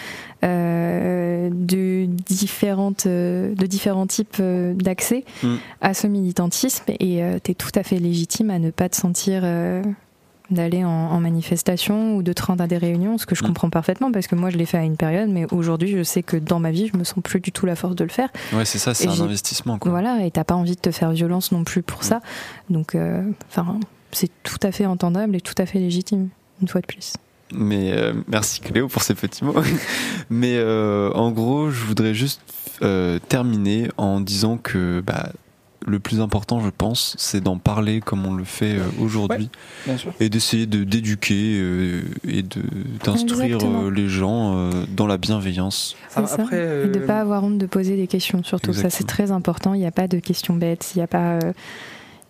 euh, 0.44 1.50
de, 1.52 2.06
différentes, 2.28 3.06
euh, 3.06 3.56
de 3.56 3.66
différents 3.66 4.08
types 4.08 4.38
euh, 4.40 4.74
d'accès 4.74 5.24
Mm. 5.44 5.56
à 5.82 5.94
ce 5.94 6.08
militantisme. 6.08 6.86
Et 7.00 7.22
tu 7.44 7.52
es 7.52 7.54
tout 7.54 7.72
à 7.76 7.84
fait 7.84 7.98
légitime 8.00 8.50
à 8.50 8.60
ne 8.60 8.72
pas 8.72 8.90
te 8.90 8.96
sentir 8.96 9.42
euh, 9.44 9.82
d'aller 10.52 10.84
en, 10.84 10.90
en 10.90 11.20
manifestation 11.20 12.16
ou 12.16 12.24
de 12.24 12.34
te 12.34 12.44
rendre 12.44 12.64
à 12.64 12.68
des 12.68 12.78
réunions, 12.78 13.18
ce 13.18 13.26
que 13.26 13.34
je 13.36 13.44
Mm. 13.44 13.48
comprends 13.48 13.70
parfaitement 13.70 14.12
parce 14.12 14.28
que 14.28 14.36
moi 14.36 14.50
je 14.50 14.58
l'ai 14.58 14.66
fait 14.66 14.78
à 14.78 14.84
une 14.84 14.98
période, 14.98 15.30
mais 15.30 15.46
aujourd'hui 15.54 15.90
je 15.98 16.04
sais 16.04 16.22
que 16.24 16.38
dans 16.38 16.60
ma 16.60 16.72
vie 16.72 16.90
je 16.94 16.98
me 16.98 17.04
sens 17.04 17.20
plus 17.24 17.40
du 17.40 17.52
tout 17.52 17.66
la 17.66 17.76
force 17.76 17.96
de 17.96 18.04
le 18.04 18.10
faire. 18.10 18.30
Ouais, 18.54 18.66
c'est 18.66 18.78
ça, 18.80 18.94
c'est 18.94 19.08
un 19.08 19.20
investissement, 19.22 19.80
quoi. 19.80 19.92
Voilà, 19.92 20.26
et 20.26 20.32
t'as 20.32 20.44
pas 20.44 20.56
envie 20.56 20.76
de 20.76 20.82
te 20.82 20.92
faire 20.92 21.12
violence 21.12 21.52
non 21.52 21.64
plus 21.64 21.82
pour 21.82 22.04
ça. 22.04 22.22
Donc, 22.70 22.94
euh, 22.96 23.24
enfin, 23.50 23.80
c'est 24.12 24.30
tout 24.44 24.58
à 24.64 24.72
fait 24.72 24.86
entendable 24.86 25.36
et 25.36 25.42
tout 25.42 25.56
à 25.58 25.66
fait 25.66 25.80
légitime, 25.80 26.30
une 26.62 26.68
fois 26.68 26.82
de 26.82 26.86
plus. 26.88 27.14
Mais 27.56 27.92
euh, 27.94 28.14
merci 28.28 28.62
Cléo 28.62 28.88
pour 28.88 29.02
ces 29.04 29.14
petits 29.16 29.44
mots. 29.46 29.56
Mais 30.30 30.56
euh, 30.58 31.12
en 31.14 31.32
gros, 31.32 31.70
je 31.70 31.84
voudrais 31.86 32.14
juste 32.14 32.42
euh, 32.82 33.20
terminer 33.30 33.90
en 33.98 34.20
disant 34.22 34.58
que 34.58 35.02
bah, 35.06 35.30
le 35.86 36.00
plus 36.00 36.20
important, 36.22 36.60
je 36.62 36.70
pense, 36.70 37.16
c'est 37.18 37.42
d'en 37.42 37.58
parler 37.58 38.00
comme 38.00 38.26
on 38.26 38.34
le 38.34 38.44
fait 38.44 38.78
euh, 38.78 38.84
aujourd'hui 39.02 39.50
et 40.20 40.30
d'essayer 40.30 40.66
de 40.66 40.84
d'éduquer 40.84 41.58
euh, 41.60 42.02
et 42.28 42.42
de 42.44 42.62
d'instruire 43.04 43.56
Exactement. 43.56 43.84
euh, 43.86 43.90
les 43.92 44.08
gens 44.08 44.56
euh, 44.56 44.72
dans 44.96 45.08
la 45.08 45.18
bienveillance. 45.18 45.96
C'est 46.10 46.20
Ah, 46.22 46.28
ça. 46.28 46.42
après, 46.44 46.86
Et 46.86 46.88
de 46.88 47.00
pas 47.00 47.20
avoir 47.20 47.44
honte 47.44 47.58
de 47.58 47.66
poser 47.66 47.96
des 47.96 48.08
questions, 48.08 48.44
surtout. 48.44 48.74
Ça, 48.74 48.82
c'est 48.82 48.86
Exactement. 49.04 49.08
très 49.08 49.32
important. 49.32 49.74
Il 49.74 49.80
n'y 49.80 49.86
a 49.88 49.92
pas 49.92 50.08
de 50.08 50.20
questions 50.20 50.56
bêtes, 50.56 50.92
il 50.96 51.00
n'y 51.00 51.04
a 51.04 51.08
pas. 51.08 51.40
euh, 51.40 51.54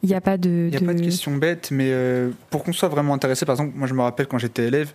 il 0.04 0.10
n'y 0.10 0.16
a 0.16 0.22
pas 0.22 0.38
de. 0.38 0.70
Il 0.72 0.78
n'y 0.78 0.84
a 0.84 0.86
pas 0.86 0.94
de 0.94 1.02
questions 1.04 1.36
bêtes, 1.38 1.70
mais 1.72 1.88
euh, 1.92 2.30
pour 2.50 2.64
qu'on 2.64 2.74
soit 2.74 2.90
vraiment 2.90 3.14
intéressé, 3.14 3.46
par 3.46 3.54
exemple, 3.54 3.72
moi 3.76 3.88
je 3.88 3.94
me 3.94 4.02
rappelle 4.02 4.28
quand 4.28 4.38
j'étais 4.38 4.68
élève, 4.68 4.92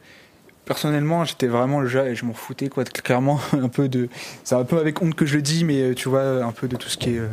personnellement 0.67 1.25
j'étais 1.25 1.47
vraiment 1.47 1.81
le 1.81 1.89
gars 1.89 2.05
et 2.07 2.15
je 2.15 2.27
m'en 2.27 2.35
foutais, 2.35 2.69
quoi, 2.69 2.85
clairement, 2.85 3.41
un 3.53 3.69
peu 3.69 3.89
de. 3.89 4.09
C'est 4.45 4.55
un 4.55 4.65
peu 4.65 4.79
avec 4.79 5.01
honte 5.01 5.15
que 5.15 5.25
je 5.25 5.37
le 5.37 5.43
dis, 5.43 5.65
mais 5.65 5.95
tu 5.95 6.09
vois, 6.11 6.45
un 6.45 6.53
peu 6.53 6.69
de 6.69 6.77
tout 6.77 6.89
ce 6.91 6.99
qui 6.99 7.11
est. 7.15 7.19
euh, 7.19 7.29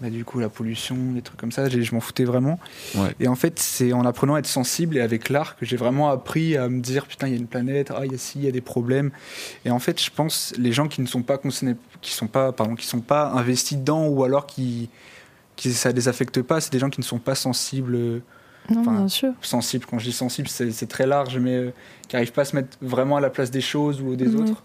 bah, 0.00 0.10
du 0.10 0.24
coup, 0.24 0.38
la 0.38 0.48
pollution, 0.48 0.96
des 1.12 1.22
trucs 1.22 1.38
comme 1.38 1.50
ça, 1.52 1.68
je 1.68 1.94
m'en 1.94 2.00
foutais 2.00 2.24
vraiment. 2.24 2.58
Ouais. 2.94 3.14
Et 3.20 3.28
en 3.28 3.34
fait, 3.34 3.58
c'est 3.58 3.92
en 3.92 4.04
apprenant 4.04 4.34
à 4.36 4.38
être 4.38 4.46
sensible 4.46 4.96
et 4.96 5.00
avec 5.00 5.28
l'art 5.28 5.56
que 5.56 5.66
j'ai 5.66 5.76
vraiment 5.76 6.08
appris 6.10 6.56
à 6.56 6.68
me 6.68 6.80
dire 6.80 7.06
putain, 7.06 7.26
il 7.26 7.32
y 7.32 7.36
a 7.36 7.38
une 7.38 7.46
planète, 7.48 7.90
ah, 7.94 8.02
il 8.06 8.12
y 8.12 8.14
a 8.14 8.18
ci, 8.18 8.38
il 8.38 8.44
y 8.44 8.48
a 8.48 8.52
des 8.52 8.60
problèmes. 8.60 9.10
Et 9.64 9.70
en 9.70 9.78
fait, 9.78 10.00
je 10.02 10.10
pense 10.10 10.54
les 10.56 10.72
gens 10.72 10.86
qui 10.88 11.00
ne 11.00 11.06
sont 11.06 11.22
pas 11.22 11.36
concernés, 11.38 11.74
qui 12.00 12.12
sont 12.12 12.28
pas, 12.28 12.52
pardon, 12.52 12.74
qui 12.76 12.86
sont 12.86 13.00
pas 13.00 13.30
investis 13.32 13.76
dedans 13.78 14.06
ou 14.06 14.22
alors 14.24 14.46
qui, 14.46 14.88
qui 15.56 15.72
ça 15.72 15.90
les 15.90 16.08
affecte 16.08 16.42
pas, 16.42 16.60
c'est 16.60 16.72
des 16.72 16.78
gens 16.78 16.90
qui 16.90 17.00
ne 17.00 17.04
sont 17.06 17.18
pas 17.18 17.34
sensibles. 17.34 18.22
Non, 18.70 18.82
bien 18.82 19.08
sûr. 19.08 19.32
sensibles. 19.40 19.86
Quand 19.86 19.98
je 19.98 20.04
dis 20.04 20.12
sensible, 20.12 20.46
c'est 20.48 20.88
très 20.88 21.06
large, 21.06 21.38
mais 21.38 21.54
euh, 21.56 21.70
qui 22.06 22.14
n'arrivent 22.16 22.32
pas 22.32 22.42
à 22.42 22.44
se 22.44 22.54
mettre 22.54 22.76
vraiment 22.82 23.16
à 23.16 23.20
la 23.20 23.30
place 23.30 23.50
des 23.50 23.62
choses 23.62 24.02
ou 24.02 24.14
des 24.14 24.34
autres. 24.34 24.62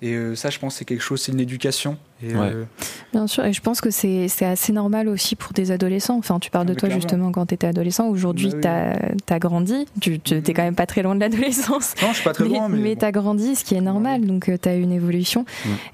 Et 0.00 0.14
euh, 0.14 0.34
ça, 0.36 0.48
je 0.50 0.58
pense, 0.60 0.76
c'est 0.76 0.84
quelque 0.84 1.00
chose, 1.02 1.20
c'est 1.20 1.32
une 1.32 1.40
éducation. 1.40 1.96
Et, 2.22 2.34
Ouais. 2.34 2.50
euh, 2.52 2.64
Bien 3.12 3.26
sûr, 3.26 3.44
et 3.44 3.52
je 3.52 3.60
pense 3.60 3.80
que 3.82 3.90
c'est 3.90 4.26
c'est 4.28 4.46
assez 4.46 4.72
normal 4.72 5.06
aussi 5.08 5.36
pour 5.36 5.52
des 5.52 5.70
adolescents. 5.70 6.16
Enfin, 6.16 6.38
tu 6.38 6.50
parles 6.50 6.62
Ah, 6.64 6.68
de 6.68 6.70
mais 6.72 6.76
toi 6.80 6.88
clairement. 6.88 7.00
justement 7.02 7.30
quand 7.32 7.46
tu 7.46 7.54
étais 7.54 7.66
adolescent. 7.66 8.08
Aujourd'hui, 8.08 8.48
Bah 8.62 8.92
oui. 9.10 9.16
tu 9.26 9.32
as, 9.34 9.38
grandi. 9.38 9.86
Tu 10.00 10.18
t'es 10.18 10.54
quand 10.54 10.62
même 10.62 10.74
pas 10.74 10.86
très 10.86 11.02
loin 11.02 11.14
de 11.14 11.20
l'adolescence. 11.20 11.94
Non, 12.02 12.08
je 12.08 12.14
suis 12.14 12.24
pas 12.24 12.32
très 12.32 12.44
mais 12.44 12.50
loin, 12.56 12.68
mais, 12.70 12.94
bon. 12.94 12.98
tu 13.00 13.04
as 13.04 13.12
grandi, 13.12 13.54
ce 13.54 13.64
qui 13.64 13.74
est 13.74 13.80
normal, 13.82 14.24
donc 14.26 14.50
tu 14.60 14.68
as 14.68 14.74
une 14.76 14.92
évolution. 14.92 15.44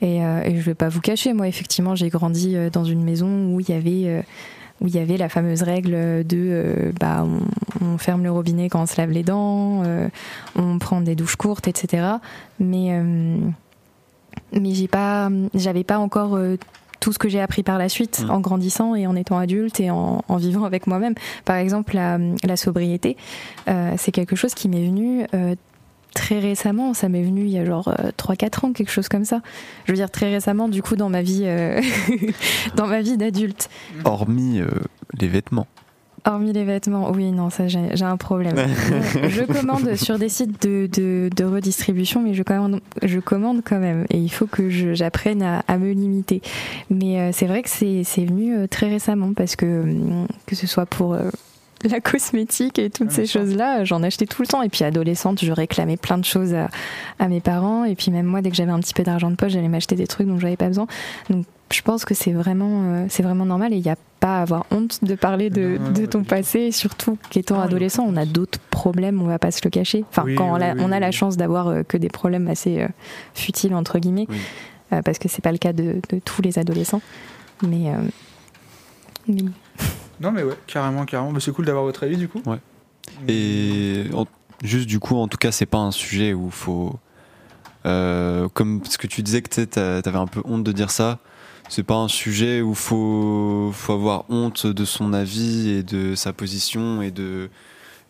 Et, 0.00 0.24
euh, 0.24 0.42
et 0.44 0.56
je 0.56 0.60
vais 0.62 0.74
pas 0.74 0.88
vous 0.88 1.00
cacher, 1.00 1.32
moi, 1.32 1.48
effectivement, 1.48 1.94
j'ai 1.96 2.08
grandi 2.08 2.54
euh, 2.54 2.70
dans 2.70 2.84
une 2.84 3.02
maison 3.02 3.52
où 3.52 3.60
il 3.60 3.68
y 3.68 3.72
avait. 3.72 4.04
euh, 4.08 4.22
où 4.80 4.86
il 4.86 4.94
y 4.94 5.00
avait 5.00 5.16
la 5.16 5.28
fameuse 5.28 5.62
règle 5.62 5.90
de 6.24 6.24
euh, 6.36 6.92
bah 7.00 7.26
on, 7.26 7.84
on 7.84 7.98
ferme 7.98 8.22
le 8.22 8.30
robinet 8.30 8.68
quand 8.68 8.80
on 8.80 8.86
se 8.86 8.96
lave 8.96 9.10
les 9.10 9.24
dents, 9.24 9.82
euh, 9.84 10.06
on 10.54 10.78
prend 10.78 11.00
des 11.00 11.16
douches 11.16 11.34
courtes, 11.34 11.66
etc. 11.66 12.06
Mais 12.60 12.90
euh, 12.92 13.38
mais 14.52 14.74
j'ai 14.74 14.86
pas 14.86 15.30
j'avais 15.54 15.82
pas 15.82 15.98
encore 15.98 16.36
euh, 16.36 16.56
tout 17.00 17.12
ce 17.12 17.18
que 17.18 17.28
j'ai 17.28 17.40
appris 17.40 17.62
par 17.62 17.78
la 17.78 17.88
suite 17.88 18.24
Mm. 18.26 18.30
en 18.30 18.40
grandissant 18.40 18.94
et 18.94 19.06
en 19.06 19.14
étant 19.16 19.38
adulte 19.38 19.80
et 19.80 19.90
en, 19.90 20.22
en 20.26 20.36
vivant 20.36 20.64
avec 20.64 20.86
moi-même. 20.86 21.14
Par 21.44 21.56
exemple, 21.56 21.94
la, 21.94 22.18
la 22.44 22.56
sobriété, 22.56 23.16
euh, 23.68 23.94
c'est 23.96 24.12
quelque 24.12 24.34
chose 24.36 24.54
qui 24.54 24.68
m'est 24.68 24.84
venu 24.84 25.24
euh, 25.34 25.54
très 26.14 26.38
récemment. 26.40 26.94
Ça 26.94 27.08
m'est 27.08 27.22
venu 27.22 27.42
il 27.42 27.50
y 27.50 27.58
a 27.58 27.64
genre 27.64 27.88
euh, 27.88 28.10
3-4 28.18 28.66
ans, 28.66 28.72
quelque 28.72 28.90
chose 28.90 29.08
comme 29.08 29.24
ça. 29.24 29.40
Je 29.84 29.92
veux 29.92 29.96
dire 29.96 30.10
très 30.10 30.30
récemment, 30.30 30.68
du 30.68 30.82
coup, 30.82 30.96
dans 30.96 31.08
ma 31.10 31.22
vie, 31.22 31.42
euh, 31.44 31.80
dans 32.76 32.86
ma 32.86 33.00
vie 33.02 33.16
d'adulte. 33.16 33.68
Hormis 34.04 34.60
euh, 34.60 34.66
les 35.20 35.28
vêtements. 35.28 35.66
Hormis 36.28 36.52
les 36.52 36.64
vêtements, 36.64 37.10
oui, 37.10 37.32
non, 37.32 37.48
ça 37.48 37.68
j'ai 37.68 37.80
j'ai 37.94 38.04
un 38.04 38.18
problème. 38.18 38.54
je 39.28 39.44
commande 39.44 39.94
sur 39.96 40.18
des 40.18 40.28
sites 40.28 40.60
de, 40.62 40.86
de, 40.94 41.30
de 41.34 41.44
redistribution, 41.44 42.20
mais 42.22 42.34
je 42.34 42.42
commande, 42.42 42.80
je 43.02 43.18
commande 43.18 43.62
quand 43.64 43.78
même. 43.78 44.04
Et 44.10 44.18
il 44.18 44.28
faut 44.28 44.46
que 44.46 44.68
je- 44.68 44.92
j'apprenne 44.92 45.42
à, 45.42 45.60
à 45.68 45.78
me 45.78 45.90
limiter. 45.92 46.42
Mais 46.90 47.18
euh, 47.18 47.30
c'est 47.32 47.46
vrai 47.46 47.62
que 47.62 47.70
c'est 47.70 48.02
c'est 48.04 48.26
venu 48.26 48.54
euh, 48.56 48.66
très 48.66 48.88
récemment 48.90 49.32
parce 49.32 49.56
que, 49.56 49.82
hum, 49.82 50.26
que 50.46 50.54
ce 50.54 50.66
soit 50.66 50.86
pour. 50.86 51.14
euh, 51.14 51.30
la 51.84 52.00
cosmétique 52.00 52.78
et 52.80 52.90
toutes 52.90 53.10
Ah, 53.12 53.14
ces 53.14 53.26
choses-là, 53.26 53.84
j'en 53.84 54.02
achetais 54.02 54.26
tout 54.26 54.42
le 54.42 54.48
temps. 54.48 54.62
Et 54.62 54.68
puis 54.68 54.82
adolescente, 54.82 55.42
je 55.44 55.52
réclamais 55.52 55.96
plein 55.96 56.18
de 56.18 56.24
choses 56.24 56.52
à, 56.52 56.68
à 57.20 57.28
mes 57.28 57.40
parents. 57.40 57.84
Et 57.84 57.94
puis 57.94 58.10
même 58.10 58.26
moi, 58.26 58.42
dès 58.42 58.50
que 58.50 58.56
j'avais 58.56 58.72
un 58.72 58.80
petit 58.80 58.94
peu 58.94 59.04
d'argent 59.04 59.30
de 59.30 59.36
poche, 59.36 59.52
j'allais 59.52 59.68
m'acheter 59.68 59.94
des 59.94 60.08
trucs 60.08 60.26
dont 60.26 60.40
j'avais 60.40 60.56
pas 60.56 60.66
besoin. 60.66 60.88
Donc 61.30 61.46
je 61.72 61.82
pense 61.82 62.04
que 62.04 62.14
c'est 62.14 62.32
vraiment, 62.32 62.82
euh, 62.94 63.06
c'est 63.08 63.22
vraiment 63.22 63.44
normal 63.44 63.72
et 63.72 63.76
il 63.76 63.82
n'y 63.82 63.90
a 63.90 63.96
pas 64.20 64.38
à 64.38 64.42
avoir 64.42 64.66
honte 64.70 65.04
de 65.04 65.14
parler 65.14 65.48
de, 65.50 65.78
Non, 65.78 66.06
ton 66.06 66.24
passé, 66.24 66.72
surtout 66.72 67.18
qu'étant 67.30 67.60
adolescent, 67.60 68.04
on 68.06 68.16
a 68.16 68.24
d'autres 68.26 68.58
problèmes, 68.70 69.20
on 69.22 69.26
va 69.26 69.38
pas 69.38 69.50
se 69.50 69.60
le 69.62 69.70
cacher. 69.70 70.04
Enfin, 70.10 70.22
Oui, 70.24 70.34
quand 70.34 70.50
on, 70.50 70.60
a, 70.60 70.74
oui, 70.74 70.80
on 70.82 70.90
a 70.90 70.96
oui. 70.96 71.00
la 71.00 71.10
chance 71.12 71.36
d'avoir 71.36 71.68
euh, 71.68 71.82
que 71.82 71.96
des 71.96 72.08
problèmes 72.08 72.48
assez 72.48 72.80
euh, 72.82 72.88
futiles, 73.34 73.74
entre 73.74 73.98
guillemets, 73.98 74.26
Oui. 74.28 74.38
euh, 74.92 75.02
parce 75.02 75.18
que 75.18 75.28
c'est 75.28 75.42
pas 75.42 75.52
le 75.52 75.58
cas 75.58 75.72
de, 75.72 76.00
de 76.10 76.18
tous 76.18 76.42
les 76.42 76.58
adolescents. 76.58 77.02
Mais, 77.62 77.90
euh, 77.90 77.96
mais 79.28 79.42
Non, 80.20 80.32
mais 80.32 80.42
ouais, 80.42 80.58
carrément, 80.66 81.04
carrément. 81.04 81.30
Mais 81.32 81.40
c'est 81.40 81.52
cool 81.52 81.66
d'avoir 81.66 81.84
votre 81.84 82.02
avis, 82.02 82.16
du 82.16 82.28
coup. 82.28 82.40
Ouais. 82.46 82.58
Et 83.28 84.04
en- 84.14 84.26
juste 84.64 84.86
du 84.88 84.98
coup, 84.98 85.16
en 85.16 85.28
tout 85.28 85.38
cas, 85.38 85.52
c'est 85.52 85.66
pas 85.66 85.78
un 85.78 85.92
sujet 85.92 86.32
où 86.34 86.50
faut. 86.50 86.98
euh, 87.86 88.48
comme 88.54 88.82
ce 88.84 88.98
que 88.98 89.06
tu 89.06 89.22
disais 89.22 89.42
que 89.42 89.48
tu 89.48 89.66
t'avais 89.66 90.18
un 90.18 90.26
peu 90.26 90.42
honte 90.44 90.64
de 90.64 90.72
dire 90.72 90.90
ça. 90.90 91.18
C'est 91.68 91.82
pas 91.82 91.96
un 91.96 92.08
sujet 92.08 92.60
où 92.62 92.74
faut 92.74 93.70
faut 93.72 93.92
avoir 93.92 94.24
honte 94.30 94.66
de 94.66 94.84
son 94.84 95.12
avis 95.12 95.70
et 95.70 95.82
de 95.82 96.14
sa 96.14 96.32
position 96.32 97.02
et 97.02 97.10
de 97.10 97.50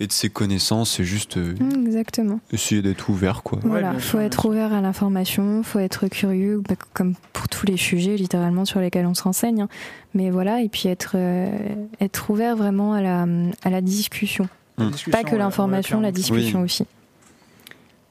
et 0.00 0.06
de 0.06 0.12
ses 0.12 0.30
connaissances. 0.30 0.92
C'est 0.92 1.04
juste 1.04 1.38
euh, 1.38 1.54
exactement. 1.84 2.38
essayer 2.52 2.82
d'être 2.82 3.08
ouvert, 3.08 3.42
quoi. 3.42 3.58
Voilà, 3.64 3.90
bien 3.90 3.98
faut 3.98 4.20
être 4.20 4.46
ouvert 4.48 4.72
à 4.72 4.80
l'information, 4.80 5.64
faut 5.64 5.80
être 5.80 6.06
curieux, 6.06 6.62
bah, 6.68 6.76
comme 6.94 7.14
pour 7.32 7.48
tous 7.48 7.66
les 7.66 7.76
sujets 7.76 8.16
littéralement 8.16 8.64
sur 8.64 8.78
lesquels 8.78 9.06
on 9.06 9.14
se 9.14 9.24
renseigne. 9.24 9.62
hein. 9.62 9.68
Mais 10.14 10.30
voilà, 10.30 10.62
et 10.62 10.68
puis 10.68 10.88
être, 10.88 11.12
euh, 11.16 11.50
être 12.00 12.30
ouvert 12.30 12.54
vraiment 12.56 12.92
à 12.92 13.02
la, 13.02 13.26
à 13.64 13.70
la 13.70 13.80
discussion. 13.80 14.48
La 14.78 14.84
Mm. 14.84 14.90
discussion, 14.92 15.10
Pas 15.10 15.24
que 15.24 15.32
ouais, 15.32 15.38
l'information, 15.38 15.96
ouais, 15.98 16.04
la 16.04 16.12
discussion 16.12 16.62
aussi. 16.62 16.84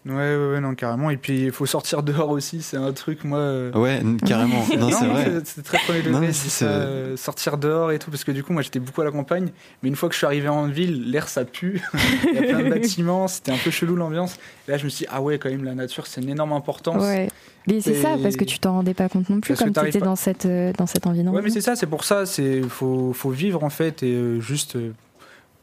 Ouais, 0.07 0.13
ouais, 0.15 0.51
ouais, 0.53 0.59
non, 0.61 0.73
carrément. 0.75 1.09
Et 1.09 1.17
puis, 1.17 1.43
il 1.45 1.51
faut 1.51 1.65
sortir 1.65 2.01
dehors 2.03 2.29
aussi. 2.29 2.61
C'est 2.61 2.77
un 2.77 2.91
truc, 2.93 3.23
moi. 3.23 3.39
euh, 3.39 3.71
Ouais, 3.73 4.01
carrément. 4.25 4.63
non, 4.77 4.89
c'est 4.91 5.05
vrai. 5.07 5.41
c'est- 5.43 5.61
très 5.63 5.77
premier 5.79 6.01
degré, 6.01 6.29
euh, 6.61 7.17
sortir 7.17 7.57
dehors 7.57 7.91
et 7.91 7.99
tout, 7.99 8.09
parce 8.09 8.23
que 8.23 8.31
du 8.31 8.43
coup, 8.43 8.53
moi, 8.53 8.61
j'étais 8.61 8.79
beaucoup 8.79 9.01
à 9.01 9.05
la 9.05 9.11
campagne, 9.11 9.49
mais 9.83 9.89
une 9.89 9.95
fois 9.95 10.07
que 10.09 10.13
je 10.13 10.17
suis 10.19 10.25
arrivé 10.25 10.47
en 10.47 10.67
ville, 10.67 11.11
l'air 11.11 11.27
ça 11.27 11.43
pue. 11.45 11.81
Il 12.27 12.35
y 12.35 12.37
a 12.37 12.41
plein 12.43 12.63
de 12.63 12.69
bâtiments, 12.69 13.27
c'était 13.27 13.51
un 13.51 13.57
peu 13.57 13.69
chelou 13.71 13.95
l'ambiance. 13.95 14.37
Et 14.67 14.71
là, 14.71 14.77
je 14.77 14.85
me 14.85 14.89
suis 14.89 15.05
dit, 15.05 15.11
ah 15.11 15.21
ouais, 15.21 15.37
quand 15.39 15.49
même, 15.49 15.63
la 15.63 15.75
nature, 15.75 16.07
c'est 16.07 16.21
une 16.21 16.29
énorme 16.29 16.53
importance. 16.53 17.01
Ouais. 17.03 17.27
Mais 17.67 17.81
c'est 17.81 17.91
Et- 17.91 18.01
ça, 18.01 18.15
parce 18.21 18.37
que 18.37 18.45
tu 18.45 18.59
t'en 18.59 18.73
rendais 18.73 18.93
pas 18.93 19.09
compte 19.09 19.29
non 19.29 19.41
plus, 19.41 19.55
comme 19.55 19.73
tu 19.73 19.85
étais 19.87 19.99
pas- 19.99 20.05
dans, 20.05 20.15
cette, 20.15 20.45
euh, 20.45 20.71
dans 20.77 20.87
cet 20.87 21.05
environnement. 21.05 21.33
Ouais, 21.33 21.41
mais 21.43 21.49
c'est 21.49 21.59
ça, 21.59 21.75
c'est 21.75 21.85
pour 21.87 22.05
ça, 22.05 22.25
c'est 22.25 22.61
faut, 22.61 23.11
faut 23.11 23.29
vivre 23.29 23.61
en 23.65 23.69
fait, 23.69 24.03
et 24.03 24.13
euh, 24.13 24.39
juste 24.39 24.77
euh, 24.77 24.93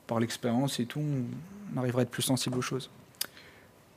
par 0.06 0.20
l'expérience 0.20 0.80
et 0.80 0.84
tout, 0.84 1.00
on 1.74 1.78
arrivera 1.80 2.00
à 2.00 2.02
être 2.02 2.10
plus 2.10 2.22
sensible 2.22 2.58
aux 2.58 2.62
choses. 2.62 2.90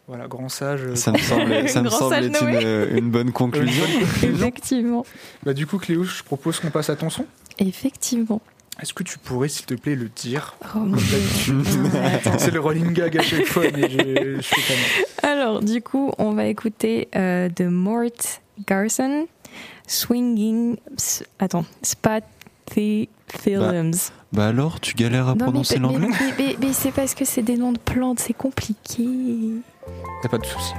Voilà, 0.07 0.27
grand 0.27 0.47
sage. 0.49 0.83
euh, 0.83 0.95
Ça 0.95 1.11
me 1.11 1.17
semble, 1.17 1.67
ça 1.69 1.81
me 1.81 1.89
Grand 1.89 1.97
semble 1.99 2.15
sage 2.15 2.25
être 2.25 2.43
une, 2.43 2.55
euh, 2.63 2.97
une 2.97 3.09
bonne 3.11 3.31
conclusion. 3.31 3.83
Effectivement. 4.23 5.05
Bah, 5.43 5.53
du 5.53 5.67
coup, 5.67 5.77
Cléo, 5.77 6.03
je 6.03 6.23
propose 6.23 6.59
qu'on 6.59 6.69
passe 6.69 6.89
à 6.89 6.95
ton 6.95 7.09
son. 7.09 7.25
Effectivement. 7.59 8.41
Est-ce 8.81 8.93
que 8.93 9.03
tu 9.03 9.17
pourrais, 9.17 9.49
s'il 9.49 9.65
te 9.65 9.73
plaît, 9.73 9.95
le 9.95 10.07
dire? 10.15 10.55
Oh 10.75 10.79
mon 10.79 10.95
Dieu. 10.95 11.61
Attends. 12.03 12.37
C'est 12.37 12.51
le 12.51 12.59
rolling 12.59 12.93
gag 12.93 13.17
à 13.17 13.21
chaque 13.23 13.45
fois, 13.45 13.63
mais 13.73 13.89
je, 13.89 14.35
je 14.37 14.41
fais 14.41 14.61
quand 14.67 14.73
même. 15.29 15.39
Alors, 15.39 15.61
du 15.63 15.81
coup, 15.81 16.11
on 16.19 16.31
va 16.33 16.45
écouter 16.45 17.07
euh, 17.15 17.49
de 17.49 17.65
Mort 17.65 18.03
Garson, 18.67 19.25
Swinging. 19.87 20.77
s- 20.97 21.23
Attends, 21.39 21.65
Spathy 21.81 23.09
Films. 23.27 23.91
Bah 24.31 24.47
alors, 24.47 24.79
tu 24.79 24.93
galères 24.93 25.27
à 25.27 25.31
Non, 25.35 25.45
prononcer 25.45 25.79
mais- 25.79 25.81
l'anglais? 25.81 26.07
mais- 26.09 26.33
mais- 26.37 26.55
mais 26.61 26.73
c'est 26.73 26.91
parce 26.91 27.15
que 27.15 27.25
c'est 27.25 27.41
des 27.41 27.57
noms 27.57 27.71
de 27.71 27.79
plantes, 27.79 28.19
c'est 28.19 28.33
compliqué. 28.33 29.05
Y'a 30.23 30.29
pas 30.29 30.37
de 30.37 30.45
souci. 30.45 30.73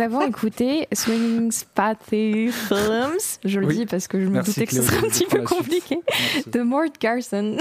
Nous 0.00 0.06
avons 0.06 0.26
écouté 0.26 0.88
Swinging 0.94 1.52
Spathy 1.52 2.50
Films. 2.50 3.18
Je 3.44 3.60
le 3.60 3.66
Oui. 3.66 3.76
dis 3.76 3.86
parce 3.86 4.08
que 4.08 4.18
je 4.18 4.24
me 4.26 4.30
Merci, 4.30 4.52
doutais 4.52 4.66
que 4.66 4.74
ce 4.74 4.82
serait 4.82 4.96
un 4.96 5.10
petit 5.10 5.26
peu 5.26 5.42
compliqué. 5.42 5.98
Merci. 6.08 6.50
De 6.50 6.62
Mort 6.62 6.84
Garson. 6.98 7.58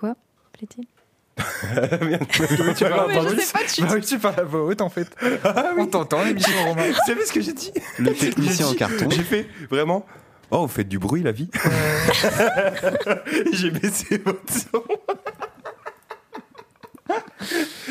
Quoi 0.00 0.16
plaît-il 0.52 0.84
Tu 2.74 2.84
parles 2.84 3.08
Mais 3.08 3.16
à 3.16 3.20
je 3.20 3.28
voix 3.28 3.38
sais 3.38 3.52
pas, 3.52 3.64
tu- 3.64 3.82
Bah 3.82 3.88
oui, 3.94 4.00
tu 4.00 4.18
parles 4.18 4.40
à 4.40 4.44
voix 4.44 4.62
haute 4.64 4.80
en 4.80 4.88
fait. 4.88 5.08
On 5.78 5.86
t'entend 5.86 6.24
l'émission 6.24 6.52
Romain. 6.66 6.90
Savez 7.06 7.24
ce 7.26 7.32
que 7.32 7.40
j'ai 7.42 7.52
dit? 7.52 7.72
Le 7.98 8.12
technicien 8.14 8.66
en 8.66 8.74
carton. 8.74 9.08
J'ai 9.10 9.22
fait 9.22 9.46
vraiment. 9.70 10.06
Oh, 10.50 10.62
vous 10.62 10.68
faites 10.68 10.88
du 10.88 10.98
bruit, 10.98 11.22
la 11.22 11.32
vie. 11.32 11.48
j'ai 13.52 13.70
baissé 13.70 14.18
votre 14.24 14.52
son. 14.52 14.82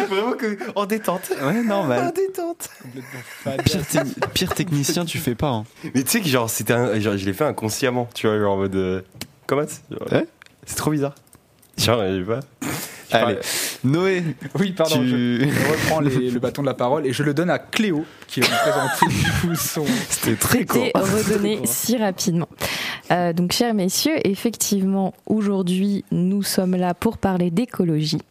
Vraiment 0.08 0.34
que 0.34 0.58
en 0.76 0.86
détente. 0.86 1.30
Ouais, 1.42 1.60
En 1.60 1.64
normal. 1.64 2.14
détente. 2.16 2.70
Pire, 3.66 3.86
te- 3.88 4.28
pire 4.34 4.54
technicien, 4.54 5.06
tu 5.06 5.18
fais 5.18 5.36
pas. 5.36 5.50
hein. 5.50 5.66
Mais 5.96 6.04
tu 6.04 6.10
sais 6.10 6.22
que 6.22 6.28
genre 6.28 6.50
c'était 6.50 6.74
un, 6.74 7.00
genre, 7.00 7.18
je 7.18 7.26
l'ai 7.26 7.34
fait 7.34 7.46
inconsciemment, 7.46 8.08
tu 8.14 8.28
vois, 8.28 8.38
genre 8.40 8.54
en 8.54 8.58
mode 8.58 8.76
euh, 8.76 9.02
comment 9.48 9.64
c'est 9.68 9.82
genre, 9.98 10.08
Ouais. 10.12 10.28
C'est 10.66 10.76
trop 10.76 10.92
bizarre. 10.92 11.16
Genre, 11.78 12.02
je 12.04 12.20
sais 12.20 12.26
pas. 12.26 12.40
Allez, 13.12 13.40
Noé, 13.84 14.24
Oui, 14.60 14.72
pardon. 14.74 14.98
tu... 15.00 15.08
Je, 15.10 15.72
reprends 15.72 16.00
les- 16.00 16.30
le 16.30 16.40
bâton 16.40 16.62
de 16.62 16.68
la 16.68 16.76
parole 16.76 17.08
et 17.08 17.14
je 17.14 17.24
le 17.24 17.34
donne 17.34 17.50
à 17.50 17.58
Cléo 17.58 18.06
qui 18.28 18.40
va 18.42 18.48
nous 18.50 18.54
présenter 18.72 19.08
du 19.08 19.32
coup 19.48 19.56
son. 19.56 19.84
c'était 20.10 20.36
très 20.36 20.64
court. 20.66 20.86
été 20.86 20.92
redonné 21.00 21.60
si 21.66 21.98
rapidement. 21.98 22.48
Euh, 23.12 23.34
donc, 23.34 23.52
chers 23.52 23.74
messieurs, 23.74 24.16
effectivement, 24.28 25.14
aujourd'hui, 25.26 26.06
nous 26.12 26.44
sommes 26.44 26.76
là 26.76 26.94
pour 26.94 27.18
parler 27.18 27.50
d'écologie. 27.50 28.22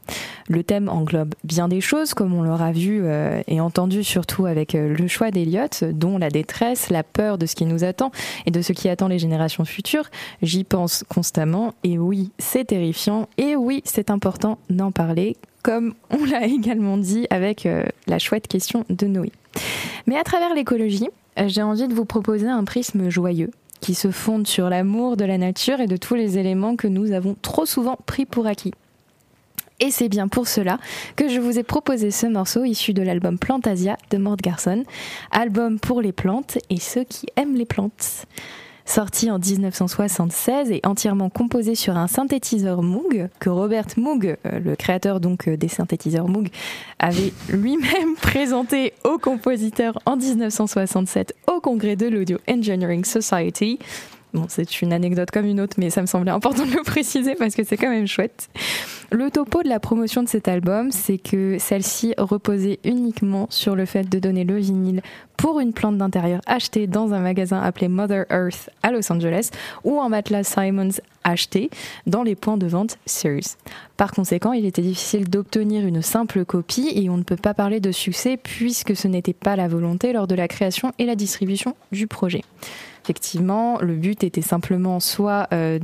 Le 0.49 0.63
thème 0.63 0.89
englobe 0.89 1.35
bien 1.45 1.69
des 1.69 1.81
choses, 1.81 2.15
comme 2.15 2.33
on 2.33 2.43
l'aura 2.43 2.73
vu 2.73 3.03
euh, 3.03 3.43
et 3.49 3.61
entendu 3.61 4.05
surtout 4.05 4.47
avec 4.47 4.75
euh, 4.75 4.95
le 4.97 5.09
choix 5.09 5.31
d'Eliott, 5.31 5.85
dont 5.85 6.17
la 6.17 6.31
détresse, 6.31 6.91
la 6.91 7.03
peur 7.03 7.39
de 7.39 7.47
ce 7.47 7.55
qui 7.55 7.67
nous 7.67 7.85
attend 7.85 8.13
et 8.47 8.51
de 8.51 8.63
ce 8.63 8.73
qui 8.73 8.89
attend 8.89 9.09
les 9.09 9.19
générations 9.19 9.65
futures. 9.65 10.09
J'y 10.43 10.65
pense 10.65 11.05
constamment 11.09 11.75
et 11.85 11.99
oui, 11.99 12.31
c'est 12.39 12.67
terrifiant 12.67 13.29
et 13.37 13.57
oui, 13.57 13.83
c'est 13.85 14.11
important 14.11 14.59
d'en 14.71 14.93
parler, 14.93 15.37
comme 15.63 15.95
on 16.11 16.25
l'a 16.25 16.47
également 16.47 16.97
dit 16.97 17.27
avec 17.31 17.69
la 18.07 18.19
chouette 18.19 18.49
question 18.49 18.85
de 18.89 19.07
Noé. 19.07 19.33
Mais 20.07 20.17
à 20.17 20.25
travers 20.25 20.55
l'écologie, 20.55 21.09
j'ai 21.47 21.63
envie 21.63 21.89
de 21.89 21.95
vous 21.95 22.05
proposer 22.05 22.49
un 22.49 22.65
prisme 22.65 23.11
joyeux 23.11 23.51
qui 23.81 23.95
se 23.95 24.11
fonde 24.11 24.47
sur 24.47 24.69
l'amour 24.69 25.17
de 25.17 25.25
la 25.25 25.39
nature 25.39 25.81
et 25.81 25.87
de 25.87 25.97
tous 25.97 26.15
les 26.15 26.39
éléments 26.39 26.77
que 26.77 26.89
nous 26.89 27.13
avons 27.13 27.37
trop 27.41 27.67
souvent 27.67 27.97
pris 28.07 28.27
pour 28.27 28.47
acquis. 28.47 28.75
Et 29.81 29.91
c'est 29.91 30.09
bien 30.09 30.27
pour 30.27 30.49
cela 30.49 30.79
que 31.15 31.29
je 31.29 31.39
vous 31.39 31.59
ai 31.59 31.63
proposé 31.63 32.11
ce 32.11 32.27
morceau 32.27 32.65
issu 32.65 32.93
de 32.93 33.03
l'album 33.03 33.39
Plantasia 33.39 33.97
de 34.11 34.19
Mort 34.19 34.37
Garson, 34.37 34.83
album 35.31 35.79
pour 35.79 36.03
les 36.03 36.13
plantes 36.13 36.59
et 36.69 36.81
ceux 36.81 37.05
qui 37.05 37.27
aiment 37.37 37.55
les 37.55 37.67
plantes. 37.67 38.27
Sorti 38.89 39.31
en 39.31 39.39
1976 39.39 40.71
et 40.71 40.81
entièrement 40.83 41.29
composé 41.29 41.75
sur 41.75 41.99
un 41.99 42.07
synthétiseur 42.07 42.83
Moog 42.83 43.29
que 43.39 43.51
Robert 43.51 43.85
Moog, 43.99 44.39
euh, 44.47 44.61
le 44.61 44.77
créateur 44.77 45.21
donc 45.21 45.47
euh, 45.47 45.59
des 45.59 45.69
synthétiseurs 45.69 46.27
Moog, 46.27 46.49
avait 46.99 47.35
lui-même 47.51 48.17
présenté 48.23 48.95
au 49.05 49.19
compositeur 49.19 49.99
en 50.07 50.17
1967 50.17 51.35
au 51.49 51.61
congrès 51.61 51.97
de 51.97 52.07
l'Audio 52.07 52.39
Engineering 52.49 53.05
Society. 53.05 53.79
Bon, 54.33 54.47
c'est 54.49 54.81
une 54.81 54.95
anecdote 54.95 55.31
comme 55.31 55.45
une 55.45 55.61
autre, 55.61 55.77
mais 55.77 55.91
ça 55.91 56.01
me 56.01 56.07
semblait 56.07 56.31
important 56.31 56.65
de 56.65 56.73
le 56.73 56.83
préciser 56.83 57.35
parce 57.35 57.55
que 57.55 57.65
c'est 57.65 57.77
quand 57.77 57.91
même 57.91 58.07
chouette. 58.07 58.49
Le 59.11 59.31
topo 59.31 59.63
de 59.63 59.71
la 59.71 59.81
promotion 59.81 60.23
de 60.23 60.29
cet 60.29 60.49
album, 60.49 60.93
c'est 60.93 61.17
que 61.17 61.57
celle-ci 61.59 62.13
reposait 62.19 62.79
uniquement 62.85 63.47
sur 63.49 63.75
le 63.75 63.87
fait 63.87 64.07
de 64.07 64.19
donner 64.19 64.45
le 64.45 64.59
vinyle 64.59 65.01
pour 65.39 65.61
une 65.61 65.73
plante 65.73 65.97
d'intérieur 65.97 66.43
achetée 66.45 66.87
dans 66.87 67.15
un 67.15 67.21
magasin 67.21 67.59
appelé 67.59 67.89
Mother 67.89 68.27
Earth 68.29 68.69
à 68.83 68.93
Los 68.93 69.11
Angeles 69.11 69.49
ou 69.83 69.99
un 69.99 70.11
matelas 70.11 70.45
Simons 70.45 71.01
acheté 71.25 71.71
dans 72.07 72.23
les 72.23 72.35
points 72.35 72.59
de 72.59 72.67
vente 72.67 72.99
Sears. 73.07 73.57
Par 73.97 74.13
conséquent, 74.13 74.53
il 74.53 74.67
était 74.67 74.83
difficile 74.83 75.31
d'obtenir 75.31 75.87
une 75.87 76.03
simple 76.03 76.45
copie 76.45 76.93
et 76.95 77.09
on 77.09 77.17
ne 77.17 77.23
peut 77.23 77.37
pas 77.37 77.55
parler 77.55 77.81
de 77.81 77.93
succès 77.93 78.37
puisque 78.37 78.95
ce 78.95 79.09
n'était 79.09 79.33
pas 79.33 79.57
la 79.57 79.69
volonté 79.69 80.13
lors 80.13 80.27
de 80.27 80.35
la 80.35 80.49
création 80.49 80.93
et 80.99 81.07
la 81.07 81.15
distribution 81.15 81.75
du 81.93 82.09
projet. 82.09 82.43
Effectivement, 83.05 83.79
le 83.81 83.95
but 83.95 84.23
était 84.23 84.43
simplement 84.43 85.01
soit 85.01 85.49
euh, 85.55 85.79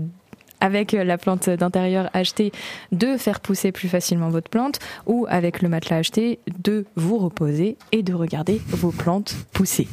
avec 0.61 0.93
la 0.93 1.19
plante 1.19 1.51
d'intérieur 1.51 2.11
achetée 2.13 2.53
de 2.93 3.17
faire 3.17 3.41
pousser 3.41 3.73
plus 3.73 3.89
facilement 3.89 4.29
votre 4.31 4.49
plante 4.49 4.79
ou 5.07 5.27
avec 5.29 5.63
le 5.63 5.69
matelas 5.69 5.99
acheté 5.99 6.39
de 6.63 6.87
vous 6.97 7.19
reposer 7.19 7.77
et 7.93 8.03
de 8.03 8.15
regarder 8.15 8.61
vos 8.69 8.91
plantes 8.91 9.35
pousser. 9.53 9.89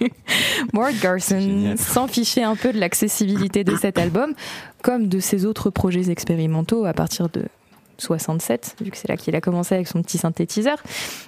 Mort 0.72 0.90
Garson 1.02 1.74
s'en 1.76 2.06
fichait 2.06 2.42
un 2.42 2.56
peu 2.56 2.72
de 2.72 2.78
l'accessibilité 2.78 3.64
de 3.64 3.76
cet 3.76 3.98
album 3.98 4.34
comme 4.82 5.08
de 5.08 5.20
ses 5.20 5.44
autres 5.44 5.70
projets 5.70 6.10
expérimentaux 6.10 6.84
à 6.84 6.92
partir 6.92 7.28
de 7.28 7.44
67, 8.00 8.76
vu 8.82 8.90
que 8.90 8.96
c'est 8.96 9.08
là 9.08 9.16
qu'il 9.16 9.34
a 9.36 9.40
commencé 9.40 9.74
avec 9.74 9.86
son 9.86 10.02
petit 10.02 10.18
synthétiseur. 10.18 10.78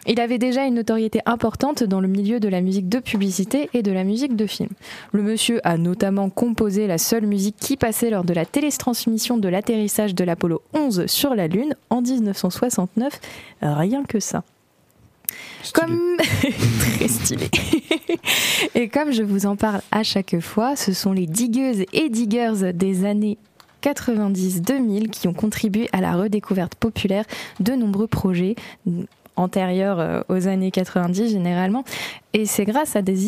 Il 0.06 0.20
avait 0.20 0.38
déjà 0.38 0.64
une 0.64 0.74
notoriété 0.74 1.20
importante 1.26 1.84
dans 1.84 2.00
le 2.00 2.08
milieu 2.08 2.40
de 2.40 2.48
la 2.48 2.60
musique 2.60 2.88
de 2.88 2.98
publicité 2.98 3.70
et 3.74 3.82
de 3.82 3.92
la 3.92 4.04
musique 4.04 4.36
de 4.36 4.46
film. 4.46 4.70
Le 5.12 5.22
monsieur 5.22 5.60
a 5.64 5.76
notamment 5.76 6.30
composé 6.30 6.86
la 6.86 6.98
seule 6.98 7.26
musique 7.26 7.56
qui 7.58 7.76
passait 7.76 8.10
lors 8.10 8.24
de 8.24 8.34
la 8.34 8.44
télétransmission 8.44 9.38
de 9.38 9.48
l'atterrissage 9.48 10.14
de 10.14 10.24
l'Apollo 10.24 10.62
11 10.74 11.06
sur 11.06 11.34
la 11.34 11.46
Lune 11.46 11.74
en 11.90 12.02
1969. 12.02 13.20
Rien 13.62 14.04
que 14.04 14.20
ça. 14.20 14.42
Comme 15.72 16.16
très 16.18 17.08
stylé. 17.08 17.48
et 18.74 18.88
comme 18.88 19.12
je 19.12 19.22
vous 19.22 19.46
en 19.46 19.56
parle 19.56 19.80
à 19.90 20.02
chaque 20.02 20.40
fois, 20.40 20.76
ce 20.76 20.92
sont 20.92 21.12
les 21.12 21.26
digueuses 21.26 21.84
et 21.92 22.08
diggers 22.08 22.72
des 22.74 23.04
années 23.04 23.38
90-2000 23.82 25.10
qui 25.10 25.28
ont 25.28 25.32
contribué 25.32 25.88
à 25.92 26.00
la 26.00 26.12
redécouverte 26.12 26.74
populaire 26.74 27.24
de 27.60 27.72
nombreux 27.72 28.06
projets 28.06 28.54
antérieurs 29.36 30.00
euh, 30.00 30.20
aux 30.28 30.48
années 30.48 30.70
90 30.70 31.30
généralement. 31.30 31.84
Et 32.32 32.46
c'est 32.46 32.64
grâce 32.64 32.96
à 32.96 33.02
des 33.02 33.26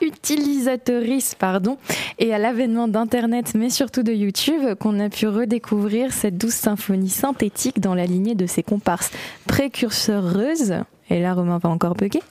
utilisatrices 0.00 1.34
pardon, 1.34 1.78
et 2.18 2.34
à 2.34 2.38
l'avènement 2.38 2.88
d'Internet, 2.88 3.52
mais 3.54 3.70
surtout 3.70 4.02
de 4.02 4.12
YouTube, 4.12 4.74
qu'on 4.78 4.98
a 5.00 5.08
pu 5.08 5.26
redécouvrir 5.26 6.12
cette 6.12 6.36
douce 6.36 6.54
symphonie 6.54 7.08
synthétique 7.08 7.80
dans 7.80 7.94
la 7.94 8.06
lignée 8.06 8.34
de 8.34 8.46
ses 8.46 8.62
comparses 8.62 9.10
précurseureuses. 9.46 10.74
Et 11.10 11.20
là, 11.20 11.34
Romain 11.34 11.58
va 11.58 11.68
encore 11.68 11.94
bugger. 11.94 12.22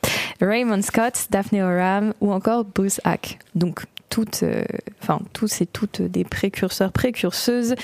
Raymond 0.41 0.81
Scott, 0.81 1.27
Daphne 1.31 1.61
Oram 1.61 2.13
ou 2.21 2.31
encore 2.31 2.63
Bruce 2.63 3.01
Hack. 3.03 3.39
Donc, 3.55 3.81
toutes, 4.09 4.43
euh, 4.43 4.63
enfin, 5.01 5.19
tous 5.33 5.61
et 5.61 5.65
toutes 5.65 6.01
des 6.01 6.23
précurseurs, 6.23 6.91
précurseuses 6.91 7.75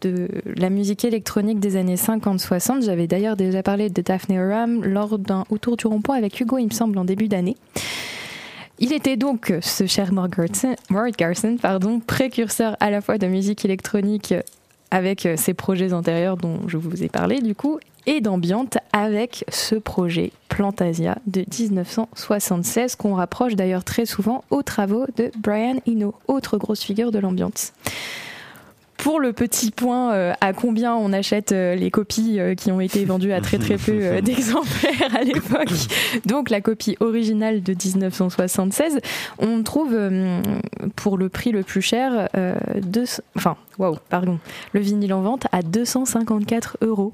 de 0.00 0.28
la 0.44 0.70
musique 0.70 1.04
électronique 1.04 1.60
des 1.60 1.76
années 1.76 1.96
50-60. 1.96 2.84
J'avais 2.84 3.06
d'ailleurs 3.06 3.36
déjà 3.36 3.62
parlé 3.62 3.90
de 3.90 4.02
Daphne 4.02 4.38
Oram 4.38 4.84
lors 4.84 5.18
d'un 5.18 5.44
autour 5.50 5.76
du 5.76 5.86
rond-point 5.86 6.16
avec 6.16 6.40
Hugo, 6.40 6.58
il 6.58 6.66
me 6.66 6.72
semble, 6.72 6.98
en 6.98 7.04
début 7.04 7.28
d'année. 7.28 7.56
Il 8.80 8.92
était 8.92 9.16
donc, 9.16 9.52
ce 9.60 9.86
cher 9.86 10.12
Mort 10.12 10.28
Garson, 10.28 10.74
Garson, 11.16 11.56
pardon, 11.60 12.00
précurseur 12.00 12.76
à 12.80 12.90
la 12.90 13.00
fois 13.00 13.18
de 13.18 13.26
musique 13.26 13.64
électronique 13.64 14.34
avec 14.90 15.28
ses 15.36 15.54
projets 15.54 15.92
antérieurs 15.92 16.36
dont 16.36 16.60
je 16.66 16.76
vous 16.76 17.02
ai 17.02 17.08
parlé 17.08 17.40
du 17.40 17.54
coup, 17.54 17.78
et 18.06 18.20
d'ambiante 18.20 18.78
avec 18.92 19.44
ce 19.48 19.74
projet 19.74 20.32
Plantasia 20.48 21.18
de 21.26 21.44
1976 21.58 22.96
qu'on 22.96 23.14
rapproche 23.14 23.54
d'ailleurs 23.56 23.84
très 23.84 24.06
souvent 24.06 24.44
aux 24.50 24.62
travaux 24.62 25.06
de 25.16 25.30
Brian 25.38 25.76
Eno, 25.88 26.14
autre 26.28 26.58
grosse 26.58 26.82
figure 26.82 27.10
de 27.10 27.18
l'ambiance. 27.18 27.72
Pour 28.96 29.20
le 29.20 29.34
petit 29.34 29.70
point 29.70 30.14
euh, 30.14 30.32
à 30.40 30.54
combien 30.54 30.94
on 30.94 31.12
achète 31.12 31.52
euh, 31.52 31.74
les 31.74 31.90
copies 31.90 32.40
euh, 32.40 32.54
qui 32.54 32.72
ont 32.72 32.80
été 32.80 33.04
vendues 33.04 33.32
à 33.32 33.42
très 33.42 33.58
très 33.58 33.76
peu 33.76 34.20
d'exemplaires 34.22 35.14
à 35.14 35.22
l'époque, 35.22 35.68
donc 36.24 36.48
la 36.48 36.60
copie 36.60 36.96
originale 37.00 37.62
de 37.62 37.72
1976, 37.74 39.00
on 39.38 39.62
trouve 39.62 39.94
pour 40.96 41.18
le 41.18 41.28
prix 41.28 41.52
le 41.52 41.62
plus 41.62 41.82
cher, 41.82 42.28
deux, 42.80 43.04
enfin, 43.36 43.56
waouh, 43.78 43.98
pardon, 44.08 44.38
le 44.72 44.80
vinyle 44.80 45.12
en 45.12 45.20
vente 45.20 45.46
à 45.52 45.60
254 45.60 46.78
euros 46.80 47.12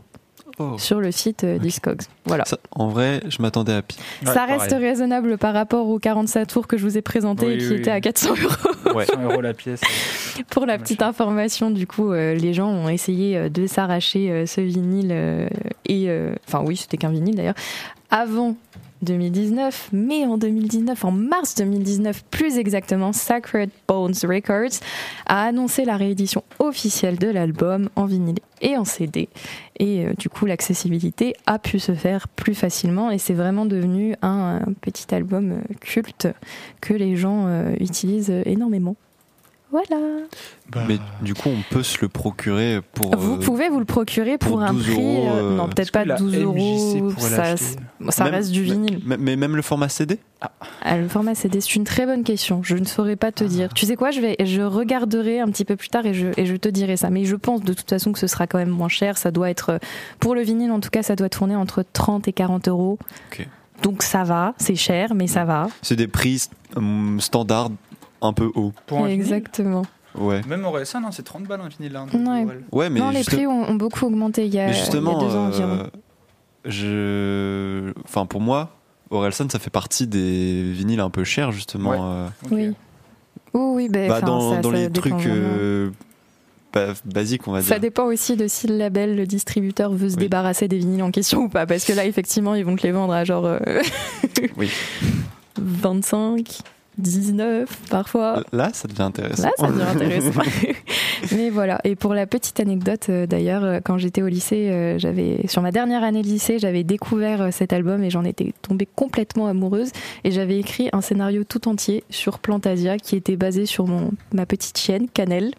Oh. 0.63 0.77
sur 0.77 1.01
le 1.01 1.11
site 1.11 1.45
euh, 1.45 1.59
Discogs. 1.59 2.03
Voilà. 2.27 2.45
Ça, 2.45 2.59
en 2.73 2.89
vrai, 2.89 3.23
je 3.29 3.41
m'attendais 3.41 3.73
à 3.73 3.81
pire. 3.81 3.99
Ouais, 4.27 4.33
Ça 4.35 4.45
reste 4.45 4.69
pareil. 4.71 4.89
raisonnable 4.91 5.39
par 5.39 5.55
rapport 5.55 5.89
aux 5.89 5.99
47 5.99 6.47
tours 6.49 6.67
que 6.67 6.77
je 6.77 6.83
vous 6.85 6.99
ai 6.99 7.03
présentés 7.03 7.47
Oui, 7.47 7.53
et 7.55 7.59
qui 7.59 7.69
oui, 7.69 7.75
étaient 7.77 7.91
oui. 7.91 7.97
à 7.97 8.01
400 8.03 8.35
euros. 8.43 8.95
Ouais. 8.99 9.07
100 9.07 9.23
euros 9.25 9.41
la 9.41 9.55
pièce. 9.55 9.81
Pour 10.51 10.67
la 10.67 10.77
petite 10.79 11.01
information, 11.03 11.71
du 11.71 11.87
coup, 11.87 12.13
euh, 12.13 12.35
les 12.35 12.53
gens 12.53 12.69
ont 12.69 12.89
essayé 12.91 13.37
euh, 13.39 13.49
de 13.49 13.67
s'arracher 13.67 14.31
euh, 14.31 14.45
ce 14.47 14.61
vinyle 14.61 15.11
euh, 15.13 15.49
et, 15.87 16.11
euh, 16.11 16.35
enfin 16.47 16.63
oui, 16.67 16.77
c'était 16.77 16.99
qu'un 16.99 17.11
vinyle 17.11 17.37
d'ailleurs, 17.37 17.55
avant 18.11 18.55
2019, 19.03 19.89
mais 19.93 20.27
en 20.27 20.37
2019, 20.37 21.05
en 21.07 21.11
mars 21.11 21.55
2019 21.55 22.23
plus 22.31 22.59
exactement, 22.59 23.13
Sacred 23.15 23.71
Bones 23.89 24.13
Records 24.25 24.79
a 25.27 25.45
annoncé 25.45 25.85
la 25.87 25.97
réédition 25.97 26.43
officielle 26.59 27.19
de 27.19 27.29
l'album 27.29 27.89
en 27.97 28.05
vinyle 28.05 28.39
et 28.61 28.77
en 28.77 28.85
CD. 28.85 29.29
Et 29.81 30.05
euh, 30.05 30.13
du 30.13 30.29
coup, 30.29 30.45
l'accessibilité 30.45 31.35
a 31.47 31.59
pu 31.59 31.79
se 31.79 31.93
faire 31.93 32.29
plus 32.29 32.55
facilement 32.55 33.11
et 33.11 33.17
c'est 33.17 33.33
vraiment 33.33 33.65
devenu 33.65 34.15
un, 34.21 34.61
euh, 34.61 34.73
petit 34.83 35.13
album 35.15 35.53
euh, 35.53 35.75
culte 35.81 36.29
que 36.83 36.93
les 36.93 37.17
gens 37.17 37.49
utilisent 37.81 38.31
énormément. 38.45 38.95
Voilà. 39.71 40.03
Bah, 40.71 40.83
Mais 40.89 40.99
du 41.23 41.35
coup, 41.35 41.49
on 41.49 41.63
peut 41.73 41.83
se 41.83 41.99
le 42.01 42.09
procurer 42.09 42.81
pour. 42.93 43.15
Vous 43.17 43.35
euh, 43.35 43.39
pouvez 43.39 43.69
vous 43.69 43.79
le 43.79 43.85
procurer 43.85 44.37
pour, 44.39 44.51
pour 44.53 44.63
un 44.63 44.73
12 44.73 44.83
prix. 44.83 44.93
euros, 44.95 45.29
euh, 45.29 45.33
euh, 45.53 45.57
non, 45.57 45.67
est-ce 45.67 45.75
peut-être 45.75 45.93
pas 45.93 46.05
la 46.05 46.17
12 46.17 46.33
MJC 46.37 46.43
euros. 46.43 47.11
Ça, 47.19 47.39
l'acheter 47.39 47.65
ça 48.09 48.25
même- 48.25 48.35
reste 48.35 48.51
du 48.51 48.63
vinyle. 48.63 49.01
Mais, 49.07 49.17
mais 49.17 49.37
même 49.37 49.55
le 49.55 49.63
format 49.63 49.89
CD 49.89 50.19
Ah, 50.83 50.97
le 50.97 51.07
format 51.09 51.35
CD, 51.35 51.61
c'est 51.61 51.75
une 51.77 51.85
très 51.85 52.05
bonne 52.07 52.25
question. 52.25 52.63
Je 52.65 52.77
ne 52.77 52.85
saurais 52.85 53.17
pas 53.17 53.29
Ah. 53.29 53.33
te 53.33 53.45
dire. 53.45 53.73
Tu 53.75 53.87
sais 53.87 53.95
quoi, 53.97 54.11
je, 54.11 54.21
vais, 54.21 54.37
je 54.45 54.63
regarderai 54.63 55.39
un 55.41 55.47
petit 55.49 55.65
peu 55.65 55.77
plus 55.77 55.89
tard 55.89 56.05
et 56.07 56.15
je, 56.15 56.29
et 56.37 56.47
je 56.47 56.57
te 56.57 56.69
dirai 56.69 56.97
ça. 56.97 57.11
Mais 57.11 57.25
je 57.25 57.37
pense 57.37 57.61
de 57.63 57.73
toute 57.73 57.89
façon 57.89 58.11
que 58.13 58.19
ce 58.19 58.27
sera 58.27 58.47
quand 58.49 58.59
même 58.59 58.71
moins 58.71 58.89
cher. 58.89 59.19
Ça 59.19 59.31
doit 59.31 59.51
être, 59.51 59.71
euh, 59.71 59.79
pour 60.19 60.35
le 60.35 60.43
vinyle 60.43 60.73
en 60.73 60.81
tout 60.81 60.91
cas, 60.91 61.03
ça 61.05 61.15
doit 61.15 61.29
tourner 61.29 61.55
entre 61.57 61.85
30 61.93 62.27
et 62.29 62.33
40 62.33 62.67
euros. 62.69 62.99
Ok. 63.33 63.47
Donc 63.83 64.03
ça 64.03 64.25
va, 64.25 64.55
c'est 64.59 64.75
cher, 64.75 65.15
mais 65.15 65.27
ça 65.27 65.45
va. 65.45 65.69
C'est 65.81 65.97
des 65.97 66.09
prix 66.09 66.49
standards 67.19 67.71
un 68.23 68.33
peu 68.33 68.51
hauts. 68.55 68.73
Pour 68.87 68.99
un 68.99 69.07
vinyle 69.07 69.21
Exactement. 69.21 69.83
Ouais. 70.17 70.41
Même 70.49 70.65
en 70.67 70.73
RSA, 70.73 71.01
non, 71.01 71.13
c'est 71.13 71.23
30 71.23 71.45
balles 71.45 71.61
un 71.61 71.69
vinyle 71.69 71.93
là. 71.93 72.05
Ouais. 72.13 72.47
Ouais, 72.73 72.91
mais, 72.91 72.99
non, 73.01 73.11
les 73.11 73.23
prix 73.25 73.47
ont, 73.47 73.69
ont 73.69 73.75
beaucoup 73.75 74.07
augmenté 74.07 74.45
il 74.47 74.55
y 74.55 74.59
a, 74.59 74.67
mais 74.67 74.73
il 74.73 74.75
y 74.75 74.77
a 74.77 74.81
justement, 74.81 75.19
deux 75.21 75.35
ans 75.37 75.45
euh, 75.45 75.49
environ. 75.49 75.87
je, 76.65 77.93
enfin 78.05 78.27
pour 78.27 78.41
moi, 78.41 78.71
Orelsan, 79.11 79.49
ça 79.49 79.59
fait 79.59 79.71
partie 79.71 80.07
des 80.07 80.73
vinyles 80.73 81.01
un 81.01 81.11
peu 81.11 81.25
chers 81.25 81.53
justement. 81.53 81.91
Ouais. 81.91 81.99
euh, 82.01 82.27
Oui. 82.51 82.75
Oui, 83.53 83.61
oui, 83.75 83.89
ben, 83.89 84.09
bah, 84.09 84.21
dans, 84.21 84.55
ça- 84.55 84.61
dans 84.61 84.71
ça 84.71 84.77
les 84.77 84.91
trucs 84.91 85.27
euh, 85.27 85.91
ba- 86.73 86.95
basiques, 87.05 87.49
on 87.49 87.53
va 87.53 87.63
Ça 87.63 87.75
dire. 87.75 87.81
dépend 87.81 88.05
aussi 88.05 88.37
de 88.37 88.47
si 88.47 88.69
le 88.69 88.77
label, 88.77 89.17
le 89.17 89.27
distributeur 89.27 89.93
veut 89.93 90.09
se 90.09 90.15
Oui. 90.15 90.21
débarrasser 90.23 90.69
des 90.69 90.79
vinyles 90.79 91.03
en 91.03 91.11
question 91.11 91.43
ou 91.43 91.49
pas. 91.49 91.67
Parce 91.67 91.85
que 91.85 91.93
là, 91.93 92.05
effectivement, 92.05 92.55
ils 92.55 92.65
vont 92.65 92.77
te 92.77 92.83
les 92.85 92.93
vendre 92.93 93.13
à 93.13 93.25
genre 93.25 93.45
euh, 93.47 93.59
Oui. 94.57 94.71
25, 95.59 96.61
19 96.99 97.69
parfois. 97.91 98.43
Là, 98.53 98.71
ça 98.73 98.89
devient 98.89 99.03
intéressant. 99.03 99.45
Là, 99.45 99.51
ça 99.57 99.67
devient 99.69 99.83
intéressant. 99.83 100.41
Mais 101.33 101.51
voilà. 101.51 101.81
Et 101.85 101.97
pour 101.97 102.15
la 102.15 102.27
petite 102.27 102.61
anecdote, 102.61 103.07
euh, 103.09 103.27
d'ailleurs, 103.27 103.65
euh, 103.65 103.79
quand 103.83 103.99
j'étais 103.99 104.23
au 104.23 104.29
lycée, 104.29 104.71
euh, 104.71 104.99
j'avais 104.99 105.47
sur 105.49 105.63
ma 105.63 105.73
dernière 105.73 106.03
année 106.03 106.23
de 106.23 106.27
lycée, 106.27 106.59
j'avais 106.59 106.85
découvert 106.85 107.53
cet 107.53 107.73
album 107.73 108.03
et 108.03 108.11
j'en 108.11 108.25
étais 108.25 108.53
tombée 108.63 108.87
complètement 108.87 109.47
amoureuse. 109.47 109.91
Et 110.25 110.31
j'avais 110.31 110.59
écrit 110.59 110.89
un 110.93 111.01
scénario 111.01 111.45
tout 111.45 111.69
entier 111.69 112.05
sur 112.11 112.39
Plantasia 112.39 112.99
qui 112.99 113.17
était 113.17 113.37
basé 113.37 113.67
sur 113.67 113.87
mon 113.87 114.11
ma 114.33 114.47
petite 114.47 114.79
chienne 114.79 115.09
Cannelle, 115.13 115.53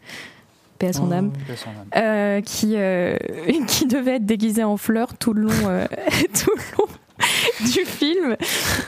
paix 0.82 0.88
à 0.88 0.94
son 0.94 1.12
âme. 1.12 1.32
Euh, 1.96 2.42
qui, 2.42 2.74
euh, 2.76 3.16
qui 3.68 3.86
devait 3.86 4.16
être 4.16 4.26
déguisée 4.26 4.64
en 4.64 4.78
fleur 4.78 5.18
tout 5.18 5.34
le 5.34 5.44
long, 5.44 5.68
euh, 5.68 5.86
tout 6.34 6.52
le 6.56 6.78
long 6.78 6.88
du 7.62 7.86
film 7.86 8.36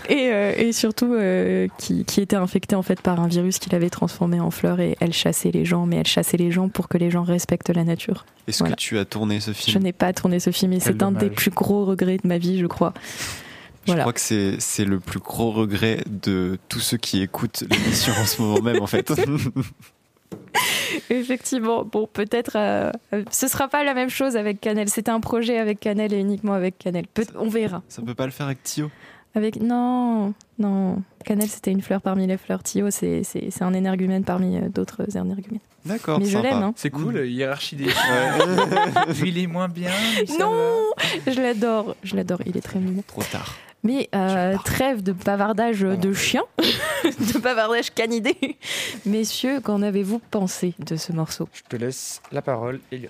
et, 0.10 0.30
euh, 0.32 0.54
et 0.58 0.72
surtout 0.74 1.14
euh, 1.14 1.68
qui, 1.78 2.06
qui 2.06 2.22
était 2.22 2.36
infectée 2.36 2.76
en 2.76 2.82
fait 2.84 3.02
par 3.02 3.20
un 3.20 3.28
virus 3.28 3.60
qui 3.60 3.70
l'avait 3.70 3.90
transformée 3.90 4.40
en 4.40 4.52
fleur 4.52 4.80
et 4.80 4.96
elle 5.00 5.14
chassait 5.14 5.52
les 5.52 5.66
gens 5.66 5.86
mais 5.86 5.98
elle 5.98 6.08
chassait 6.08 6.38
les 6.38 6.52
gens 6.52 6.70
pour 6.70 6.88
que 6.88 6.98
les 6.98 7.12
gens 7.12 7.24
respectent 7.24 7.70
la 7.70 7.84
nature. 7.84 8.26
Est-ce 8.48 8.60
Voilà. 8.60 8.76
que 8.76 8.82
tu 8.82 8.98
as 8.98 9.06
tourné 9.06 9.40
ce 9.40 9.52
Je 9.52 9.58
film 9.58 9.84
n'ai 9.84 9.94
pas 9.94 10.12
tourné 10.14 10.40
ce 10.40 10.52
film 10.52 10.74
et 10.74 10.80
c'est 10.80 11.02
un 11.04 11.12
des 11.12 11.30
plus 11.30 11.52
gros 11.52 11.86
regrets 11.86 12.18
de 12.18 12.28
ma 12.28 12.38
vie 12.38 12.60
je 12.60 12.68
crois. 12.68 12.94
Je 13.86 13.88
Voilà. 13.88 14.04
crois 14.04 14.14
que 14.14 14.22
c'est 14.22 14.56
c'est 14.60 14.86
le 14.86 15.00
plus 15.00 15.20
gros 15.20 15.52
regret 15.52 16.04
de 16.10 16.58
tous 16.70 16.80
ceux 16.80 16.98
qui 16.98 17.22
écoutent 17.22 17.64
l'émission 17.70 18.14
en 18.22 18.26
ce 18.26 18.42
moment 18.42 18.62
même 18.62 18.82
en 18.82 18.88
fait. 18.88 19.12
Effectivement, 21.10 21.84
bon 21.84 22.08
peut-être 22.12 22.52
euh, 22.56 22.92
euh, 23.14 23.24
ce 23.32 23.48
sera 23.48 23.68
pas 23.68 23.84
la 23.84 23.94
même 23.94 24.10
chose 24.10 24.36
avec 24.38 24.62
Canel. 24.62 24.90
C'était 24.90 25.12
un 25.12 25.20
projet 25.20 25.58
avec 25.58 25.80
Canel 25.80 26.14
et 26.14 26.20
uniquement 26.20 26.54
avec 26.54 26.78
Canel. 26.78 27.06
Peut- 27.14 27.26
on 27.36 27.50
verra. 27.50 27.82
ça 27.90 28.02
peut 28.02 28.14
pas 28.16 28.26
le 28.26 28.32
faire 28.32 28.46
avec 28.48 28.64
Tio. 28.64 28.90
Avec 29.36 29.60
non, 29.60 30.34
non. 30.60 31.02
Cannelle, 31.26 31.50
c'était 31.50 31.72
une 31.72 31.82
fleur 31.82 32.02
parmi 32.02 32.28
les 32.28 32.38
fleurs. 32.38 32.62
Tio, 32.62 32.92
c'est 32.92 33.24
c'est- 33.24 33.50
c'est 33.50 33.64
un 33.64 33.74
énergumène 33.74 34.24
parmi 34.24 34.58
euh, 34.58 34.70
d'autres 34.70 35.02
énergumènes. 35.18 35.60
D'accord. 35.86 36.20
Mais 36.20 36.26
je 36.26 36.38
l'aime, 36.38 36.64
hein. 36.64 36.74
C'est 36.78 36.92
cool, 36.92 37.26
hiérarchie 37.28 37.76
des. 37.76 37.86
Lui, 39.20 39.30
il 39.30 39.38
est 39.40 39.48
moins 39.48 39.68
bien. 39.68 39.90
Non, 40.40 40.54
je 41.28 41.42
l'adore, 41.42 41.96
je 42.04 42.16
l'adore. 42.16 42.40
Il 42.46 42.56
est 42.56 42.62
très 42.62 42.80
mignon. 42.80 43.04
Trop 43.08 43.24
tard. 43.24 43.56
Mais 43.84 44.10
euh, 44.16 44.56
trêve 44.64 45.04
de 45.04 45.12
bavardage 45.12 45.82
de 45.82 46.14
chien, 46.14 46.44
de 47.04 47.40
bavardage 47.40 47.94
canidé. 47.94 48.58
Messieurs, 49.06 49.60
qu'en 49.60 49.82
avez-vous 49.82 50.20
pensé 50.20 50.74
de 50.80 50.96
ce 50.96 51.12
morceau? 51.12 51.50
Je 51.52 51.62
te 51.68 51.76
laisse 51.76 52.22
la 52.32 52.42
parole, 52.42 52.80
Elliot. 52.92 53.10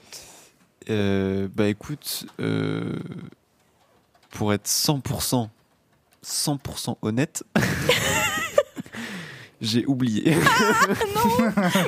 Euh, 0.90 1.48
bah 1.54 1.68
écoute, 1.68 2.26
euh, 2.40 2.98
pour 4.32 4.52
être 4.52 4.66
100%, 4.66 5.48
100% 6.26 6.98
honnête, 7.04 7.44
j'ai 9.62 9.86
oublié. 9.86 10.24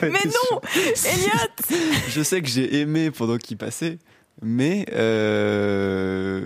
Mais 0.04 0.24
non, 0.26 0.62
Elliot. 0.84 1.80
Je 2.10 2.22
sais 2.22 2.40
que 2.44 2.48
j'ai 2.48 2.82
aimé 2.82 3.10
pendant 3.10 3.38
qu'il 3.38 3.58
passait, 3.58 3.98
mais 4.42 4.86
euh, 4.94 6.42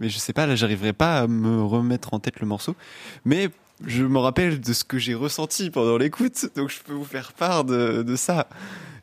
mais 0.00 0.08
je 0.08 0.18
sais 0.18 0.32
pas, 0.32 0.46
là 0.46 0.56
j'arriverai 0.56 0.92
pas 0.92 1.20
à 1.20 1.26
me 1.26 1.62
remettre 1.62 2.14
en 2.14 2.20
tête 2.20 2.40
le 2.40 2.46
morceau, 2.46 2.76
mais 3.24 3.50
je 3.86 4.04
me 4.04 4.18
rappelle 4.18 4.60
de 4.60 4.72
ce 4.72 4.84
que 4.84 4.98
j'ai 4.98 5.14
ressenti 5.14 5.70
pendant 5.70 5.96
l'écoute, 5.98 6.46
donc 6.54 6.70
je 6.70 6.80
peux 6.80 6.92
vous 6.92 7.04
faire 7.04 7.32
part 7.32 7.64
de, 7.64 8.02
de 8.02 8.16
ça. 8.16 8.48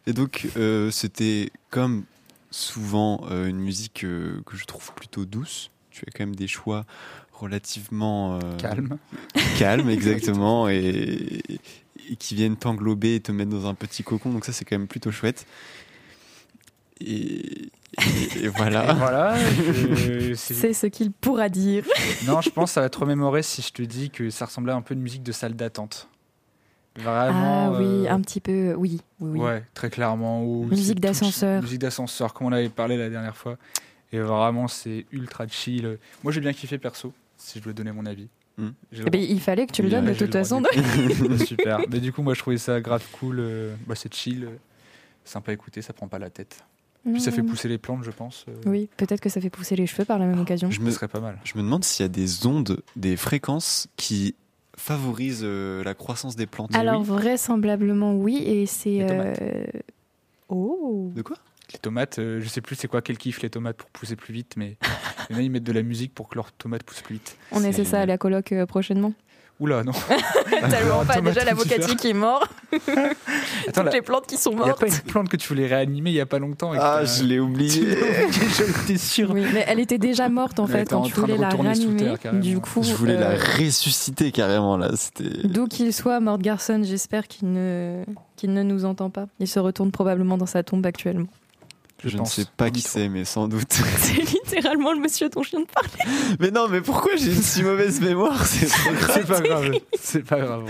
Et 0.07 0.13
donc 0.13 0.47
euh, 0.57 0.91
c'était 0.91 1.51
comme 1.69 2.03
souvent 2.49 3.25
euh, 3.29 3.47
une 3.47 3.59
musique 3.59 4.01
que 4.01 4.41
je 4.53 4.65
trouve 4.65 4.93
plutôt 4.93 5.25
douce. 5.25 5.71
Tu 5.91 6.05
as 6.07 6.11
quand 6.11 6.25
même 6.25 6.35
des 6.35 6.47
choix 6.47 6.85
relativement 7.41 8.35
euh, 8.35 8.57
Calme. 8.57 8.97
calmes, 9.57 9.89
exactement, 9.89 10.69
et, 10.69 11.41
et 12.09 12.15
qui 12.15 12.35
viennent 12.35 12.55
t'englober 12.55 13.15
et 13.15 13.19
te 13.19 13.31
mettre 13.31 13.49
dans 13.49 13.67
un 13.67 13.73
petit 13.73 14.03
cocon. 14.03 14.31
Donc 14.31 14.45
ça, 14.45 14.53
c'est 14.53 14.63
quand 14.63 14.77
même 14.77 14.87
plutôt 14.87 15.11
chouette. 15.11 15.45
Et, 16.99 17.69
et- 17.99 18.45
et 18.45 18.47
voilà. 18.47 18.91
Et 18.91 18.95
voilà. 18.95 19.35
je- 19.37 20.33
c'est- 20.35 20.73
ce 20.73 20.87
qu'il 20.87 21.11
pourra 21.11 21.49
dire. 21.49 21.83
Non, 22.25 22.41
je 22.41 22.49
pense 22.49 22.69
que 22.71 22.73
ça 22.75 22.81
va 22.81 22.89
te 22.89 22.97
remémorer 22.97 23.43
si 23.43 23.61
je 23.61 23.71
te 23.71 23.81
dis 23.81 24.09
que 24.09 24.29
ça 24.29 24.45
ressemblait 24.45 24.71
à 24.73 24.75
un 24.75 24.81
peu 24.81 24.93
une 24.93 25.01
musique 25.01 25.23
de 25.23 25.31
salle 25.31 25.53
d'attente. 25.55 26.07
Vraiment. 26.97 27.73
ah 27.73 27.79
oui, 27.79 28.05
euh, 28.05 28.11
un 28.11 28.19
petit 28.19 28.41
peu, 28.41 28.73
oui. 28.73 28.99
oui, 29.21 29.29
oui. 29.31 29.39
Ouais, 29.39 29.63
très 29.73 29.89
clairement. 29.89 30.43
ou 30.43 30.65
Musique 30.65 30.99
d'ascenseur. 30.99 31.61
Musique 31.61 31.79
d'ascenseur, 31.79 32.33
comme 32.33 32.47
on 32.47 32.51
avait 32.51 32.67
parlé 32.69 32.97
la 32.97 33.09
dernière 33.09 33.35
fois. 33.37 33.57
Et 34.11 34.19
vraiment, 34.19 34.67
c'est 34.67 35.05
ultra 35.13 35.47
chill. 35.47 35.97
Moi, 36.21 36.33
j'ai 36.33 36.41
bien 36.41 36.51
kiffé 36.51 36.77
perso, 36.77 37.13
si 37.37 37.59
je 37.59 37.63
dois 37.63 37.71
donner 37.71 37.93
mon 37.93 38.05
avis. 38.05 38.27
Hmm. 38.57 38.71
Eh 38.91 39.09
ben, 39.09 39.21
il 39.21 39.39
fallait 39.39 39.65
que 39.67 39.71
tu 39.71 39.81
le 39.81 39.87
Oui, 39.87 39.93
donnes 39.93 40.05
de 40.07 40.13
toute 40.13 40.33
façon. 40.33 40.61
Super. 41.45 41.79
Mais 41.89 42.01
du 42.01 42.11
coup, 42.11 42.21
moi, 42.23 42.33
je 42.33 42.41
trouvais 42.41 42.57
ça 42.57 42.81
grave 42.81 43.05
cool. 43.13 43.37
euh, 43.39 43.73
bah, 43.87 43.95
c'est 43.95 44.13
chill, 44.13 44.43
euh, 44.43 44.57
sympa 45.23 45.51
à 45.51 45.53
écouter, 45.53 45.81
ça 45.81 45.93
prend 45.93 46.09
pas 46.09 46.19
la 46.19 46.29
tête. 46.29 46.61
Puis 47.03 47.21
ça 47.21 47.31
fait 47.31 47.41
pousser 47.43 47.67
les 47.67 47.77
plantes, 47.77 48.03
je 48.03 48.11
pense. 48.11 48.45
euh, 48.47 48.53
Oui, 48.65 48.87
peut-être 48.97 49.21
que 49.21 49.29
ça 49.29 49.41
fait 49.41 49.49
pousser 49.49 49.75
les 49.75 49.87
cheveux 49.87 50.05
par 50.05 50.19
la 50.19 50.25
même 50.27 50.39
occasion. 50.39 50.69
Je 50.69 50.81
me, 50.81 50.91
serait 50.91 51.07
pas 51.07 51.19
mal. 51.19 51.39
je 51.43 51.57
me 51.57 51.63
demande 51.63 51.83
s'il 51.83 52.03
y 52.03 52.05
a 52.05 52.09
des 52.09 52.45
ondes, 52.45 52.81
des 52.95 53.17
fréquences 53.17 53.87
qui 53.97 54.35
favorisent 54.77 55.41
euh, 55.43 55.83
la 55.83 55.93
croissance 55.95 56.35
des 56.35 56.45
plantes. 56.45 56.75
Alors 56.75 57.03
vraisemblablement 57.03 58.13
oui, 58.15 58.37
et 58.45 58.65
c'est. 58.65 58.99
Euh, 59.01 59.33
Oh. 60.53 61.11
De 61.15 61.21
quoi? 61.21 61.37
Les 61.73 61.79
tomates, 61.79 62.19
euh, 62.19 62.41
je 62.41 62.49
sais 62.49 62.59
plus 62.59 62.75
c'est 62.75 62.89
quoi, 62.89 63.01
quel 63.01 63.17
kiff 63.17 63.41
les 63.41 63.49
tomates 63.49 63.77
pour 63.77 63.89
pousser 63.91 64.17
plus 64.17 64.33
vite, 64.33 64.55
mais 64.57 64.75
il 65.29 65.33
y 65.33 65.35
en 65.37 65.39
a, 65.39 65.41
ils 65.43 65.49
mettent 65.49 65.63
de 65.63 65.71
la 65.71 65.81
musique 65.83 66.13
pour 66.13 66.27
que 66.27 66.35
leurs 66.35 66.51
tomates 66.51 66.83
poussent 66.83 67.01
plus 67.01 67.13
vite. 67.15 67.37
On 67.53 67.63
essaie 67.63 67.85
ça 67.85 68.01
à 68.01 68.05
la 68.05 68.17
coloc 68.17 68.51
euh, 68.51 68.65
prochainement. 68.65 69.13
Oula, 69.61 69.83
non. 69.83 69.91
Tellement 70.69 71.05
pas. 71.05 71.21
Déjà 71.21 71.45
l'avocatier 71.45 71.95
qui 71.95 72.09
est 72.09 72.13
mort, 72.13 72.45
Attends, 72.73 73.11
toutes 73.73 73.85
là, 73.85 73.91
les 73.91 74.01
plantes 74.01 74.25
qui 74.27 74.35
sont 74.37 74.51
il 74.51 74.55
n'y 74.57 74.63
a 74.63 74.65
mortes. 74.67 74.79
pas 74.79 74.87
une 74.87 74.93
plante 75.01 75.29
que 75.29 75.37
tu 75.37 75.47
voulais 75.49 75.67
réanimer 75.67 76.09
il 76.09 76.15
y 76.15 76.19
a 76.19 76.25
pas 76.25 76.39
longtemps. 76.39 76.73
et 76.73 76.77
que 76.77 76.83
Ah, 76.83 77.05
je 77.05 77.23
l'ai 77.23 77.39
oublié. 77.39 77.95
J'étais 78.57 78.97
sûr. 78.97 79.31
Oui, 79.31 79.43
mais 79.53 79.63
elle 79.67 79.79
était 79.79 79.97
déjà 79.99 80.29
morte 80.29 80.59
en 80.59 80.65
Elle 80.65 80.71
fait 80.71 80.89
quand 80.89 81.01
en 81.01 81.03
tu 81.03 81.13
train 81.13 81.21
de 81.23 81.27
voulais 81.33 81.37
la 81.41 81.49
retourner 81.49 81.75
sous 81.75 81.81
réanimer. 81.89 82.17
terre. 82.17 82.33
Du 82.33 82.59
coup, 82.59 82.81
Je 82.83 82.93
voulais 82.93 83.17
la 83.19 83.29
euh, 83.31 83.37
ressusciter 83.59 84.31
carrément 84.31 84.77
là. 84.77 84.89
D'où 85.43 85.67
qu'il 85.67 85.93
soit, 85.93 86.19
Mort 86.19 86.39
Garson, 86.39 86.81
j'espère 86.83 87.27
qu'il 87.27 87.51
ne, 87.51 88.03
qu'il 88.35 88.53
ne 88.53 88.63
nous 88.63 88.83
entend 88.85 89.09
pas. 89.11 89.27
Il 89.39 89.47
se 89.47 89.59
retourne 89.59 89.91
probablement 89.91 90.37
dans 90.37 90.45
sa 90.47 90.63
tombe 90.63 90.85
actuellement. 90.85 91.27
Je 92.03 92.09
Je, 92.09 92.17
ne 92.17 92.25
sais 92.25 92.45
pas 92.57 92.69
qui 92.71 92.81
c'est, 92.81 93.09
mais 93.09 93.25
sans 93.25 93.47
doute. 93.47 93.71
C'est 93.97 94.21
littéralement 94.21 94.93
le 94.93 94.99
monsieur 94.99 95.29
dont 95.29 95.43
je 95.43 95.51
viens 95.51 95.61
de 95.61 95.65
parler. 95.65 95.89
mais 96.39 96.49
non, 96.51 96.67
mais 96.67 96.81
pourquoi 96.81 97.15
j'ai 97.15 97.27
une 97.27 97.41
si 97.41 97.61
mauvaise 97.63 98.01
mémoire? 98.01 98.45
C'est 98.45 98.65
trop 98.67 98.91
grave. 98.91 99.11
C'est 99.13 99.27
pas 99.27 99.41
grave. 99.41 99.71
C'est 99.99 100.25
pas 100.25 100.39
grave. 100.39 100.63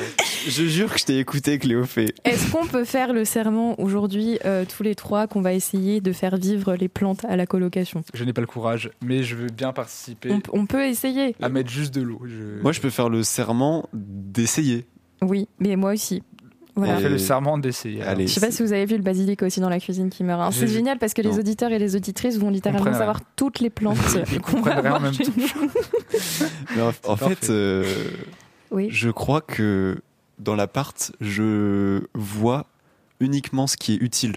Je 0.47 0.65
jure 0.65 0.93
que 0.93 0.99
je 0.99 1.05
t'ai 1.05 1.19
écouté, 1.19 1.57
Cléo 1.57 1.85
fait. 1.85 2.13
Est-ce 2.25 2.51
qu'on 2.51 2.65
peut 2.65 2.83
faire 2.83 3.13
le 3.13 3.23
serment 3.25 3.79
aujourd'hui, 3.79 4.39
euh, 4.45 4.65
tous 4.65 4.83
les 4.83 4.95
trois, 4.95 5.27
qu'on 5.27 5.41
va 5.41 5.53
essayer 5.53 6.01
de 6.01 6.11
faire 6.11 6.35
vivre 6.35 6.75
les 6.75 6.89
plantes 6.89 7.23
à 7.25 7.35
la 7.35 7.45
colocation? 7.45 8.03
Je 8.13 8.23
n'ai 8.23 8.33
pas 8.33 8.41
le 8.41 8.47
courage, 8.47 8.91
mais 9.01 9.23
je 9.23 9.35
veux 9.35 9.47
bien 9.47 9.71
participer 9.71 10.31
on, 10.31 10.41
on 10.51 10.65
peut 10.65 10.85
essayer. 10.85 11.35
à 11.41 11.49
mettre 11.49 11.69
juste 11.69 11.93
de 11.93 12.01
l'eau. 12.01 12.21
Je... 12.25 12.61
Moi, 12.61 12.71
je 12.71 12.81
peux 12.81 12.89
faire 12.89 13.09
le 13.09 13.23
serment 13.23 13.87
d'essayer. 13.93 14.85
Oui, 15.21 15.47
mais 15.59 15.75
moi 15.75 15.93
aussi. 15.93 16.23
Voilà. 16.75 16.95
On 16.95 16.99
fait 16.99 17.09
le 17.09 17.17
serment 17.17 17.57
d'essayer. 17.57 18.01
Je 18.19 18.25
sais 18.27 18.39
pas 18.39 18.51
si 18.51 18.63
vous 18.63 18.71
avez 18.71 18.85
vu 18.85 18.95
le 18.95 19.01
basilic 19.03 19.41
aussi 19.43 19.59
dans 19.59 19.67
la 19.69 19.79
cuisine 19.79 20.09
qui 20.09 20.23
meurt. 20.23 20.41
hein. 20.41 20.51
C'est 20.51 20.67
génial 20.67 20.97
parce 20.99 21.13
que 21.13 21.21
Non. 21.21 21.29
les 21.31 21.39
auditeurs 21.39 21.71
et 21.71 21.79
les 21.79 21.95
auditrices 21.95 22.37
vont 22.37 22.49
littéralement 22.49 22.93
savoir 22.93 23.19
toutes 23.35 23.59
les 23.59 23.69
plantes 23.69 23.97
qu'on 24.41 24.61
va 24.61 24.71
comprennent 24.71 24.79
rien 24.79 24.91
en 24.91 24.95
avoir 24.95 25.01
même 25.01 25.13
chez 25.13 25.25
temps. 25.25 25.31
nous. 25.35 25.69
Mais 26.75 26.81
en, 26.81 26.93
en 27.11 27.15
fait, 27.17 27.49
euh, 27.49 27.83
Oui. 28.71 28.87
je 28.89 29.09
crois 29.09 29.41
que 29.41 29.97
dans 30.39 30.55
l'appart, 30.55 31.11
je 31.19 32.01
vois 32.13 32.67
uniquement 33.19 33.67
ce 33.67 33.75
qui 33.77 33.93
est 33.93 34.01
utile. 34.01 34.35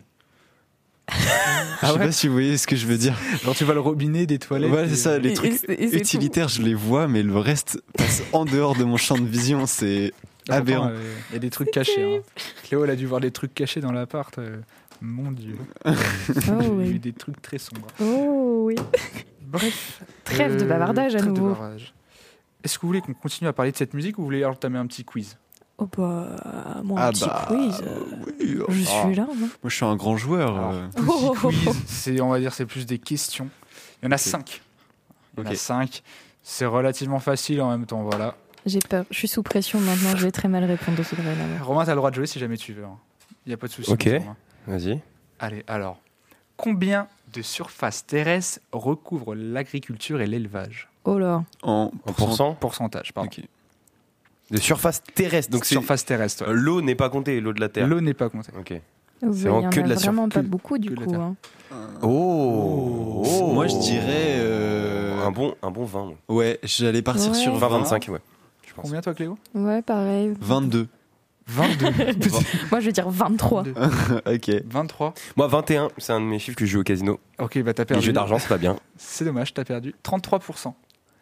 je 1.09 1.87
sais 1.87 1.93
ouais 1.93 1.99
pas 1.99 2.13
si 2.13 2.27
vous 2.29 2.33
voyez 2.33 2.57
ce 2.57 2.67
que 2.67 2.77
je 2.77 2.87
veux 2.87 2.97
dire. 2.99 3.15
Genre, 3.45 3.55
tu 3.55 3.65
vois 3.65 3.75
le 3.75 3.81
robinet 3.81 4.27
des 4.27 4.39
toilettes. 4.39 4.71
Voilà, 4.71 4.89
c'est 4.89 4.97
ça, 4.97 5.19
les 5.19 5.31
Et- 5.31 5.35
trucs 5.35 5.61
et 5.69 5.97
utilitaires, 5.97 6.49
je 6.49 6.63
les 6.63 6.75
vois, 6.75 7.07
mais 7.09 7.23
le 7.23 7.37
reste 7.39 7.81
passe 7.97 8.23
en 8.33 8.45
dehors 8.45 8.75
de 8.75 8.85
mon 8.85 8.97
champ 8.97 9.17
de 9.19 9.27
vision. 9.27 9.67
C'est 9.67 10.13
aberrant. 10.51 10.89
euh, 10.91 11.15
Il 11.31 11.35
y 11.35 11.37
a 11.37 11.39
des 11.41 11.51
trucs 11.51 11.71
cachés. 11.71 12.19
hein. 12.19 12.23
Cléo, 12.65 12.85
elle 12.85 12.91
a 12.91 12.97
dû 12.97 13.07
voir 13.07 13.21
des 13.21 13.31
trucs 13.31 13.55
cachés 13.55 13.81
dans 13.81 13.93
l'appart. 13.93 14.37
euh, 14.39 14.59
Mon 15.01 15.31
dieu. 15.33 15.57
Oh 15.89 15.93
J'ai 16.35 16.53
vu 16.53 16.71
oui. 16.71 16.99
des 16.99 17.13
trucs 17.13 17.41
très 17.43 17.59
sombres. 17.59 17.87
Oh 18.01 18.63
oui. 18.67 18.77
Bref. 19.43 20.03
Trêve 20.25 20.57
de 20.57 20.65
Euh, 20.65 20.69
bavardage 20.69 21.15
à 21.15 21.19
trêve 21.19 21.33
de 21.33 21.39
nouveau. 21.41 21.53
bavardage. 21.55 21.95
Est-ce 22.63 22.77
que 22.79 22.83
vous 22.83 22.89
voulez 22.89 23.01
qu'on 23.03 23.13
continue 23.15 23.49
à 23.49 23.53
parler 23.53 23.73
de 23.73 23.77
cette 23.77 23.93
musique 23.95 24.17
ou 24.19 24.23
vous 24.23 24.27
voulez 24.27 24.45
entamer 24.45 24.79
un 24.79 24.87
petit 24.87 25.05
quiz? 25.05 25.37
Oh 25.77 25.89
bah, 25.97 26.81
moi, 26.85 27.01
un 27.01 27.05
Ah 27.09 27.11
petit 27.11 27.25
bah, 27.27 27.45
quiz. 27.49 27.83
euh, 27.85 27.99
oui, 28.39 28.85
Je 28.85 28.89
ah. 28.89 29.05
suis 29.07 29.15
là. 29.17 29.27
hein. 29.29 29.35
Moi, 29.37 29.49
je 29.65 29.75
suis 29.75 29.85
un 29.85 29.97
grand 29.97 30.17
joueur. 30.17 30.57
Alors, 30.57 30.71
euh. 30.73 30.87
Petit 30.89 31.05
Oh. 31.09 31.35
quiz, 31.35 31.77
c'est, 31.87 32.21
on 32.21 32.29
va 32.31 32.39
dire, 32.39 32.55
c'est 32.55 32.65
plus 32.65 32.87
des 32.87 32.99
questions. 32.99 33.49
Il 34.03 34.07
y 34.07 34.09
en 34.09 34.13
a 34.13 34.19
cinq. 34.19 34.63
Il 35.37 35.45
y 35.45 35.47
en 35.47 35.51
a 35.51 35.55
cinq. 35.57 36.03
C'est 36.43 36.67
relativement 36.67 37.19
facile 37.19 37.61
en 37.61 37.71
même 37.71 37.87
temps, 37.87 38.03
voilà. 38.05 38.37
J'ai 38.67 38.79
peur. 38.81 39.05
Je 39.11 39.19
suis 39.19 39.29
sous 39.29 39.43
pression 39.43 39.79
maintenant. 39.81 40.17
Je 40.17 40.25
vais 40.25 40.31
très 40.33 40.49
mal 40.49 40.65
répondre 40.65 40.97
de 40.99 41.03
ce 41.03 41.15
vrai 41.15 41.35
Romain, 41.63 41.85
t'as 41.85 41.93
le 41.93 41.97
droit 41.97 42.11
de 42.11 42.17
jouer 42.17 42.27
si 42.27 42.39
jamais 42.39 42.57
tu 42.57 42.73
veux. 42.73 42.85
hein. 42.85 42.97
Il 43.47 43.51
n'y 43.51 43.55
a 43.55 43.57
pas 43.59 43.67
de 43.67 43.73
souci. 43.73 43.91
Ok. 43.93 44.09
Vas-y. 44.67 45.01
Allez, 45.39 45.63
alors. 45.69 45.99
Combien 46.57 47.09
de 47.35 47.43
surface 47.43 48.07
terrestre 48.07 48.61
recouvre 48.73 49.35
l'agriculture 49.35 50.21
et 50.21 50.27
l'élevage? 50.27 50.89
Oh 51.05 51.19
là. 51.19 51.45
En, 51.63 51.91
En 52.07 52.13
pourcent? 52.13 52.55
Pourcentage, 52.55 53.13
pardon. 53.13 53.29
De 54.51 54.59
surface 54.59 55.03
terrestre. 55.15 55.51
Donc 55.51 55.65
c'est 55.65 55.75
surface 55.75 56.05
terrestre. 56.05 56.47
Ouais. 56.47 56.55
l'eau 56.55 56.81
n'est 56.81 56.95
pas 56.95 57.09
comptée, 57.11 57.41
l'eau 57.41 57.53
de 57.53 57.61
la 57.61 57.69
terre. 57.69 57.87
L'eau 57.89 58.01
n'est 58.01 58.15
pas 58.15 58.29
comptée. 58.31 58.53
Ok. 58.59 58.71
Oui, 58.71 58.81
C'est 59.21 59.27
il 59.27 59.31
y 59.41 59.49
vraiment 59.49 59.67
en 59.67 59.71
que 59.71 59.81
a 59.81 59.83
de 59.83 59.89
la 59.89 59.97
sur- 59.97 60.13
vraiment 60.13 60.29
pas 60.29 60.41
que- 60.43 60.47
beaucoup 60.47 60.79
du 60.79 60.95
coup. 60.95 61.15
hein. 61.15 61.35
Oh, 62.03 63.51
Moi, 63.53 63.67
je 63.67 63.77
dirais. 63.79 64.37
euh, 64.39 65.25
un 65.27 65.31
bon, 65.31 65.55
un 65.63 65.71
bon 65.71 65.85
20. 65.85 66.05
moi. 66.05 66.15
Ouais, 66.29 66.59
j'allais 66.63 67.03
partir 67.03 67.33
Ouais. 67.33 67.39
sur 67.39 67.55
20, 67.57 67.69
20, 67.69 67.79
25, 67.79 68.09
ouais. 68.11 68.19
Je 68.75 68.81
pense. 68.81 68.85
Combien 68.87 69.01
toi, 69.01 69.15
Cléo? 69.15 69.39
Ouais, 69.55 69.83
pareil. 69.83 70.35
22. 70.41 70.89
22. 71.47 71.87
Moi, 72.71 72.81
je 72.81 72.87
vais 72.87 72.93
dire 72.93 73.09
23. 73.09 73.63
22. 73.65 73.75
ok. 74.35 74.63
23. 74.67 75.15
Moi, 75.37 75.47
21, 75.47 75.89
c'est 75.99 76.13
un 76.13 76.21
de 76.21 76.25
mes 76.27 76.39
chiffres 76.39 76.57
que 76.57 76.65
je 76.67 76.73
joue 76.73 76.81
au 76.81 76.85
casino. 76.85 77.21
Ok, 77.39 77.59
bah 77.63 77.75
t'as 77.75 77.83
Les 77.83 77.87
perdu. 77.87 78.07
jeux 78.07 78.13
d'argent, 78.13 78.39
c'est 78.39 78.49
pas 78.49 78.59
bien. 78.59 78.77
C'est 78.97 79.25
dommage, 79.25 79.53
t'as 79.55 79.65
perdu. 79.65 79.95
33%. 80.05 80.73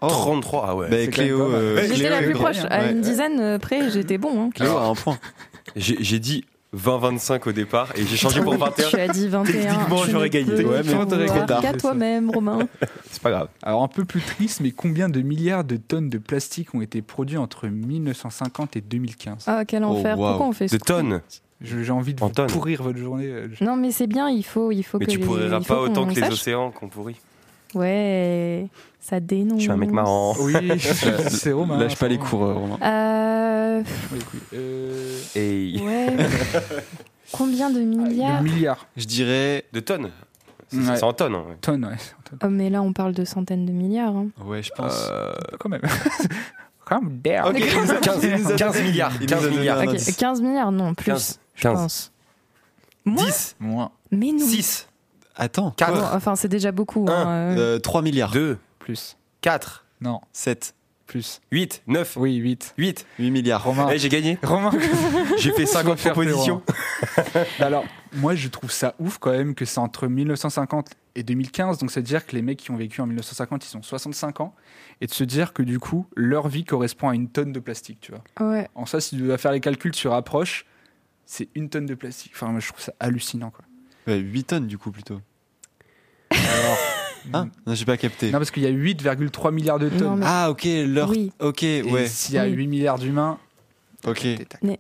Oh. 0.05 0.07
33, 0.09 0.67
ah 0.69 0.77
ouais. 0.77 0.89
Bah, 0.91 1.07
Cléo, 1.09 1.41
euh, 1.53 1.81
J'étais 1.93 2.09
la 2.11 2.23
plus 2.23 2.33
grand. 2.33 2.45
proche. 2.45 2.65
À 2.71 2.81
Ouais. 2.85 2.93
une 2.93 3.01
dizaine 3.01 3.39
euh, 3.41 3.59
près, 3.59 3.91
j'étais 3.91 4.19
bon. 4.19 4.45
hein. 4.47 4.51
Cléo 4.55 4.77
a 4.77 4.87
un 4.87 4.95
point. 4.95 5.19
J'ai 5.77 6.19
dit 6.19 6.45
20-25 6.77 7.49
au 7.49 7.53
départ 7.53 7.93
et 7.97 8.05
j'ai 8.07 8.17
changé 8.17 8.41
pour 8.41 8.55
21. 8.57 8.89
Tu 8.89 8.97
as 8.97 9.09
dit 9.09 9.29
21. 9.29 9.53
Techniquement, 9.53 10.05
j'aurais 10.09 10.31
gagné. 10.31 10.65
Ouais, 10.65 10.81
mais 10.85 11.73
toi-même, 11.77 12.31
Romain. 12.31 12.61
C'est 13.11 13.21
pas 13.23 13.31
grave. 13.31 13.49
Alors 13.63 13.83
un 13.83 13.89
peu 13.89 14.05
plus 14.05 14.21
triste, 14.23 14.61
mais 14.61 14.71
combien 14.71 15.09
de 15.09 15.21
milliards 15.21 15.65
de 15.65 15.77
tonnes 15.77 16.09
de 16.09 16.19
plastique 16.19 16.75
ont 16.75 16.81
été 16.81 17.03
produits 17.03 17.37
entre 17.37 17.69
1950 17.69 18.77
et 18.77 18.81
2015 18.81 19.45
Ah, 19.47 19.65
quel 19.67 19.85
enfer. 19.85 20.19
wow. 20.19 20.29
Pourquoi 20.29 20.47
on 20.47 20.53
fait 20.53 20.65
De 20.67 20.71
ce 20.71 20.77
tonnes. 20.79 21.21
J'ai 21.61 21.91
envie 21.93 22.15
de 22.15 22.23
En 22.25 22.27
vous 22.29 22.47
pourrir 22.49 22.83
votre 22.83 22.99
journée. 22.99 23.27
euh, 23.29 23.49
Non, 23.61 23.77
mais 23.77 23.93
c'est 23.93 24.09
bien, 24.09 24.29
il 24.29 24.43
faut, 24.43 24.73
il 24.73 24.83
faut 24.83 24.99
Mais 24.99 25.07
que 25.07 25.11
tu 25.13 25.19
les- 25.19 25.25
pourriras 25.25 25.61
pas 25.61 25.81
autant 25.81 26.07
que 26.07 26.15
les 26.15 26.21
sache. 26.23 26.33
océans 26.33 26.71
qu'on 26.73 26.89
pourrit. 26.89 27.17
Ouais, 27.75 28.69
ça 29.01 29.21
dénonce. 29.21 29.59
Je 29.59 29.63
suis 29.63 29.71
un 29.71 29.77
mec 29.77 29.91
marrant. 29.91 30.35
Oui, 30.41 30.53
c'est 31.29 31.53
Romain. 31.53 31.79
Lâche 31.79 31.97
pas 31.97 32.09
les 32.09 32.19
coureurs, 32.19 32.59
Romain. 32.59 32.79
Euh. 32.83 33.83
Euh, 34.55 35.19
Et 35.35 35.81
ouais. 35.83 36.17
Combien 37.33 37.71
de 37.71 37.79
de 37.79 37.85
milliards 37.85 38.43
milliards. 38.43 38.87
Je 38.97 39.05
dirais. 39.07 39.65
de 39.73 39.81
tonnes. 39.81 40.11
C'est 40.69 40.79
Ouais. 40.79 41.05
en 41.05 41.13
tonnes. 41.13 41.35
hein. 41.35 41.45
Tonnes, 41.61 41.85
ouais. 41.85 41.97
Oh, 42.45 42.49
mais 42.49 42.71
là, 42.71 42.81
on 42.83 42.93
parle 42.93 43.13
de 43.13 43.25
centaines 43.25 43.67
de 43.67 43.73
milliards. 43.73 44.17
hein. 44.17 44.29
Ouais, 44.45 44.63
je 44.63 44.71
pense. 44.73 45.09
Euh, 45.11 45.33
Quand 45.59 45.69
même. 45.69 45.83
Calm 46.87 47.19
down. 47.23 47.49
Ok, 47.49 47.59
15, 47.61 48.57
15 48.57 48.83
milliards. 48.83 49.13
Il 49.21 49.27
nous 49.27 49.33
a 49.33 49.37
15 49.37 49.43
donné 49.43 49.57
milliards. 49.57 49.79
un 49.79 49.83
Ok, 49.85 49.89
indice. 49.91 50.17
15 50.17 50.41
milliards, 50.43 50.73
non, 50.73 50.95
plus. 50.95 51.07
15. 51.07 51.39
Je 51.55 51.63
15. 51.63 51.75
pense. 51.75 52.13
Moins 53.05 53.25
10, 53.27 53.57
Moins. 53.61 53.91
Mais 54.11 54.33
non. 54.33 54.47
6, 54.47 54.89
Attends. 55.37 55.71
Quatre. 55.73 55.93
Bon, 55.95 55.99
quoi 56.01 56.15
enfin, 56.17 56.37
c'est 56.37 56.49
déjà 56.49 56.73
beaucoup. 56.73 57.07
Un. 57.09 57.13
hein, 57.13 57.57
euh. 57.57 57.77
Euh, 57.77 57.79
3 57.79 58.03
milliards. 58.03 58.31
2, 58.33 58.59
Plus. 58.79 59.17
4, 59.41 59.85
Non. 60.01 60.21
7. 60.33 60.75
Plus. 61.07 61.41
8, 61.51 61.83
9, 61.89 62.17
Oui, 62.17 62.37
8. 62.37 62.75
8. 62.79 63.07
8 63.19 63.31
milliards. 63.31 63.65
Romain. 63.65 63.89
Eh, 63.93 63.99
j'ai 63.99 64.09
gagné. 64.09 64.39
Romain. 64.43 64.71
J'ai 65.39 65.53
fait 65.53 65.67
50 65.67 65.99
faire 65.99 66.13
propositions. 66.15 66.63
Bah 67.59 67.67
Alors, 67.67 67.85
moi, 68.15 68.35
je 68.35 68.49
trouve 68.49 68.71
ça 68.71 68.95
ouf 68.99 69.19
quand 69.19 69.33
même 69.33 69.55
que 69.55 69.65
c'est 69.67 69.79
entre 69.81 70.07
1950 70.07 70.89
et 71.17 71.23
2015. 71.23 71.79
Donc, 71.79 71.91
c'est-à-dire 71.91 72.25
que 72.25 72.35
les 72.35 72.41
mecs 72.41 72.59
qui 72.61 72.71
ont 72.71 72.77
vécu 72.77 73.01
en 73.03 73.07
1950, 73.07 73.71
ils 73.71 73.77
ont 73.77 73.83
65 73.83 74.41
ans. 74.41 74.55
Et 75.03 75.07
de 75.07 75.13
se 75.13 75.25
dire 75.25 75.53
que 75.53 75.63
du 75.63 75.79
coup, 75.79 76.07
leur 76.17 76.49
vie 76.49 76.65
correspond 76.65 77.11
à 77.11 77.15
une 77.15 77.29
tonne 77.29 77.53
de 77.53 77.61
plastique, 77.61 77.99
tu 78.01 78.13
vois. 78.13 78.49
Ouais. 78.49 78.69
En 78.75 78.87
ça, 78.87 79.01
si 79.01 79.17
tu 79.17 79.23
dois 79.23 79.37
faire 79.39 79.53
les 79.53 79.61
calculs, 79.61 79.93
tu 79.93 80.09
rapproches, 80.09 80.65
c'est 81.27 81.49
une 81.55 81.69
tonne 81.69 81.85
de 81.87 81.95
plastique. 81.95 82.33
Enfin, 82.35 82.47
moi, 82.47 82.61
je 82.61 82.69
trouve 82.69 82.81
ça 82.83 82.95
hallucinant, 83.01 83.51
quoi. 83.51 83.65
Ouais, 84.07 84.19
8 84.19 84.45
tonnes, 84.45 84.67
du 84.67 84.79
coup, 84.79 84.91
plutôt. 84.91 85.21
Alors, 86.31 86.79
Hein 87.35 87.49
Non, 87.67 87.75
j'ai 87.75 87.85
pas 87.85 87.97
capté. 87.97 88.27
non, 88.33 88.39
parce 88.39 88.51
qu'il 88.51 88.65
y 88.65 88.67
a 88.67 88.71
8,3 88.71 89.53
milliards 89.53 89.79
de 89.79 89.89
Non, 89.91 89.99
tonnes. 89.99 90.19
mais- 90.21 90.27
Ah, 90.29 90.51
ok, 90.51 90.67
leur. 90.89 91.09
Oui. 91.11 91.31
Ok, 91.39 91.63
Et 91.63 91.83
ouais. 91.83 92.07
s'il 92.07 92.35
y 92.35 92.39
a 92.39 92.45
Oui. 92.45 92.51
8 92.53 92.67
milliards 92.67 92.99
d'humains, 92.99 93.39
Ok. 94.05 94.27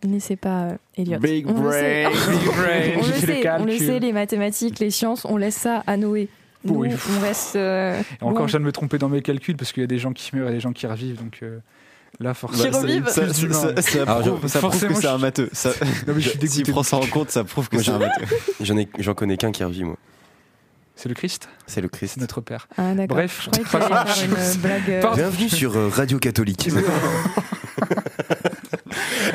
N'essaie 0.04 0.34
pas, 0.34 0.64
euh, 0.64 0.76
Elliot. 0.96 1.20
Big 1.20 1.46
on 1.48 1.62
le 1.62 1.70
sait. 1.70 2.02
brain, 2.02 2.10
big 2.32 2.46
brain, 2.46 2.80
on, 2.96 3.06
le 3.06 3.12
sait, 3.12 3.50
on 3.60 3.64
le 3.66 3.78
sait, 3.78 4.00
les 4.00 4.12
mathématiques, 4.12 4.80
les 4.80 4.90
sciences, 4.90 5.24
on 5.24 5.36
laisse 5.36 5.54
ça 5.54 5.84
à 5.86 5.96
Noé. 5.96 6.28
Nous, 6.64 6.74
Oui. 6.74 6.88
on 7.16 7.20
reste. 7.20 7.54
euh, 7.54 8.02
Et 8.20 8.24
encore, 8.24 8.48
je 8.48 8.52
viens 8.54 8.60
de 8.60 8.64
me 8.64 8.72
tromper 8.72 8.98
dans 8.98 9.08
mes 9.08 9.22
calculs 9.22 9.56
parce 9.56 9.70
qu'il 9.70 9.80
y 9.80 9.84
a 9.84 9.86
des 9.86 9.98
gens 9.98 10.12
qui 10.12 10.34
meurent 10.34 10.48
et 10.48 10.52
des 10.52 10.58
gens 10.58 10.72
qui 10.72 10.88
revivent. 10.88 11.18
Donc 11.22 11.38
euh, 11.44 11.60
là, 12.20 12.34
forcément. 12.34 12.72
Ça, 13.08 13.26
ça, 13.32 14.06
prouve, 14.06 14.40
je- 14.42 14.48
ça 14.48 14.58
prouve 14.58 14.70
forcément, 14.72 14.94
que 14.94 15.00
c'est 15.00 15.06
un 15.08 15.18
matheux. 15.18 15.48
Ça- 15.52 15.70
Non, 16.06 16.14
mais 16.14 16.20
je 16.20 16.28
suis 16.30 16.38
S'il 16.38 16.48
dégoûté. 16.50 16.72
prend 16.72 16.82
ça 16.82 16.96
en 16.96 17.06
compte, 17.06 17.30
ça 17.30 17.44
prouve 17.44 17.68
que 17.68 17.82
c'est 17.82 17.90
un 17.90 17.98
matheux. 17.98 18.26
J'en 18.60 18.76
ai, 18.76 18.88
j'en 18.98 19.14
connais 19.14 19.36
qu'un 19.36 19.52
qui 19.52 19.64
revit, 19.64 19.84
moi. 19.84 19.96
C'est 20.94 21.08
le 21.08 21.14
Christ, 21.14 21.48
C'est 21.66 21.80
le 21.80 21.88
c'est 21.90 21.98
Christ. 21.98 22.16
notre 22.18 22.40
Père. 22.40 22.68
Ah. 22.76 22.92
Bref, 23.08 23.42
je 23.44 23.50
croyais 23.50 23.64
qu'il 23.64 24.06
faire 24.06 24.24
une 24.24 24.34
euh, 24.34 24.54
blague. 24.62 24.90
euh. 24.90 25.14
Bienvenue 25.14 25.48
sur 25.48 25.76
euh, 25.76 25.88
Radio 25.88 26.18
Catholique. 26.18 26.68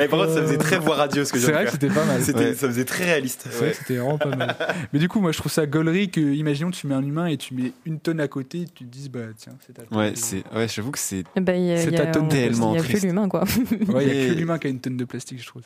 Et 0.00 0.08
par 0.08 0.20
contre, 0.20 0.34
ça 0.34 0.42
faisait 0.42 0.56
très 0.58 0.78
voix 0.78 0.96
radio 0.96 1.24
ce 1.24 1.32
que 1.32 1.38
je 1.38 1.46
C'est 1.46 1.52
vrai 1.52 1.64
que 1.64 1.70
c'était 1.72 1.88
pas 1.88 2.04
mal. 2.04 2.22
C'était- 2.22 2.38
Ouais. 2.38 2.54
Ça 2.54 2.68
faisait 2.68 2.84
très 2.84 3.04
réaliste. 3.04 3.46
C'est 3.50 3.58
vrai 3.58 3.70
que 3.72 3.76
c'était 3.76 3.96
vraiment 3.96 4.18
pas 4.18 4.34
mal. 4.36 4.56
Mais 4.92 4.98
du 4.98 5.08
coup, 5.08 5.20
moi, 5.20 5.32
je 5.32 5.38
trouve 5.38 5.52
ça 5.52 5.66
gaulerie 5.66 6.10
que, 6.10 6.20
imaginons, 6.20 6.70
tu 6.70 6.86
mets 6.86 6.94
un 6.94 7.02
humain 7.02 7.26
et 7.26 7.36
tu 7.36 7.54
mets 7.54 7.72
une 7.86 7.98
tonne 8.00 8.20
à 8.20 8.28
côté, 8.28 8.60
et 8.62 8.64
tu 8.66 8.84
te 8.84 8.90
dises, 8.90 9.08
bah 9.10 9.20
tiens, 9.36 9.54
c'est 9.66 9.72
ta 9.74 9.82
tonne. 9.82 9.98
Ouais, 9.98 10.12
c'est, 10.14 10.42
ouais, 10.54 10.68
j'avoue 10.68 10.90
que 10.90 10.98
c'est. 10.98 11.24
bah, 11.36 11.52
C'est 11.76 11.92
ta 11.92 12.02
a- 12.02 12.06
tonne 12.06 12.24
on- 12.24 12.28
tellement 12.28 12.68
Il 12.70 12.72
n'y 12.72 12.78
a 12.78 12.82
plus 12.82 12.88
triste. 12.90 13.04
l'humain, 13.06 13.28
quoi. 13.28 13.44
Ouais, 13.88 14.06
il 14.06 14.14
y 14.14 14.26
a 14.26 14.28
que 14.34 14.38
l'humain 14.38 14.58
qui 14.58 14.66
a 14.66 14.70
une 14.70 14.80
tonne 14.80 14.96
de 14.96 15.04
plastique, 15.04 15.40
je 15.42 15.46
trouve. 15.46 15.62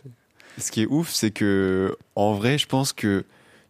Ce 0.58 0.70
qui 0.70 0.82
est 0.82 0.86
ouf, 0.86 1.10
c'est 1.10 1.30
que, 1.30 1.96
en 2.14 2.34
vrai, 2.34 2.58
je 2.58 2.66
pense 2.66 2.92
que 2.92 3.24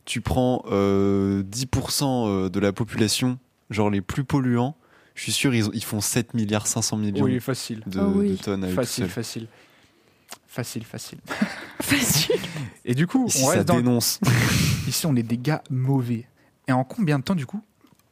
tu 0.05 0.21
prends 0.21 0.65
euh, 0.71 1.43
10% 1.45 2.27
euh, 2.27 2.49
de 2.49 2.59
la 2.61 2.73
population, 2.73 3.39
genre 3.71 3.89
les 3.91 4.01
plus 4.01 4.25
polluants, 4.25 4.75
je 5.15 5.23
suis 5.23 5.33
sûr, 5.33 5.55
ils, 5.55 5.69
ont- 5.69 5.73
ils 5.75 5.85
font 5.85 6.01
7 6.01 6.35
milliards 6.35 6.67
500 6.67 6.97
millions 6.97 7.25
Oui, 7.25 7.39
facile. 7.39 7.83
de, 7.87 8.01
Ah 8.01 8.07
oui. 8.09 8.31
de 8.33 8.37
tonnes 8.37 8.65
à 8.65 8.69
Facile, 8.69 9.09
facile. 9.09 9.47
Facile, 10.53 10.85
facile. 10.85 11.19
Facile. 11.81 12.37
Et 12.85 12.95
du 12.95 13.07
coup, 13.07 13.27
Ici, 13.27 13.43
on 13.43 13.47
ça 13.47 13.53
reste 13.55 13.69
dans 13.69 13.77
le- 13.77 13.83
dénonce. 13.83 14.21
Ici, 14.87 15.07
on 15.07 15.17
est 15.17 15.23
des 15.23 15.39
gars 15.39 15.63
mauvais. 15.71 16.27
Et 16.69 16.73
en 16.73 16.85
combien 16.85 17.19
de 17.19 17.25
temps, 17.25 17.35
du 17.35 17.47
coup, 17.47 17.63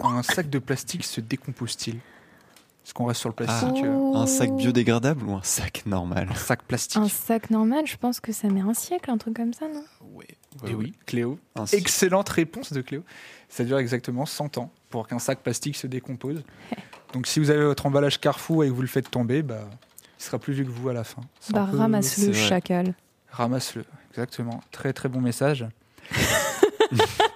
un 0.02 0.22
sac 0.22 0.48
de 0.48 0.58
plastique 0.58 1.04
se 1.04 1.20
décompose-t-il? 1.20 1.96
Est-ce 1.96 2.94
qu'on 2.94 3.04
reste 3.04 3.20
sur 3.20 3.28
le 3.28 3.34
plastique 3.34 3.84
euh. 3.84 4.14
Un 4.14 4.24
sac 4.26 4.56
biodégradable 4.56 5.22
ou 5.26 5.34
un 5.34 5.42
sac 5.42 5.84
normal? 5.84 6.28
Un 6.30 6.34
sac 6.34 6.62
plastique 6.62 6.96
Un 6.96 7.10
sac 7.10 7.50
normal, 7.50 7.86
je 7.86 7.98
pense 7.98 8.20
que 8.20 8.32
ça 8.32 8.48
met 8.48 8.62
un 8.62 8.72
siècle, 8.72 9.10
un 9.10 9.18
truc 9.18 9.36
comme 9.36 9.52
ça, 9.52 9.66
non? 9.68 9.84
Ouais. 10.14 10.26
Et 10.66 10.74
oui, 10.74 10.94
Cléo. 11.04 11.38
Un. 11.56 11.66
Excellente 11.66 12.30
réponse 12.30 12.72
de 12.72 12.80
Cléo. 12.80 13.02
Ça 13.50 13.64
dure 13.64 13.78
exactement 13.78 14.24
100 14.24 14.56
ans 14.56 14.72
pour 14.88 15.06
qu'un 15.06 15.18
sac 15.18 15.40
plastique 15.40 15.76
se 15.76 15.86
décompose. 15.86 16.42
Donc 17.12 17.26
si 17.26 17.38
vous 17.38 17.50
avez 17.50 17.64
votre 17.64 17.84
emballage 17.84 18.18
Carrefour 18.18 18.64
et 18.64 18.68
que 18.68 18.72
vous 18.72 18.80
le 18.82 18.88
faites 18.88 19.10
tomber, 19.10 19.42
bah, 19.42 19.68
il 20.20 20.22
sera 20.22 20.38
plus 20.38 20.52
vieux 20.52 20.64
que 20.64 20.70
vous 20.70 20.88
à 20.88 20.92
la 20.92 21.02
fin. 21.02 21.22
Bah, 21.50 21.62
un 21.62 21.66
peu- 21.66 21.78
ramasse-le, 21.78 22.32
chacal. 22.34 22.92
Ramasse-le. 23.30 23.84
Exactement. 24.12 24.60
Très 24.70 24.92
très 24.92 25.08
bon 25.08 25.20
message. 25.20 25.66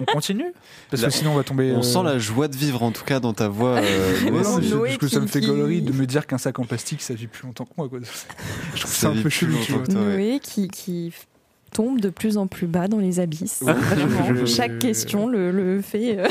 on 0.01 0.05
continue? 0.07 0.53
Parce 0.91 1.03
Là, 1.03 1.09
que 1.09 1.15
sinon 1.15 1.33
on 1.33 1.37
va 1.37 1.45
tomber. 1.45 1.73
On 1.73 1.79
euh, 1.79 1.83
sent 1.83 2.03
la 2.03 2.19
joie 2.19 2.49
de 2.49 2.57
vivre 2.57 2.83
en 2.83 2.91
tout 2.91 3.05
cas 3.05 3.21
dans 3.21 3.33
ta 3.33 3.49
voix. 3.49 3.77
euh, 3.79 4.21
Ouais, 4.25 4.31
non, 4.31 4.61
parce 4.83 4.97
que 4.99 5.09
ça 5.09 5.21
me 5.21 5.27
fait 5.27 5.41
gaulerie 5.41 5.83
de 5.83 5.93
me 5.93 6.07
dire 6.07 6.27
qu'un 6.27 6.39
sac 6.39 6.59
en 6.59 6.65
plastique 6.65 7.03
ça 7.03 7.15
vit 7.15 7.27
plus 7.29 7.47
longtemps 7.47 7.65
que 7.65 7.73
moi. 7.77 7.89
Quoi. 7.89 8.01
Je 8.75 8.81
trouve 8.81 8.93
ça, 8.93 9.09
un 9.09 9.13
vit 9.13 9.23
peu 9.23 9.31
chelou. 9.31 9.57
Noé 9.91 10.41
qui, 10.43 10.69
qui 10.69 11.13
tombe 11.73 12.01
de 12.01 12.11
plus 12.11 12.37
en 12.37 12.47
plus 12.49 12.67
bas 12.67 12.89
dans 12.89 12.99
les 12.99 13.19
abysses. 13.21 13.63
Ouais, 13.65 13.73
Vraiment, 13.73 14.35
je- 14.35 14.47
Chaque 14.47 14.79
question 14.79 15.27
le, 15.29 15.51
le 15.53 15.81
fait 15.83 16.19
euh, 16.19 16.29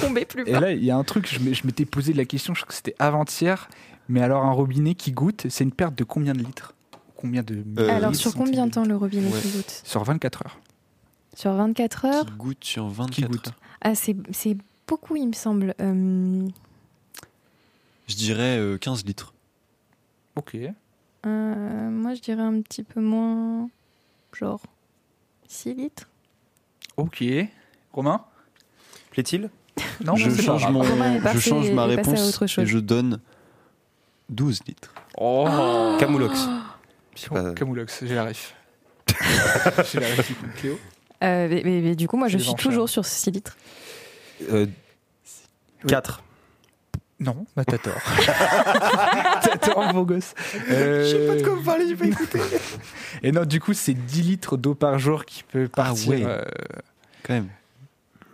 tomber 0.00 0.24
plus 0.24 0.42
Et 0.46 0.52
bas. 0.52 0.60
là, 0.60 0.72
il 0.72 0.84
y 0.84 0.90
a 0.90 0.96
un 0.96 1.04
truc, 1.04 1.28
je 1.28 1.66
m'étais 1.66 1.84
posé 1.84 2.12
la 2.12 2.24
question, 2.24 2.54
je 2.54 2.60
crois 2.62 2.68
que 2.68 2.74
c'était 2.74 2.94
avant-hier, 2.98 3.68
mais 4.10 4.20
alors 4.22 4.44
un 4.44 4.52
robinet 4.52 4.94
qui 4.94 5.12
goûte, 5.12 5.46
c'est 5.48 5.64
une 5.64 5.72
perte 5.72 5.94
de 5.96 6.04
combien 6.04 6.32
de 6.34 6.40
litres 6.42 6.74
Combien 7.16 7.42
de 7.42 7.62
Euh, 7.78 7.88
Alors, 7.96 8.14
sur 8.14 8.34
combien 8.34 8.66
de 8.66 8.72
temps 8.72 8.84
le 8.84 8.96
robinet 8.96 9.30
Ouais. 9.32 9.40
qui 9.40 9.48
goûte 9.50 9.82
Sur 9.84 10.02
24 10.04 10.42
heures. 10.46 10.58
Sur 11.34 11.52
24 11.54 12.04
heures 12.06 12.26
Qui 12.26 12.32
goûte 12.32 12.64
sur 12.64 12.88
24 12.88 13.14
Qui 13.14 13.22
goûte 13.22 13.48
heures. 13.48 13.54
Ah, 13.82 13.94
c'est 13.94 14.16
c'est 14.32 14.56
beaucoup, 14.86 15.16
il 15.16 15.28
me 15.28 15.32
semble. 15.32 15.74
Euh, 15.80 16.46
Je 18.08 18.14
dirais 18.16 18.58
euh, 18.58 18.78
15 18.78 19.04
litres. 19.04 19.34
Ok. 20.36 20.56
euh, 21.26 21.90
moi, 21.90 22.14
je 22.14 22.20
dirais 22.20 22.42
un 22.42 22.60
petit 22.62 22.82
peu 22.82 23.00
moins. 23.00 23.68
Genre 24.32 24.60
6 25.48 25.74
litres 25.74 26.08
Ok. 26.96 27.22
Romain? 27.92 28.24
Plaît-il? 29.10 29.50
Non, 30.04 30.14
je, 30.16 30.30
change 30.30 30.68
mon- 30.70 30.82
je 30.84 31.38
change 31.38 31.70
ma 31.72 31.84
réponse 31.86 32.28
autre 32.28 32.46
chose. 32.46 32.64
et 32.64 32.66
je 32.66 32.78
donne 32.78 33.20
12 34.30 34.60
litres. 34.66 34.92
Oh 35.18 35.96
Camoulox. 35.98 36.48
Je 37.16 37.20
sais 37.20 37.28
pas. 37.28 37.52
Camoulox, 37.52 38.04
j'ai 38.04 38.14
la 38.14 38.24
ref. 38.24 38.54
j'ai 39.92 40.00
la 40.00 40.06
ref. 40.06 40.32
Cléo 40.56 40.78
Euh, 41.22 41.48
mais, 41.50 41.62
mais- 41.64 41.80
mais 41.82 41.94
du 41.96 42.08
coup, 42.08 42.16
moi, 42.16 42.28
je 42.28 42.38
suis 42.38 42.54
toujours 42.54 42.88
sur 42.88 43.04
6 43.04 43.30
litres. 43.30 43.56
Euh, 44.50 44.66
4. 45.86 46.22
Non, 47.22 47.44
bah 47.54 47.64
t'as 47.66 47.76
tort. 47.76 48.00
t'as 49.42 49.58
tort, 49.58 49.92
beau 49.92 50.06
gosse. 50.06 50.32
Euh, 50.70 51.04
Je 51.04 51.10
sais 51.10 51.26
pas 51.26 51.34
de 51.34 51.42
quoi 51.42 51.54
vous 51.54 51.62
parlez, 51.62 51.86
j'ai 51.86 51.96
pas 51.96 52.06
écouté. 52.06 52.40
Et 53.22 53.30
non, 53.30 53.44
du 53.44 53.60
coup, 53.60 53.74
c'est 53.74 53.92
10 53.92 54.22
litres 54.22 54.56
d'eau 54.56 54.74
par 54.74 54.98
jour 54.98 55.26
qui 55.26 55.42
peut 55.42 55.68
partir. 55.68 56.08
ouais. 56.12 56.22
euh, 56.24 56.42
Quand 57.22 57.34
même. 57.34 57.48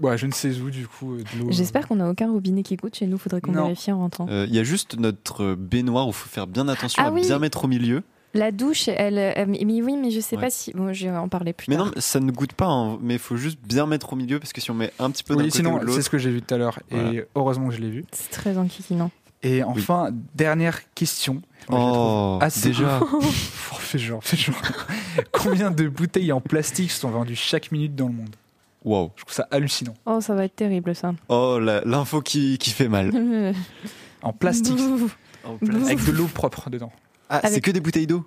Ouais, 0.00 0.18
je 0.18 0.26
ne 0.26 0.32
sais 0.32 0.50
où, 0.60 0.70
du 0.70 0.86
coup, 0.86 1.14
euh, 1.14 1.18
de 1.18 1.40
l'eau. 1.40 1.46
J'espère 1.50 1.86
qu'on 1.88 1.96
n'a 1.96 2.08
aucun 2.08 2.30
robinet 2.30 2.62
qui 2.62 2.76
goûte 2.76 2.94
chez 2.96 3.06
nous. 3.06 3.18
Faudrait 3.18 3.40
qu'on 3.40 3.52
vérifie 3.52 3.92
en 3.92 3.98
rentrant. 3.98 4.26
Euh, 4.28 4.46
Il 4.48 4.54
y 4.54 4.58
a 4.58 4.64
juste 4.64 4.98
notre 4.98 5.54
baignoire 5.54 6.06
où 6.06 6.10
il 6.10 6.14
faut 6.14 6.28
faire 6.28 6.46
bien 6.46 6.68
attention 6.68 7.02
Ah 7.04 7.08
à 7.08 7.10
oui. 7.12 7.22
bien 7.22 7.38
mettre 7.38 7.64
au 7.64 7.68
milieu. 7.68 8.02
La 8.34 8.52
douche, 8.52 8.88
elle. 8.88 9.16
euh, 9.18 9.46
mais 9.48 9.60
mais 9.64 9.80
oui, 9.80 9.96
mais 9.96 10.10
je 10.10 10.20
sais 10.20 10.36
Ouais. 10.36 10.42
pas 10.42 10.50
si. 10.50 10.70
Bon, 10.72 10.92
je 10.92 11.08
vais 11.08 11.16
en 11.16 11.28
parler 11.28 11.54
plus 11.54 11.68
Mais 11.70 11.76
tard. 11.76 11.86
non, 11.86 11.92
ça 11.96 12.20
ne 12.20 12.30
goûte 12.30 12.52
pas, 12.52 12.66
hein, 12.66 12.98
mais 13.00 13.14
il 13.14 13.18
faut 13.20 13.36
juste 13.36 13.58
bien 13.66 13.86
mettre 13.86 14.12
au 14.12 14.16
milieu 14.16 14.38
parce 14.38 14.52
que 14.52 14.60
si 14.60 14.70
on 14.70 14.74
met 14.74 14.92
un 14.98 15.10
petit 15.10 15.24
peu 15.24 15.34
d'un 15.34 15.40
Oui, 15.40 15.46
côté 15.46 15.56
sinon, 15.58 15.76
ou 15.76 15.78
de 15.78 15.84
l'autre. 15.84 15.94
c'est 15.96 16.02
ce 16.02 16.10
que 16.10 16.18
j'ai 16.18 16.30
vu 16.30 16.42
tout 16.42 16.54
à 16.54 16.58
l'heure. 16.58 16.78
Et 16.90 16.94
Voilà. 16.96 17.20
heureusement 17.34 17.68
que 17.68 17.74
je 17.74 17.80
l'ai 17.80 17.88
vu. 17.90 18.04
C'est 18.12 18.30
très 18.30 18.58
enquiquinant. 18.58 19.10
Et 19.42 19.62
enfin, 19.62 20.10
dernière 20.34 20.80
question. 20.94 21.40
Moi, 21.70 21.80
Oh, 21.80 22.38
assez 22.42 22.68
déjà. 22.68 23.00
Oh, 23.02 23.20
fais 23.78 23.98
genre, 23.98 24.22
fais 24.22 24.36
genre. 24.36 24.60
Combien 25.32 25.70
de 25.70 25.88
bouteilles 25.88 26.32
en 26.32 26.40
plastique 26.40 26.90
sont 26.90 27.08
vendues 27.10 27.36
chaque 27.36 27.72
minute 27.72 27.94
dans 27.94 28.08
le 28.08 28.14
monde? 28.14 28.36
Wow. 28.86 29.12
Je 29.16 29.24
trouve 29.24 29.34
ça 29.34 29.46
hallucinant. 29.50 29.94
Oh, 30.06 30.20
ça 30.20 30.34
va 30.34 30.44
être 30.44 30.56
terrible, 30.56 30.94
ça. 30.94 31.12
Oh, 31.28 31.58
la- 31.60 31.80
l'info 31.84 32.22
qui, 32.22 32.56
qui 32.56 32.70
fait 32.70 32.88
mal. 32.88 33.10
En 34.22 34.32
plastique, 34.32 34.78
avec 35.44 36.04
de 36.04 36.12
l'eau 36.12 36.26
propre 36.32 36.70
dedans. 36.70 36.90
Ah, 37.28 37.40
c'est 37.48 37.60
que 37.60 37.70
des 37.72 37.80
bouteilles 37.80 38.06
d'eau? 38.06 38.24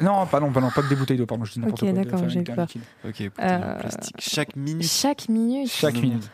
Non, 0.00 0.26
pas, 0.26 0.40
non, 0.40 0.50
pas, 0.52 0.60
non, 0.60 0.70
pas 0.70 0.82
que 0.82 0.88
des 0.88 0.96
bouteilles 0.96 1.16
d'eau, 1.16 1.26
pardon, 1.26 1.44
je 1.44 1.52
dis 1.52 1.60
n'importe 1.60 1.82
Ok, 1.84 1.88
quoi. 1.94 2.02
d'accord, 2.04 2.18
Enfin, 2.20 2.28
j'ai 2.28 2.42
peur. 2.42 2.66
Ok, 2.68 2.78
bouteilles 3.04 3.30
Euh, 3.40 3.74
en 3.76 3.78
plastique. 3.78 4.16
Chaque 4.18 4.56
minute. 4.56 4.88
Chaque 4.88 5.28
minute. 5.28 5.70
Chaque 5.70 5.94
minute. 5.94 6.28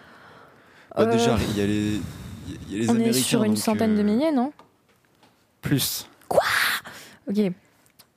Bah, 0.96 1.02
Euh, 1.02 1.12
déjà, 1.12 1.36
il 1.50 1.58
y 1.58 1.60
a 1.60 1.66
les, 1.66 2.00
il 2.68 2.72
y 2.72 2.76
a 2.76 2.78
les 2.78 2.88
on 2.90 2.94
Américains. 2.94 3.18
est 3.18 3.22
sur 3.22 3.44
une 3.44 3.56
centaine 3.56 3.94
de 3.94 4.00
euh, 4.00 4.04
milliers, 4.04 4.32
non? 4.32 4.52
Plus. 5.60 6.08
Ok. 7.28 7.36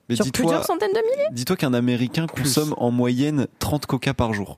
Mais 0.10 0.16
sur 0.16 0.32
plusieurs 0.32 0.64
centaines 0.66 0.94
de 0.94 1.00
milliers? 1.12 1.28
dis-toi 1.34 1.56
qu'un 1.58 1.74
Américain 1.74 2.28
Plus. 2.28 2.44
consomme 2.44 2.74
en 2.78 2.92
moyenne 2.92 3.48
30 3.60 3.86
coca 3.86 4.14
par 4.14 4.34
jour. 4.34 4.58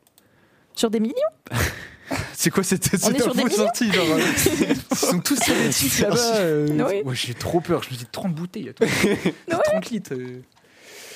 Sur 0.76 0.90
des 0.90 1.00
millions 1.00 1.14
C'est 2.34 2.50
quoi 2.52 2.64
cette, 2.64 2.84
cette 2.84 3.04
On 3.06 3.10
est 3.14 3.20
sur 3.22 3.34
des 3.34 3.40
info 3.42 3.48
millions 3.50 3.64
sortie 3.64 3.92
genre, 3.92 4.06
euh, 4.10 4.74
Ils 4.92 4.98
sont 4.98 5.20
tous 5.20 5.36
scientifiques 5.38 6.00
là-bas. 6.02 6.36
euh, 6.38 6.68
Oui. 6.90 7.02
ouais, 7.06 7.16
J'ai 7.16 7.34
trop 7.34 7.60
peur, 7.62 7.82
je 7.84 7.90
me 7.92 7.96
dis 7.98 8.06
30 8.12 8.34
bouteilles. 8.36 8.70
Attends. 8.70 8.86
Ouais. 9.06 9.34
30 9.48 9.90
litres. 9.92 10.14
euh, 10.14 10.42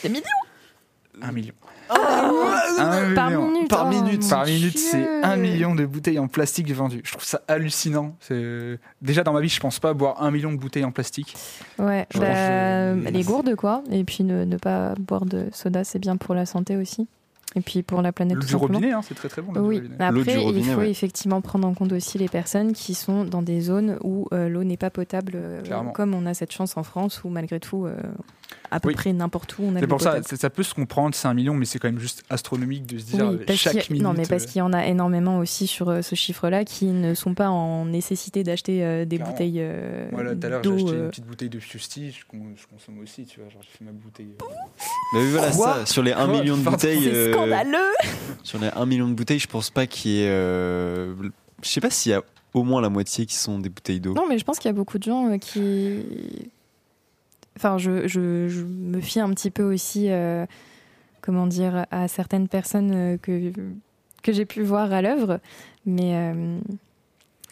Des 0.04 0.10
millions 0.10 0.24
1 1.22 1.32
million. 1.32 1.54
Ah, 1.90 2.32
Par 3.16 3.30
million. 3.30 3.48
minute 3.52 3.70
Par 3.70 3.86
oh, 3.86 3.90
minute. 3.90 4.22
mon 4.24 4.30
Par 4.30 4.46
minute, 4.46 4.72
Dieu. 4.76 4.82
c'est 4.92 5.24
1 5.24 5.36
million 5.38 5.74
de 5.76 5.86
bouteilles 5.86 6.20
en 6.20 6.28
plastique 6.28 6.72
vendues. 6.74 7.02
Je 7.04 7.12
trouve 7.12 7.24
ça 7.24 7.42
hallucinant. 7.48 8.16
C'est- 8.20 8.78
Déjà 9.02 9.24
dans 9.24 9.34
ma 9.34 9.42
vie, 9.42 9.50
je 9.50 9.60
pense 9.60 9.80
pas 9.80 9.94
boire 9.94 10.22
1 10.22 10.30
million 10.32 10.52
de 10.52 10.58
bouteilles 10.58 10.84
en 10.86 10.92
plastique. 10.92 11.36
Ouais, 11.80 12.06
bah, 12.16 12.22
euh, 12.26 13.10
les 13.10 13.24
gourdes, 13.24 13.56
quoi. 13.56 13.84
Et 13.92 14.04
puis 14.04 14.24
ne, 14.24 14.46
ne 14.46 14.58
pas 14.58 14.94
boire 15.00 15.26
de 15.26 15.48
soda, 15.54 15.84
c'est 15.84 16.00
bien 16.00 16.18
pour 16.18 16.36
la 16.36 16.46
santé 16.46 16.76
aussi. 16.76 17.08
Et 17.58 17.62
puis 17.62 17.82
pour 17.82 18.04
la 18.04 18.12
planète, 18.12 18.36
L'eau 18.36 18.42
tout 18.42 18.46
du 18.46 18.52
simplement. 18.52 18.76
robinet, 18.76 18.94
hein, 18.94 19.02
c'est 19.02 19.16
très 19.16 19.30
très 19.30 19.42
bon. 19.42 19.52
du 19.52 19.60
Oui, 19.60 19.78
robinet. 19.78 20.12
L'eau 20.12 20.24
du 20.24 20.30
après, 20.30 20.54
il 20.54 20.64
faut 20.64 20.80
ouais. 20.80 20.92
effectivement 20.92 21.42
prendre 21.42 21.68
en 21.68 21.74
compte 21.74 21.92
aussi 21.92 22.20
les 22.20 22.28
personnes 22.28 22.74
qui 22.74 22.94
sont 22.94 23.24
dans 23.26 23.42
des 23.42 23.62
zones 23.62 23.98
où 24.04 24.28
euh, 24.32 24.48
l'eau 24.48 24.64
n'est 24.64 24.78
pas 24.78 24.92
potable, 24.92 25.34
euh, 25.36 25.62
comme 25.96 26.14
on 26.14 26.28
a 26.28 26.36
cette 26.36 26.52
chance 26.52 26.78
en 26.78 26.84
France, 26.84 27.24
où 27.24 27.30
malgré 27.30 27.60
tout, 27.60 27.86
euh, 27.86 27.96
à 28.72 28.80
peu 28.80 28.90
Oui. 28.90 28.94
près 28.96 29.14
n'importe 29.14 29.58
où, 29.58 29.64
on 29.64 29.72
a 29.72 29.74
de 29.76 29.80
C'est 29.80 29.88
pour 29.88 30.02
ça, 30.02 30.22
ça, 30.24 30.36
ça 30.36 30.50
peut 30.50 30.64
se 30.64 30.74
comprendre, 30.74 31.16
c'est 31.16 31.28
un 31.28 31.34
million, 31.34 31.54
mais 31.54 31.66
c'est 31.66 31.80
quand 31.80 31.88
même 31.88 32.00
juste 32.00 32.24
astronomique 32.30 32.86
de 32.86 32.98
se 32.98 33.06
dire 33.06 33.28
Oui, 33.30 33.38
euh, 33.50 33.54
chaque 33.56 33.76
a- 33.76 33.94
minute. 33.94 34.02
non, 34.04 34.14
mais 34.14 34.26
parce 34.28 34.44
euh, 34.44 34.48
qu'il 34.48 34.60
y 34.60 34.62
en 34.62 34.74
a 34.74 34.86
énormément 34.88 35.40
aussi 35.40 35.68
sur 35.68 35.90
euh, 35.90 36.02
ce 36.02 36.16
chiffre-là 36.16 36.66
qui 36.66 36.86
ne 36.88 37.14
sont 37.14 37.34
pas 37.34 37.50
en 37.50 37.86
nécessité 37.86 38.44
d'acheter 38.44 38.84
euh, 38.84 39.06
des 39.06 39.16
Clairement. 39.18 39.32
bouteilles 39.34 39.58
euh, 39.60 40.10
Moi, 40.12 40.24
là, 40.24 40.36
tout 40.36 40.46
à 40.46 40.50
l'heure, 40.50 40.64
j'ai 40.64 40.72
acheté 40.74 40.90
euh, 40.92 41.04
une 41.04 41.10
petite 41.10 41.26
bouteille 41.26 41.50
de 41.50 41.60
Fusti, 41.60 42.12
je, 42.12 42.26
con- 42.26 42.54
je 42.56 42.68
consomme 42.68 43.00
aussi, 43.00 43.26
tu 43.26 43.40
vois. 43.40 43.50
Genre, 43.50 43.62
j'ai 43.62 43.78
fait 43.78 43.86
ma 43.86 43.92
bouteille. 43.92 44.28
euh, 44.42 44.46
Bah 45.14 45.20
oui, 45.22 45.30
voilà 45.32 45.52
Quoi 45.52 45.74
ça. 45.80 45.86
Sur 45.86 46.04
les 46.04 46.12
1 46.14 46.26
Quoi 46.28 46.40
million 46.40 46.58
de 46.58 46.64
bouteilles. 46.64 47.04
C'est 47.04 47.14
euh, 47.14 47.34
scandaleux 47.34 47.94
Sur 48.44 48.60
les 48.60 48.68
1 48.76 48.86
million 48.86 49.08
de 49.08 49.14
bouteilles, 49.14 49.40
je 49.40 49.48
pense 49.48 49.70
pas 49.70 49.88
qu'il 49.88 50.12
y 50.12 50.22
ait. 50.24 50.28
euh, 50.30 51.14
Je 51.64 51.70
sais 51.70 51.82
pas 51.82 51.90
s'il 51.90 52.12
y 52.12 52.16
a 52.16 52.22
au 52.54 52.64
moins 52.64 52.82
la 52.82 52.90
moitié 52.90 53.26
qui 53.26 53.36
sont 53.36 53.60
des 53.60 53.70
bouteilles 53.70 54.00
d'eau. 54.00 54.14
Non, 54.14 54.26
mais 54.28 54.38
je 54.40 54.44
pense 54.44 54.58
qu'il 54.58 54.68
y 54.68 54.74
a 54.74 54.74
beaucoup 54.74 54.98
de 54.98 55.04
gens 55.04 55.30
euh, 55.32 55.38
qui. 55.38 56.50
Enfin, 57.58 57.80
je, 57.80 58.62
me 58.62 59.02
fie 59.02 59.20
un 59.20 59.32
petit 59.32 59.50
peu 59.50 59.64
aussi, 59.64 60.12
euh, 60.12 60.46
comment 61.22 61.48
dire, 61.48 61.88
à 61.90 62.08
certaines 62.08 62.48
personnes 62.48 62.92
euh, 62.94 63.18
que, 63.18 63.52
que 64.22 64.32
j'ai 64.32 64.46
pu 64.46 64.62
voir 64.62 64.94
à 64.94 65.02
l'œuvre. 65.02 65.40
Mais, 65.88 66.16
euh, 66.16 66.60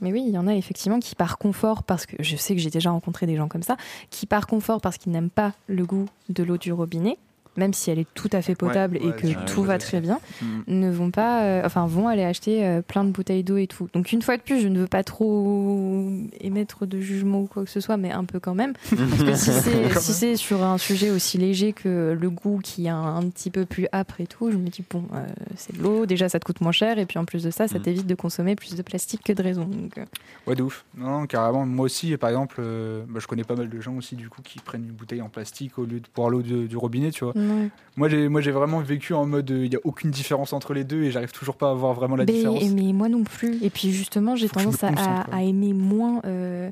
mais 0.01 0.11
oui, 0.11 0.23
il 0.27 0.31
y 0.31 0.37
en 0.37 0.45
a 0.45 0.53
effectivement 0.53 0.99
qui, 0.99 1.15
par 1.15 1.39
confort, 1.39 1.81
parce 1.81 2.05
que 2.05 2.15
je 2.19 2.35
sais 2.35 2.53
que 2.53 2.61
j'ai 2.61 2.69
déjà 2.69 2.91
rencontré 2.91 3.25
des 3.25 3.35
gens 3.35 3.47
comme 3.47 3.63
ça, 3.63 3.77
qui, 4.11 4.27
par 4.27 4.45
confort, 4.45 4.79
parce 4.79 4.99
qu'ils 4.99 5.11
n'aiment 5.11 5.31
pas 5.31 5.53
le 5.65 5.83
goût 5.87 6.05
de 6.29 6.43
l'eau 6.43 6.57
du 6.57 6.71
robinet, 6.71 7.17
même 7.57 7.73
si 7.73 7.91
elle 7.91 7.99
est 7.99 8.07
tout 8.13 8.29
à 8.31 8.41
fait 8.41 8.55
potable 8.55 8.97
ouais, 8.97 9.09
et 9.09 9.11
que 9.13 9.45
tout 9.45 9.63
va 9.63 9.77
très 9.77 10.01
bien, 10.01 10.19
Mm. 10.41 10.45
ne 10.67 10.91
vont 10.91 11.11
pas, 11.11 11.43
euh, 11.43 11.61
enfin 11.65 11.85
vont 11.87 12.07
aller 12.07 12.23
acheter 12.23 12.65
euh, 12.65 12.81
plein 12.81 13.03
de 13.03 13.09
bouteilles 13.11 13.43
d'eau 13.43 13.57
et 13.57 13.67
tout. 13.67 13.87
Donc 13.93 14.11
une 14.11 14.21
fois 14.21 14.37
de 14.37 14.41
plus, 14.41 14.59
je 14.61 14.67
ne 14.67 14.79
veux 14.79 14.87
pas 14.87 15.03
trop 15.03 16.09
émettre 16.39 16.85
de 16.85 16.99
jugement 16.99 17.41
ou 17.41 17.47
quoi 17.47 17.63
que 17.63 17.69
ce 17.69 17.79
soit, 17.79 17.97
mais 17.97 18.11
un 18.11 18.23
peu 18.25 18.39
quand 18.39 18.55
même. 18.55 18.73
Parce 18.89 19.23
que 19.23 19.35
si 19.35 19.51
c'est 19.51 19.99
si 19.99 20.13
c'est 20.13 20.35
sur 20.35 20.63
un 20.63 20.77
sujet 20.77 21.09
aussi 21.11 21.37
léger 21.37 21.73
que 21.73 22.17
le 22.19 22.29
goût 22.29 22.59
qui 22.63 22.85
est 22.85 22.89
un, 22.89 23.15
un 23.15 23.23
petit 23.29 23.49
peu 23.51 23.65
plus 23.65 23.87
âpre 23.93 24.19
et 24.21 24.27
tout, 24.27 24.51
je 24.51 24.57
me 24.57 24.67
dis 24.69 24.83
bon, 24.89 25.03
euh, 25.13 25.25
c'est 25.55 25.75
de 25.77 25.81
l'eau, 25.81 26.05
déjà 26.05 26.29
ça 26.29 26.39
te 26.39 26.45
coûte 26.45 26.61
moins 26.61 26.71
cher 26.71 26.97
et 26.99 27.05
puis 27.05 27.19
en 27.19 27.25
plus 27.25 27.43
de 27.43 27.51
ça, 27.51 27.67
ça 27.67 27.79
Mm. 27.79 27.81
t'évite 27.81 28.07
de 28.07 28.15
consommer 28.15 28.55
plus 28.55 28.75
de 28.75 28.81
plastique 28.81 29.21
que 29.23 29.33
de 29.33 29.41
raison. 29.43 29.65
Donc, 29.65 29.97
euh, 29.97 30.05
Ouais, 30.47 30.55
de 30.55 30.63
ouf. 30.63 30.85
Non, 30.97 31.19
non, 31.21 31.25
carrément. 31.27 31.65
Moi 31.65 31.85
aussi, 31.85 32.15
par 32.17 32.29
exemple, 32.29 32.57
euh, 32.59 33.03
bah, 33.07 33.19
je 33.21 33.27
connais 33.27 33.43
pas 33.43 33.55
mal 33.55 33.69
de 33.69 33.81
gens 33.81 33.95
aussi, 33.95 34.15
du 34.15 34.29
coup, 34.29 34.41
qui 34.41 34.59
prennent 34.59 34.83
une 34.85 34.91
bouteille 34.91 35.21
en 35.21 35.29
plastique 35.29 35.77
au 35.77 35.83
lieu 35.85 35.99
de 35.99 36.07
boire 36.15 36.29
l'eau 36.29 36.41
du 36.41 36.77
robinet, 36.77 37.11
tu 37.11 37.23
vois. 37.25 37.33
Ouais. 37.51 37.69
Moi, 37.97 38.09
j'ai, 38.09 38.27
moi, 38.27 38.41
j'ai 38.41 38.51
vraiment 38.51 38.79
vécu 38.79 39.13
en 39.13 39.25
mode, 39.25 39.49
euh, 39.51 39.65
il 39.65 39.73
y 39.73 39.75
a 39.75 39.79
aucune 39.83 40.11
différence 40.11 40.53
entre 40.53 40.73
les 40.73 40.83
deux 40.83 41.03
et 41.03 41.11
j'arrive 41.11 41.31
toujours 41.31 41.55
pas 41.55 41.71
à 41.71 41.73
voir 41.73 41.93
vraiment 41.93 42.15
la 42.15 42.25
mais, 42.25 42.33
différence. 42.33 42.63
mais 42.71 42.91
moi 42.93 43.07
non 43.07 43.23
plus. 43.23 43.57
Et 43.63 43.69
puis 43.69 43.91
justement, 43.91 44.35
j'ai 44.35 44.47
Faut 44.47 44.59
tendance 44.59 44.83
à, 44.83 45.43
aimer 45.43 45.73
moins 45.73 46.21
euh, 46.25 46.69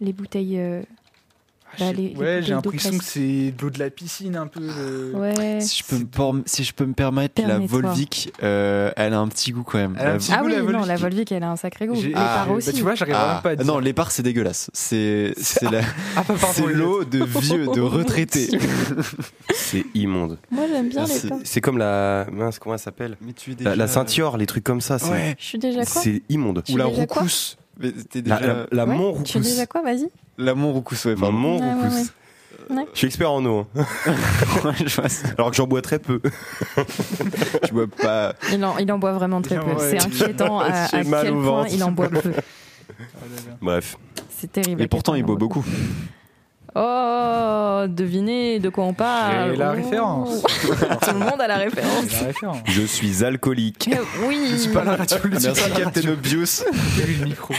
les 0.00 0.12
bouteilles. 0.12 0.58
euh, 0.58 0.82
bah, 1.78 1.86
j'ai- 1.86 1.92
les- 1.92 2.16
ouais, 2.16 2.40
j'ai 2.42 2.52
l'impression 2.52 2.96
que 2.98 3.04
c'est 3.04 3.52
de 3.52 3.62
l'eau 3.62 3.70
de 3.70 3.78
la 3.78 3.90
piscine 3.90 4.36
un 4.36 4.46
peu. 4.46 4.60
euh. 4.62 5.12
ouais. 5.12 5.60
Si 5.60 5.78
je 5.78 5.84
peux 5.84 5.96
me, 5.98 6.04
por- 6.06 6.36
si 6.46 6.64
je 6.64 6.72
peux 6.74 6.84
me 6.84 6.92
permettre, 6.94 7.40
la. 7.46 7.58
Volvic, 7.58 8.32
euh, 8.42 8.90
elle 8.96 9.14
a 9.14 9.18
un 9.20 9.28
petit 9.28 9.52
goût 9.52 9.62
quand 9.62 9.78
même. 9.78 9.94
Elle 9.98 10.06
a 10.06 10.10
un 10.10 10.12
La- 10.14 10.18
petit 10.18 10.32
Ah 10.34 10.40
goût, 10.40 10.46
oui, 10.46 10.52
la 10.52 10.62
non, 10.62 10.84
la 10.84 10.96
Volvic, 10.96 11.30
elle 11.32 11.42
a 11.42 11.50
un 11.50 11.56
sacré 11.56 11.86
goût. 11.86 11.94
Les 11.94 12.12
Ah, 12.14 12.18
parts 12.44 12.46
bah, 12.48 12.52
aussi. 12.54 12.72
tu 12.72 12.82
vois, 12.82 12.94
j'arrive 12.94 13.14
Ah, 13.18 13.24
vraiment 13.26 13.40
pas 13.42 13.50
à 13.50 13.56
dire. 13.56 13.66
non, 13.66 13.78
les 13.78 13.92
parts 13.92 14.10
c'est 14.10 14.22
dégueulasse. 14.22 14.70
C'est 14.72 15.32
Ah, 16.16 16.24
l'eau 16.72 17.04
de 17.04 17.24
vieux, 17.24 17.66
de 17.66 17.80
retraités. 17.80 18.48
C'est 19.54 19.84
immonde. 19.94 20.38
Moi, 20.50 20.64
j'aime 20.70 20.88
bien 20.88 21.02
Ah, 21.04 21.08
les 21.08 21.14
c'est- 21.14 21.28
parts. 21.28 21.38
C'est 21.44 21.60
comme 21.60 21.78
la. 21.78 22.26
Mince, 22.32 22.58
comment 22.58 22.74
elle 22.74 22.80
s'appelle 22.80 23.16
la, 23.20 23.54
déjà- 23.54 23.76
la 23.76 23.86
Saint-Yor, 23.86 24.36
les 24.36 24.46
trucs 24.46 24.64
comme 24.64 24.80
ça. 24.80 24.98
C'est 24.98 25.10
Ouais. 25.10 25.36
Je 25.38 25.44
suis 25.44 25.58
déjà 25.58 25.84
quoi 25.84 26.02
c'est 26.02 26.22
immonde. 26.28 26.62
Ou 26.70 26.76
la 26.76 26.84
roucousse. 26.86 27.56
La, 27.80 28.40
la, 28.40 28.66
la 28.70 28.84
Ouais, 28.86 28.94
Mont 28.94 29.22
Tu 29.22 29.38
es 29.38 29.40
déjà 29.40 29.64
quoi 29.66 29.80
Vas-y. 29.82 30.08
La 30.40 30.54
Mont 30.54 30.72
roucousse, 30.72 31.04
ouais. 31.04 31.14
Pardon. 31.14 31.32
Mont 31.36 31.58
Ouais, 31.60 31.88
ouais. 31.88 32.86
Je 32.92 32.98
suis 32.98 33.06
expert 33.08 33.32
en 33.32 33.44
eau, 33.46 33.66
hein. 33.76 33.84
je 34.86 34.94
vois 35.00 35.08
ça. 35.08 35.28
alors 35.36 35.50
que 35.50 35.56
j'en 35.56 35.66
bois 35.66 35.82
très 35.82 35.98
peu. 35.98 36.20
Je 36.76 37.72
vois 37.72 37.86
pas. 37.88 38.34
Il 38.52 38.64
en, 38.64 38.78
il 38.78 38.90
en 38.92 38.98
boit 38.98 39.12
vraiment 39.12 39.42
très 39.42 39.56
peu. 39.56 39.72
C'est 39.78 40.00
inquiétant 40.00 40.60
à, 40.60 40.86
J'ai 40.88 40.98
à 40.98 41.04
mal 41.04 41.22
quel 41.24 41.32
au 41.32 41.42
point 41.42 41.50
ventre. 41.62 41.70
il 41.72 41.82
en 41.82 41.90
boit 41.90 42.08
peu. 42.08 42.32
Bref. 43.60 43.96
C'est 44.38 44.52
terrible. 44.52 44.82
Et 44.82 44.86
pourtant, 44.86 45.14
il 45.16 45.24
boit 45.24 45.34
beaucoup. 45.36 45.64
Oh, 46.76 47.84
devinez 47.88 48.60
de 48.60 48.68
quoi 48.68 48.84
on 48.84 48.92
parle. 48.94 49.50
J'ai 49.50 49.56
la 49.56 49.72
Oh. 49.72 49.74
référence. 49.76 50.42
Tout 50.42 51.12
le 51.14 51.18
monde 51.18 51.40
a 51.40 51.48
la 51.48 51.56
référence. 51.56 52.04
C'est 52.08 52.20
la 52.20 52.26
référence. 52.28 52.58
Je 52.66 52.82
suis 52.82 53.24
alcoolique. 53.24 53.90
Oui. 54.28 54.46
Je 54.52 54.56
suis 54.56 54.70
pas 54.72 54.84
la 54.84 54.94
radio, 54.94 55.16
je 55.24 55.38
suis 55.38 55.46
Merci, 55.48 55.70
Captain. 55.72 56.08
Obvious. 56.10 56.62
J'ai 56.96 57.10
eu 57.10 57.16
le 57.16 57.24
micro. 57.24 57.54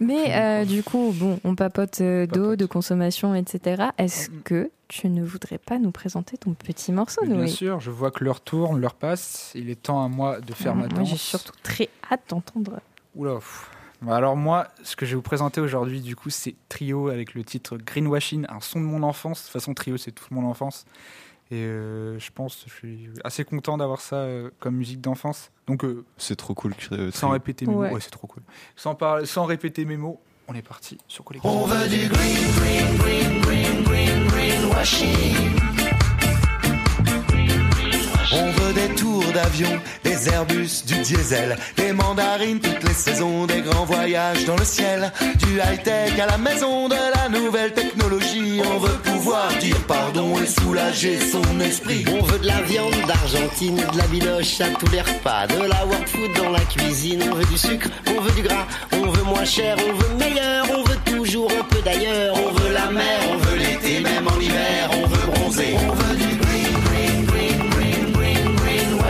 Mais 0.00 0.34
euh, 0.34 0.64
du 0.64 0.82
coup, 0.82 1.12
bon, 1.14 1.38
on 1.44 1.54
papote 1.54 2.00
euh, 2.00 2.26
d'eau, 2.26 2.56
de 2.56 2.66
consommation, 2.66 3.34
etc. 3.34 3.84
Est-ce 3.98 4.30
que 4.44 4.70
tu 4.88 5.08
ne 5.08 5.24
voudrais 5.24 5.58
pas 5.58 5.78
nous 5.78 5.90
présenter 5.90 6.36
ton 6.36 6.54
petit 6.54 6.92
morceau, 6.92 7.20
Mais 7.22 7.28
Bien 7.28 7.36
Noé 7.38 7.48
sûr, 7.48 7.80
je 7.80 7.90
vois 7.90 8.10
que 8.10 8.24
l'heure 8.24 8.40
tourne, 8.40 8.80
l'heure 8.80 8.94
passe. 8.94 9.52
Il 9.54 9.70
est 9.70 9.80
temps 9.82 10.04
à 10.04 10.08
moi 10.08 10.40
de 10.40 10.52
faire 10.52 10.74
ma 10.74 10.86
Moi, 10.86 10.98
danse. 10.98 11.08
j'ai 11.10 11.16
surtout 11.16 11.52
très 11.62 11.88
hâte 12.10 12.22
d'entendre. 12.28 12.80
Oula. 13.14 13.34
pff. 13.34 13.70
Bah 14.02 14.16
Alors 14.16 14.36
moi, 14.36 14.66
ce 14.82 14.96
que 14.96 15.06
je 15.06 15.10
vais 15.12 15.16
vous 15.16 15.22
présenter 15.22 15.60
aujourd'hui, 15.60 16.00
du 16.00 16.16
coup, 16.16 16.28
c'est 16.28 16.56
Trio 16.68 17.08
avec 17.08 17.34
le 17.34 17.44
titre 17.44 17.76
Greenwashing, 17.78 18.46
un 18.48 18.60
son 18.60 18.80
de 18.80 18.84
mon 18.84 19.04
enfance. 19.04 19.38
De 19.40 19.44
toute 19.44 19.52
façon, 19.52 19.74
Trio, 19.74 19.96
c'est 19.96 20.10
toute 20.10 20.30
mon 20.32 20.44
enfance. 20.44 20.84
Et 21.52 21.56
euh, 21.66 22.18
je 22.18 22.30
pense, 22.32 22.64
je 22.66 22.72
suis 22.72 23.10
assez 23.24 23.44
content 23.44 23.76
d'avoir 23.76 24.00
ça 24.00 24.16
euh, 24.16 24.48
comme 24.58 24.74
musique 24.76 25.02
d'enfance. 25.02 25.50
Donc, 25.66 25.84
euh, 25.84 26.02
C'est 26.16 26.34
trop 26.36 26.54
cool. 26.54 26.72
euh, 26.92 27.10
sans 27.12 27.28
répéter 27.28 27.66
mes 27.66 27.74
Ouais. 27.74 27.88
mots, 27.90 27.94
ouais, 27.96 28.00
c'est 28.00 28.08
trop 28.10 28.26
cool. 28.26 28.42
Sans, 28.74 28.94
parler, 28.94 29.26
sans 29.26 29.44
répéter 29.44 29.84
mes 29.84 29.98
mots, 29.98 30.18
on 30.48 30.54
est 30.54 30.62
parti 30.62 30.96
sur 31.08 31.24
collectif. 31.24 31.50
On 31.50 31.66
veut 31.66 31.88
du 31.90 32.08
green, 32.08 32.52
green, 32.56 32.96
green, 32.96 33.40
green, 33.42 33.82
green, 33.84 34.26
greenwashing. 34.28 35.71
On 38.34 38.50
veut 38.50 38.72
des 38.72 38.94
tours 38.94 39.32
d'avion, 39.32 39.80
des 40.04 40.28
Airbus, 40.28 40.84
du 40.86 40.94
diesel, 41.02 41.56
des 41.76 41.92
mandarines 41.92 42.60
toutes 42.60 42.82
les 42.88 42.94
saisons, 42.94 43.46
des 43.46 43.60
grands 43.60 43.84
voyages 43.84 44.44
dans 44.46 44.56
le 44.56 44.64
ciel, 44.64 45.12
du 45.38 45.58
high-tech 45.58 46.18
à 46.18 46.26
la 46.26 46.38
maison, 46.38 46.88
de 46.88 46.96
la 47.14 47.28
nouvelle 47.28 47.72
technologie. 47.72 48.60
On 48.64 48.78
veut 48.78 48.98
pouvoir 49.04 49.48
dire 49.60 49.76
pardon 49.86 50.34
et 50.42 50.46
soulager 50.46 51.18
son 51.20 51.60
esprit. 51.60 52.04
On 52.08 52.22
veut 52.24 52.38
de 52.38 52.46
la 52.46 52.62
viande 52.62 52.94
d'Argentine, 53.06 53.76
de 53.76 53.98
la 53.98 54.06
biloche 54.06 54.60
à 54.60 54.68
tous 54.78 54.90
les 54.90 55.02
repas, 55.02 55.46
de 55.48 55.68
la 55.68 55.84
world 55.86 56.08
food 56.08 56.32
dans 56.36 56.50
la 56.50 56.60
cuisine. 56.60 57.22
On 57.30 57.34
veut 57.34 57.44
du 57.44 57.58
sucre, 57.58 57.88
on 58.08 58.20
veut 58.20 58.32
du 58.32 58.42
gras, 58.42 58.66
on 58.92 59.10
veut 59.10 59.24
moins 59.24 59.44
cher, 59.44 59.76
on 59.78 59.92
veut 59.92 60.14
meilleur, 60.18 60.66
on 60.70 60.82
veut 60.84 60.98
toujours 61.04 61.50
un 61.50 61.64
peu 61.64 61.80
d'ailleurs. 61.82 62.34
On 62.34 62.50
veut 62.52 62.72
la 62.72 62.90
mer, 62.90 63.20
on 63.30 63.36
veut 63.36 63.56
l'été, 63.56 64.00
même 64.00 64.26
en 64.26 64.40
hiver, 64.40 64.90
on 64.92 65.06
veut 65.06 65.32
bronzer. 65.32 65.76
On 65.86 65.92
veut 65.92 66.01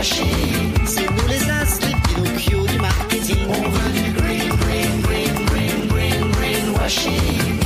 C'est 0.04 1.08
nous 1.08 1.28
les 1.28 1.38
Pinocchio 1.38 2.66
du 2.66 2.78
marketing. 2.80 3.36
On 3.48 3.68
veut 3.68 3.92
du 3.92 4.10
green, 4.10 4.48
green, 4.48 5.00
green, 5.00 5.46
green, 5.46 5.86
green, 5.86 6.30
greenwashing. 6.32 7.60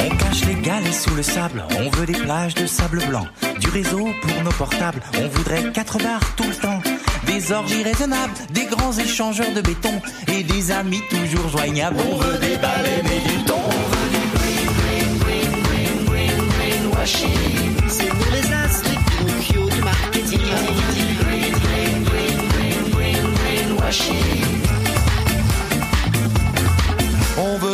On 0.00 0.16
cache 0.16 0.44
les 0.46 0.54
galets 0.56 0.92
sous 0.92 1.14
le 1.14 1.22
sable, 1.22 1.64
on 1.78 1.90
veut 1.90 2.06
des 2.06 2.12
plages 2.12 2.54
de 2.54 2.66
sable 2.66 3.06
blanc, 3.06 3.24
du 3.60 3.68
réseau 3.68 4.08
pour 4.22 4.42
nos 4.42 4.50
portables, 4.50 5.00
on 5.16 5.28
voudrait 5.28 5.70
quatre 5.70 5.98
bars 5.98 6.34
tout 6.36 6.48
le 6.48 6.56
temps, 6.56 6.82
des 7.26 7.52
orgies 7.52 7.84
raisonnables, 7.84 8.32
des 8.50 8.64
grands 8.64 8.92
échangeurs 8.92 9.52
de 9.54 9.60
béton 9.60 10.02
et 10.26 10.42
des 10.42 10.72
amis 10.72 11.02
toujours 11.08 11.48
joignables. 11.50 11.98
On 12.10 12.16
veut 12.16 12.38
des 12.38 12.56
baleines 12.56 13.06
et 13.06 13.41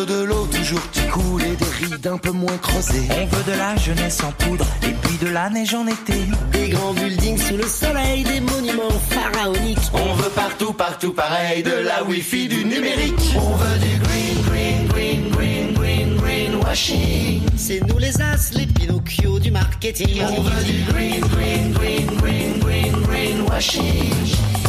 de 0.09 0.25
l'eau 0.25 0.47
toujours 0.47 0.91
qui 0.91 1.07
coule 1.09 1.43
et 1.43 1.57
des 1.57 1.87
rides 1.87 2.07
un 2.07 2.17
peu 2.17 2.31
moins 2.31 2.57
creusées. 2.59 3.07
On 3.11 3.27
veut 3.27 3.53
de 3.53 3.59
la 3.59 3.77
jeunesse 3.77 4.23
en 4.25 4.33
poudre 4.33 4.65
et 4.83 4.93
puis 5.03 5.17
de 5.21 5.29
la 5.29 5.51
neige 5.51 5.75
en 5.75 5.87
été. 5.87 6.15
Des 6.53 6.71
grands 6.71 6.95
buildings 6.95 7.39
sous 7.39 7.57
le 7.57 7.67
soleil, 7.67 8.25
des 8.25 8.41
monuments 8.41 8.99
pharaoniques. 9.11 9.79
On 9.93 10.15
veut 10.15 10.31
partout, 10.31 10.73
partout 10.73 11.13
pareil, 11.13 11.63
de 11.63 11.73
la 11.73 12.05
wifi, 12.05 12.49
du 12.49 12.65
numérique. 12.65 13.35
On 13.37 13.55
veut 13.57 13.79
du 13.79 13.99
green, 13.99 14.43
green, 14.49 14.87
green, 14.89 15.31
green, 15.31 15.75
green, 15.75 16.17
greenwashing. 16.17 17.43
C'est 17.57 17.81
nous 17.87 17.99
les 17.99 18.21
as, 18.21 18.53
les 18.55 18.67
Pinocchio 18.67 19.39
du 19.39 19.51
marketing. 19.51 20.23
On 20.23 20.41
veut 20.41 20.65
du 20.65 20.85
green, 20.91 21.21
green, 21.21 21.73
green, 21.73 22.07
green, 22.19 22.59
green, 22.61 22.93
greenwashing. 23.03 24.68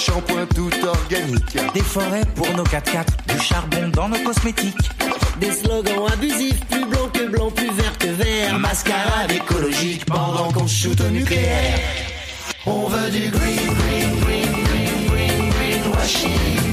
Shampoings 0.00 0.46
tout 0.46 0.70
organiques. 0.86 1.58
Des 1.74 1.82
forêts 1.82 2.24
pour 2.34 2.50
nos 2.56 2.64
4x4, 2.64 3.06
du 3.28 3.38
charbon 3.38 3.88
dans 3.88 4.08
nos 4.08 4.18
cosmétiques. 4.20 4.90
Des 5.38 5.52
slogans 5.52 6.06
abusifs, 6.12 6.64
plus 6.70 6.86
blanc 6.86 7.08
que 7.12 7.26
blanc, 7.28 7.50
plus 7.50 7.70
vert 7.70 7.98
que 7.98 8.06
vert. 8.06 8.58
Mascarade 8.58 9.30
écologique 9.30 10.06
pendant 10.06 10.50
qu'on 10.52 10.66
shoot 10.66 10.98
au 11.00 11.10
nucléaire. 11.10 11.78
On 12.66 12.86
veut 12.86 13.10
du 13.10 13.30
green, 13.30 13.74
green, 13.80 14.20
green, 14.20 14.52
green, 14.64 15.06
green, 15.08 15.50
greenwashing. 15.50 16.60
On 16.66 16.69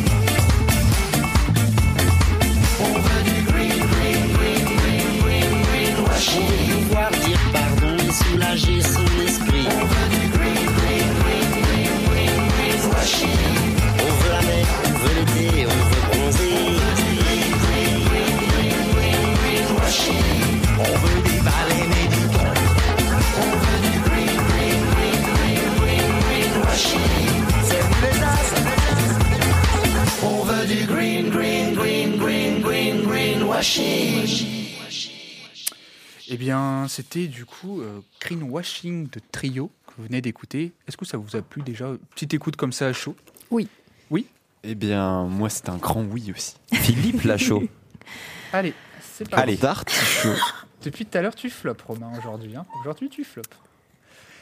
c'était 36.97 37.27
du 37.27 37.45
coup 37.45 37.81
euh, 37.81 37.99
Greenwashing 38.19 39.07
de 39.11 39.21
Trio 39.31 39.69
que 39.85 39.93
vous 39.97 40.05
venez 40.05 40.19
d'écouter. 40.19 40.71
Est-ce 40.87 40.97
que 40.97 41.05
ça 41.05 41.17
vous 41.17 41.35
a 41.35 41.43
plu 41.43 41.61
déjà? 41.61 41.91
Petite 42.15 42.33
écoute 42.33 42.55
comme 42.55 42.71
ça 42.71 42.87
à 42.87 42.93
chaud 42.93 43.15
Oui. 43.51 43.67
Oui? 44.09 44.25
Eh 44.63 44.73
bien, 44.73 45.25
moi, 45.25 45.47
c'est 45.51 45.69
un 45.69 45.77
grand 45.77 46.01
oui 46.01 46.33
aussi. 46.35 46.55
Philippe 46.73 47.21
Lachaud. 47.21 47.67
Allez, 48.51 48.73
c'est 48.99 49.29
parti. 49.29 49.43
Allez. 49.43 49.57
D'artichaut. 49.57 50.33
Depuis 50.81 51.05
tout 51.05 51.15
à 51.19 51.21
l'heure, 51.21 51.35
tu 51.35 51.51
floppes, 51.51 51.83
Romain, 51.83 52.11
aujourd'hui. 52.17 52.55
hein. 52.55 52.65
Aujourd'hui, 52.81 53.09
tu 53.09 53.23
floppes. 53.23 53.53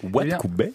What 0.02 0.24
Eh 0.24 0.28
bien. 0.28 0.40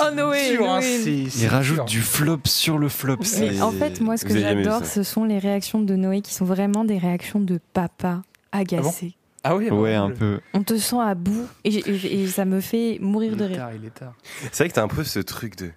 Oh 0.00 0.14
Noé, 0.14 0.56
hein, 0.56 0.80
Noé. 0.80 0.82
c'est- 0.82 1.40
Il 1.42 1.46
rajoute 1.48 1.76
dur. 1.76 1.84
du 1.86 2.00
flop 2.00 2.40
sur 2.44 2.78
le 2.78 2.88
flop. 2.88 3.16
Mais 3.40 3.60
en 3.60 3.72
fait, 3.72 4.00
moi, 4.00 4.16
ce 4.16 4.24
que 4.24 4.38
j'adore, 4.38 4.84
ce 4.86 5.02
sont 5.02 5.24
les 5.24 5.38
réactions 5.38 5.80
de 5.80 5.94
Noé 5.96 6.20
qui 6.20 6.32
sont 6.34 6.44
vraiment 6.44 6.84
des 6.84 6.98
réactions 6.98 7.40
de 7.40 7.58
papa 7.72 8.22
agacé. 8.52 9.14
Ah 9.44 9.56
oui, 9.56 9.68
Ouais, 9.70 9.92
bah, 9.94 10.02
un 10.02 10.08
le- 10.08 10.14
peu. 10.14 10.40
On 10.54 10.62
te 10.62 10.76
sent 10.78 11.00
à 11.00 11.14
bout 11.16 11.46
et, 11.64 11.74
et- 11.74 12.22
et 12.22 12.26
ça 12.28 12.44
me 12.44 12.60
fait 12.60 12.98
mourir 13.00 13.32
Il 13.32 13.38
de 13.38 13.44
est 13.44 13.46
rire. 13.48 13.56
tard, 13.56 13.70
il 13.74 13.84
est 13.84 13.90
tard. 13.94 14.12
C'est 14.52 14.58
vrai 14.64 14.68
que 14.68 14.74
t'as 14.74 14.84
un 14.84 14.88
peu 14.88 15.02
ce 15.02 15.18
truc 15.18 15.56
de. 15.56 15.70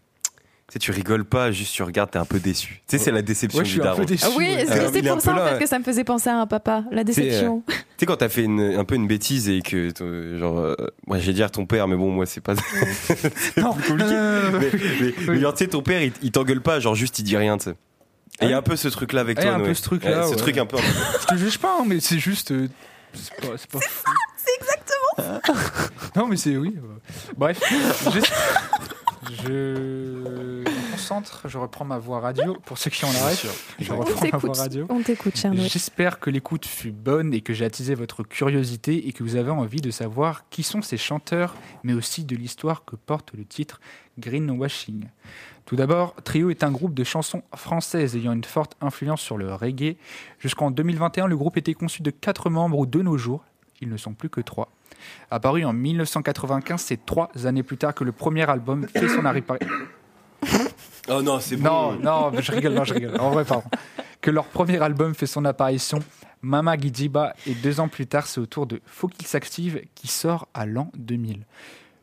Tu 0.76 0.80
sais, 0.82 0.92
tu 0.92 0.92
rigoles 0.92 1.24
pas, 1.24 1.52
juste 1.54 1.74
tu 1.74 1.84
regardes, 1.84 2.12
t'es 2.12 2.18
un 2.20 2.26
peu 2.26 2.38
déçu. 2.38 2.82
Tu 2.86 2.98
sais, 2.98 3.04
c'est 3.06 3.12
la 3.12 3.22
déception 3.22 3.60
Ouais, 3.60 3.66
je 3.66 3.76
du 3.76 3.80
un 3.82 3.84
daron. 3.86 4.00
peu 4.00 4.06
déçu. 4.06 4.26
Ah 4.28 4.32
oui, 4.36 4.44
ouais. 4.46 4.64
Euh, 4.70 4.90
c'est 4.92 5.08
un 5.08 5.14
pour 5.14 5.22
ça 5.22 5.34
en 5.34 5.48
fait 5.48 5.60
que 5.60 5.68
ça 5.68 5.80
me 5.80 5.86
faisait 5.86 6.04
penser 6.04 6.30
à 6.30 6.38
un 6.38 6.48
papa, 6.48 6.84
la 6.92 7.06
déception 7.06 7.64
Tu 7.68 7.74
sais, 7.98 8.06
quand 8.06 8.18
t'as 8.18 8.28
fait 8.28 8.44
une- 8.44 8.76
un 8.78 8.84
peu 8.84 8.96
une 8.96 9.08
bêtise 9.08 9.48
et 9.48 9.62
que, 9.62 9.90
genre, 10.38 10.60
euh, 10.60 10.76
moi, 11.08 11.18
j'ai 11.20 11.32
dire 11.32 11.50
ton 11.50 11.66
père, 11.66 11.88
mais 11.88 11.96
bon, 11.96 12.12
moi, 12.12 12.26
c'est 12.26 12.42
pas. 12.42 12.56
Non, 13.58 13.74
plus 13.74 13.88
compliqué. 13.88 14.14
mais, 14.52 14.60
mais- 14.60 14.70
Oui. 15.02 15.16
mais 15.30 15.40
genre, 15.40 15.54
tu 15.54 15.64
sais, 15.64 15.70
ton 15.70 15.82
père, 15.82 16.02
il, 16.02 16.12
il 16.22 16.32
t'engueule 16.32 16.62
pas, 16.62 16.82
genre, 16.82 16.94
juste, 16.96 17.20
il 17.20 17.24
dit 17.24 17.38
rien, 17.38 17.58
tu 17.58 17.66
sais. 17.66 17.76
Et 18.42 18.46
il 18.46 18.50
y 18.50 18.54
a 18.54 18.58
un 18.58 18.62
peu 18.62 18.76
ce 18.76 18.90
truc-là 18.90 19.22
avec 19.22 19.38
Ah, 19.40 19.44
il 19.44 19.46
y 19.46 19.48
toi, 19.48 19.56
a 19.56 19.60
un 19.62 19.64
peu 19.66 19.74
ce 19.74 19.82
truc-là, 19.82 20.28
Ce 20.28 20.36
truc 20.36 20.58
un 20.58 20.66
peu. 20.66 20.76
Je 21.22 21.26
te 21.28 21.36
juge 21.38 21.58
pas, 21.58 21.78
hein, 21.80 21.86
mais 21.88 22.02
c'est 22.02 22.20
juste. 22.20 22.52
euh, 22.52 22.68
c'est 23.14 23.34
pas. 23.36 23.54
C'est 23.58 23.70
pas. 23.72 23.80
C'est 24.36 24.52
exactement 24.62 25.40
Non, 26.18 26.28
mais 26.28 26.36
c'est 26.36 26.58
oui. 26.58 26.76
euh, 26.78 27.32
Bref, 27.38 27.62
je. 29.32 30.64
je- 30.66 30.92
concentre, 30.92 31.42
je 31.48 31.58
reprends 31.58 31.86
ma 31.86 31.98
voix 31.98 32.20
radio. 32.20 32.56
Pour 32.66 32.78
ceux 32.78 32.90
qui 32.90 33.04
ont 33.06 33.12
la 33.12 33.28
ref, 33.28 33.76
je 33.80 33.92
On 33.92 33.98
reprends 33.98 34.14
ma 34.22 34.30
voix 34.30 34.40
t'écoute, 34.40 34.58
radio. 34.58 34.86
on 34.90 35.02
t'écoute. 35.02 35.34
J'espère 35.54 36.20
que 36.20 36.30
l'écoute 36.30 36.66
fut 36.66 36.92
bonne 36.92 37.34
et 37.34 37.42
que 37.42 37.54
j'ai 37.54 37.66
attisé 37.66 37.96
votre 37.96 38.24
curiosité 38.24 39.08
et 39.08 39.12
que 39.14 39.22
vous 39.24 39.36
avez 39.36 39.52
envie 39.52 39.82
de 39.82 39.92
savoir 39.92 40.48
qui 40.50 40.64
sont 40.64 40.82
ces 40.82 40.98
chanteurs, 40.98 41.54
mais 41.84 41.94
aussi 41.94 42.24
de 42.24 42.36
l'histoire 42.36 42.86
que 42.86 42.96
porte 42.96 43.34
le 43.34 43.44
titre 43.46 43.80
Greenwashing. 44.20 45.10
Tout 45.66 45.76
d'abord, 45.76 46.16
Trio 46.24 46.50
est 46.50 46.64
un 46.64 46.72
groupe 46.72 46.94
de 46.94 47.04
chansons 47.04 47.42
françaises 47.56 48.16
ayant 48.16 48.34
une 48.34 48.44
forte 48.44 48.76
influence 48.82 49.22
sur 49.22 49.38
le 49.38 49.54
reggae. 49.54 49.98
Jusqu'en 50.40 50.72
2021, 50.72 51.28
le 51.28 51.36
groupe 51.36 51.58
était 51.58 51.74
conçu 51.74 52.02
de 52.04 52.12
quatre 52.12 52.50
membres 52.50 52.78
ou 52.80 52.86
de 52.86 53.02
nos 53.02 53.18
jours, 53.18 53.44
ils 53.82 53.90
ne 53.90 53.98
sont 53.98 54.14
plus 54.14 54.30
que 54.30 54.42
trois. 54.42 54.70
Apparu 55.32 55.66
en 55.66 55.74
1995, 55.74 56.82
c'est 56.82 57.06
trois 57.06 57.30
années 57.46 57.64
plus 57.64 57.78
tard 57.78 57.94
que 57.94 58.04
le 58.04 58.12
premier 58.12 58.50
album 58.50 58.88
fait 58.88 59.08
son 59.08 59.26
apparition. 59.26 59.68
Oh 61.08 61.22
non, 61.22 61.40
c'est 61.40 61.58
bon. 61.58 61.94
non, 62.02 62.32
je 62.40 62.52
rigole, 62.52 62.74
non, 62.74 62.84
je 62.84 62.96
rigole. 62.96 63.20
En 63.20 63.30
vrai, 63.30 63.46
pardon. 63.46 63.70
Que 64.22 64.32
leur 64.32 64.46
premier 64.46 64.82
album 64.82 65.14
fait 65.14 65.28
son 65.28 65.46
apparition, 65.46 66.00
Mama 66.42 66.76
Gidiba, 66.78 67.36
et 67.46 67.54
deux 67.54 67.80
ans 67.80 67.88
plus 67.88 68.08
tard, 68.08 68.26
c'est 68.26 68.42
au 68.42 68.48
tour 68.48 68.66
de 68.66 68.82
Faut 68.88 69.08
qu'il 69.08 69.28
s'active 69.28 69.82
qui 69.94 70.08
sort 70.08 70.48
à 70.56 70.66
l'an 70.66 70.92
2000. 70.98 71.42
Au 71.42 71.44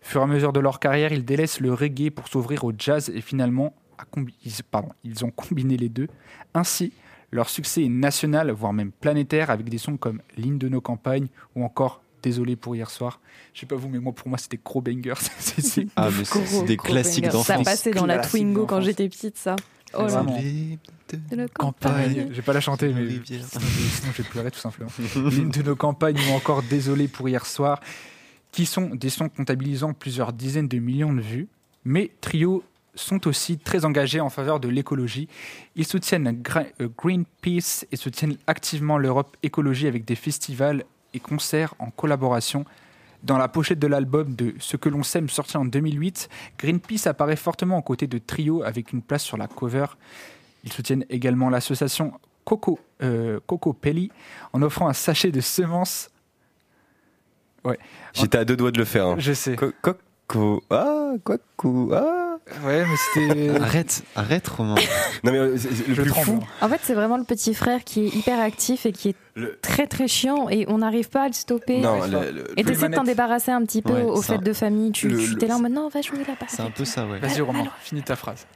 fur 0.02 0.20
et 0.20 0.24
à 0.24 0.26
mesure 0.28 0.52
de 0.52 0.60
leur 0.60 0.78
carrière, 0.78 1.12
ils 1.12 1.24
délaissent 1.24 1.58
le 1.58 1.74
reggae 1.74 2.10
pour 2.10 2.28
s'ouvrir 2.28 2.62
au 2.62 2.72
jazz 2.76 3.10
et 3.12 3.20
finalement, 3.20 3.74
à 3.98 4.04
ils, 4.44 4.52
pardon, 4.70 4.90
ils 5.02 5.24
ont 5.24 5.30
combiné 5.30 5.76
les 5.76 5.88
deux. 5.88 6.08
Ainsi, 6.54 6.92
leur 7.32 7.48
succès 7.48 7.84
est 7.84 7.88
national, 7.88 8.50
voire 8.50 8.72
même 8.72 8.92
planétaire, 8.92 9.50
avec 9.50 9.68
des 9.68 9.78
sons 9.78 9.96
comme 9.96 10.20
Ligne 10.36 10.58
de 10.58 10.68
nos 10.68 10.80
campagnes 10.80 11.28
ou 11.56 11.64
encore 11.64 12.01
Désolé 12.22 12.54
pour 12.56 12.76
hier 12.76 12.88
soir. 12.90 13.20
Je 13.52 13.60
sais 13.60 13.66
pas 13.66 13.74
vous, 13.76 13.88
mais 13.88 13.98
moi, 13.98 14.12
pour 14.12 14.28
moi, 14.28 14.38
c'était 14.38 14.58
gros 14.64 14.80
banger. 14.80 15.14
C'est- 15.38 15.60
c'est- 15.60 15.86
Ah, 15.96 16.08
mais 16.16 16.24
c'est 16.24 16.46
c'est 16.46 16.64
des 16.64 16.76
classiques 16.76 17.26
Ça 17.26 17.32
d'enfance. 17.32 17.64
passait 17.64 17.90
dans 17.90 18.06
la 18.06 18.18
Twingo 18.18 18.66
quand 18.66 18.80
j'étais 18.80 19.08
petite, 19.08 19.36
ça. 19.38 19.56
Oh 19.94 20.06
là. 20.06 20.24
De 21.30 21.36
la 21.36 21.48
campagne. 21.48 22.28
Je 22.30 22.36
vais 22.36 22.42
pas 22.42 22.54
la 22.54 22.60
chanter, 22.62 22.88
mais 22.94 23.06
sinon, 23.26 24.12
vais 24.16 24.24
pleurer 24.24 24.50
tout 24.50 24.58
simplement. 24.58 24.90
L'une 25.30 25.50
de 25.50 25.62
nos 25.62 25.76
campagnes 25.76 26.16
ou 26.30 26.32
encore 26.32 26.62
Désolé 26.62 27.08
pour 27.08 27.28
hier 27.28 27.44
soir, 27.44 27.80
qui 28.52 28.64
sont 28.64 28.94
des 28.94 29.10
sons 29.10 29.28
comptabilisant 29.28 29.92
plusieurs 29.92 30.32
dizaines 30.32 30.68
de 30.68 30.78
millions 30.78 31.12
de 31.12 31.20
vues. 31.20 31.48
Mais 31.84 32.10
Trio 32.22 32.62
sont 32.94 33.26
aussi 33.26 33.58
très 33.58 33.84
engagés 33.84 34.20
en 34.20 34.30
faveur 34.30 34.60
de 34.60 34.68
l'écologie. 34.68 35.28
Ils 35.76 35.86
soutiennent 35.86 36.42
euh, 36.80 36.88
Greenpeace 36.96 37.86
et 37.90 37.96
soutiennent 37.96 38.36
activement 38.46 38.96
l'Europe 38.98 39.36
écologie 39.42 39.86
avec 39.86 40.04
des 40.04 40.14
festivals 40.14 40.84
et 41.14 41.20
concerts 41.20 41.74
en 41.78 41.90
collaboration. 41.90 42.64
Dans 43.22 43.38
la 43.38 43.46
pochette 43.46 43.78
de 43.78 43.86
l'album 43.86 44.34
de 44.34 44.54
Ce 44.58 44.76
que 44.76 44.88
l'on 44.88 45.04
sème 45.04 45.28
sorti 45.28 45.56
en 45.56 45.64
2008, 45.64 46.28
Greenpeace 46.58 47.06
apparaît 47.06 47.36
fortement 47.36 47.78
aux 47.78 47.82
côtés 47.82 48.08
de 48.08 48.18
Trio 48.18 48.64
avec 48.64 48.92
une 48.92 49.00
place 49.00 49.22
sur 49.22 49.36
la 49.36 49.46
cover. 49.46 49.86
Ils 50.64 50.72
soutiennent 50.72 51.04
également 51.08 51.48
l'association 51.48 52.14
Coco, 52.44 52.80
euh, 53.02 53.38
Coco 53.46 53.72
Pelli 53.72 54.10
en 54.52 54.60
offrant 54.62 54.88
un 54.88 54.92
sachet 54.92 55.30
de 55.30 55.40
semences. 55.40 56.10
Ouais. 57.64 57.78
J'étais 58.12 58.38
à 58.38 58.44
deux 58.44 58.56
doigts 58.56 58.72
de 58.72 58.78
le 58.78 58.84
faire. 58.84 59.06
hein. 59.06 59.14
Je 59.18 59.32
sais. 59.32 59.54
Co-. 59.54 59.72
Ah, 60.70 61.12
Coco. 61.24 61.90
Ah. 61.92 62.36
Ouais, 62.64 62.84
mais 62.84 62.96
c'était. 62.96 63.50
Arrête, 63.60 64.02
arrête, 64.16 64.48
Romain. 64.48 64.74
Non, 65.22 65.30
mais 65.32 65.38
euh, 65.38 65.56
le 65.88 65.94
plus 65.94 66.10
tremble. 66.10 66.26
fou. 66.26 66.40
En 66.60 66.68
fait, 66.68 66.80
c'est 66.82 66.94
vraiment 66.94 67.16
le 67.16 67.24
petit 67.24 67.54
frère 67.54 67.84
qui 67.84 68.06
est 68.06 68.14
hyper 68.16 68.40
actif 68.40 68.84
et 68.86 68.92
qui 68.92 69.10
est 69.10 69.16
Le- 69.34 69.58
très 69.62 69.86
très 69.86 70.08
chiant 70.08 70.48
et 70.48 70.64
on 70.68 70.78
n'arrive 70.78 71.08
pas 71.08 71.22
à 71.24 71.26
le 71.28 71.34
stopper. 71.34 71.78
Non, 71.80 72.00
le- 72.04 72.30
le- 72.32 72.58
Et 72.58 72.64
t'essaies 72.64 72.88
de 72.88 72.94
t'en 72.96 73.04
débarrasser 73.04 73.52
un 73.52 73.62
petit 73.64 73.80
peu 73.82 73.92
Ouais, 73.92 74.02
aux 74.02 74.22
fêtes 74.22 74.42
de 74.42 74.52
famille. 74.52 74.90
Tu, 74.90 75.08
Le- 75.08 75.18
tu 75.18 75.30
le- 75.30 75.38
t'es 75.38 75.46
là 75.46 75.56
en 75.56 75.60
mode 75.60 75.72
non, 75.72 75.88
va 75.88 76.00
jouer 76.02 76.18
là-bas. 76.18 76.46
C'est 76.48 76.62
un 76.62 76.70
peu 76.70 76.84
ça, 76.84 77.06
ouais. 77.06 77.18
Vas-y, 77.20 77.40
Romain, 77.40 77.60
alors. 77.60 77.74
finis 77.80 78.02
ta 78.02 78.16
phrase. 78.16 78.46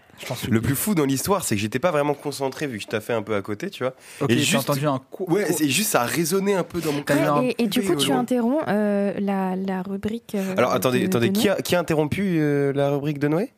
Le 0.49 0.61
plus 0.61 0.75
fou 0.75 0.95
dans 0.95 1.05
l'histoire, 1.05 1.45
c'est 1.45 1.55
que 1.57 1.61
j'étais 1.61 1.79
pas 1.79 1.91
vraiment 1.91 2.15
concentré 2.15 2.67
vu 2.67 2.79
que 2.79 2.83
je 2.85 2.89
t'ai 2.89 3.01
fait 3.01 3.13
un 3.13 3.23
peu 3.23 3.35
à 3.35 3.43
côté, 3.43 3.69
tu 3.71 3.85
vois. 3.85 3.93
Ok, 4.21 4.31
Et 4.31 4.39
j'ai 4.39 4.45
juste- 4.45 4.71
entendu 4.71 4.87
un 4.87 4.99
coup. 5.11 5.25
Ouais, 5.29 5.47
c'est 5.53 5.69
juste 5.69 5.91
ça 5.91 6.03
a 6.03 6.07
résonné 6.07 6.55
un 6.55 6.63
peu 6.65 6.81
dans 6.81 6.93
mon 6.93 7.01
eu 7.01 7.05
cœur. 7.05 7.43
et, 7.43 7.55
et 7.59 7.67
du 7.67 7.83
coup, 7.83 7.95
tu 7.97 8.13
interromps 8.13 8.65
euh, 8.67 9.13
la, 9.19 9.57
la 9.57 9.83
rubrique. 9.83 10.35
euh, 10.35 10.55
Alors 10.57 10.73
attendez, 10.73 11.01
de- 11.01 11.07
attendez, 11.07 11.29
de 11.31 11.39
qui 11.39 11.49
a, 11.49 11.57
qui 11.57 11.77
a 11.77 11.81
interrompu 11.81 12.39
euh, 12.41 12.73
la 12.75 12.91
rubrique 12.91 13.19
de 13.19 13.29
Noé? 13.29 13.53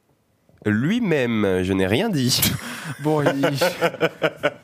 Lui-même, 0.66 1.60
je 1.62 1.72
n'ai 1.72 1.86
rien 1.86 2.08
dit. 2.08 2.40
Bon, 3.04 3.22
il- 3.22 3.50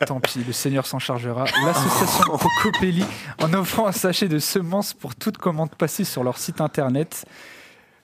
tant 0.06 0.18
pis, 0.18 0.40
le 0.44 0.52
Seigneur 0.52 0.86
s'en 0.86 0.98
chargera. 0.98 1.44
L'association 1.64 2.24
Cocopelli, 2.62 3.04
en 3.40 3.52
offrant 3.52 3.86
un 3.86 3.92
sachet 3.92 4.26
de 4.28 4.38
semences 4.40 4.92
pour 4.94 5.14
toute 5.14 5.36
commande 5.38 5.70
passée 5.76 6.04
sur 6.04 6.24
leur 6.24 6.38
site 6.38 6.60
internet 6.60 7.26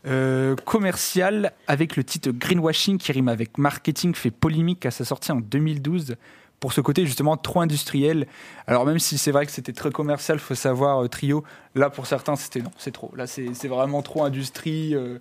euh, 0.07 0.57
commercial 0.57 1.53
avec 1.67 1.97
le 1.97 2.05
titre 2.05 2.31
Greenwashing 2.31 2.99
qui 2.99 3.13
rime 3.13 3.29
avec 3.29 3.59
marketing, 3.59 4.15
fait 4.15 4.31
polémique 4.31 4.87
à 4.87 4.91
sa 4.91 5.05
sortie 5.05 5.33
en 5.33 5.41
2012 5.41 6.17
pour 6.61 6.73
ce 6.73 6.81
côté 6.81 7.07
justement 7.07 7.37
trop 7.37 7.61
industriel. 7.61 8.27
Alors 8.67 8.85
même 8.85 8.99
si 8.99 9.19
c'est 9.19 9.33
vrai 9.33 9.47
que 9.47 9.53
c'était 9.53 9.73
très 9.73 9.91
commercial, 9.91 10.39
faut 10.39 10.55
savoir, 10.55 11.03
euh, 11.03 11.09
Trio, 11.09 11.43
là 11.75 11.91
pour 11.91 12.07
certains 12.07 12.37
c'était 12.37 12.61
non, 12.61 12.71
c'est 12.77 12.93
trop. 12.93 13.11
Là 13.17 13.27
c'est 13.27 13.69
vraiment 13.69 14.03
trop 14.03 14.25
industrie. 14.25 14.95
euh, 14.95 15.19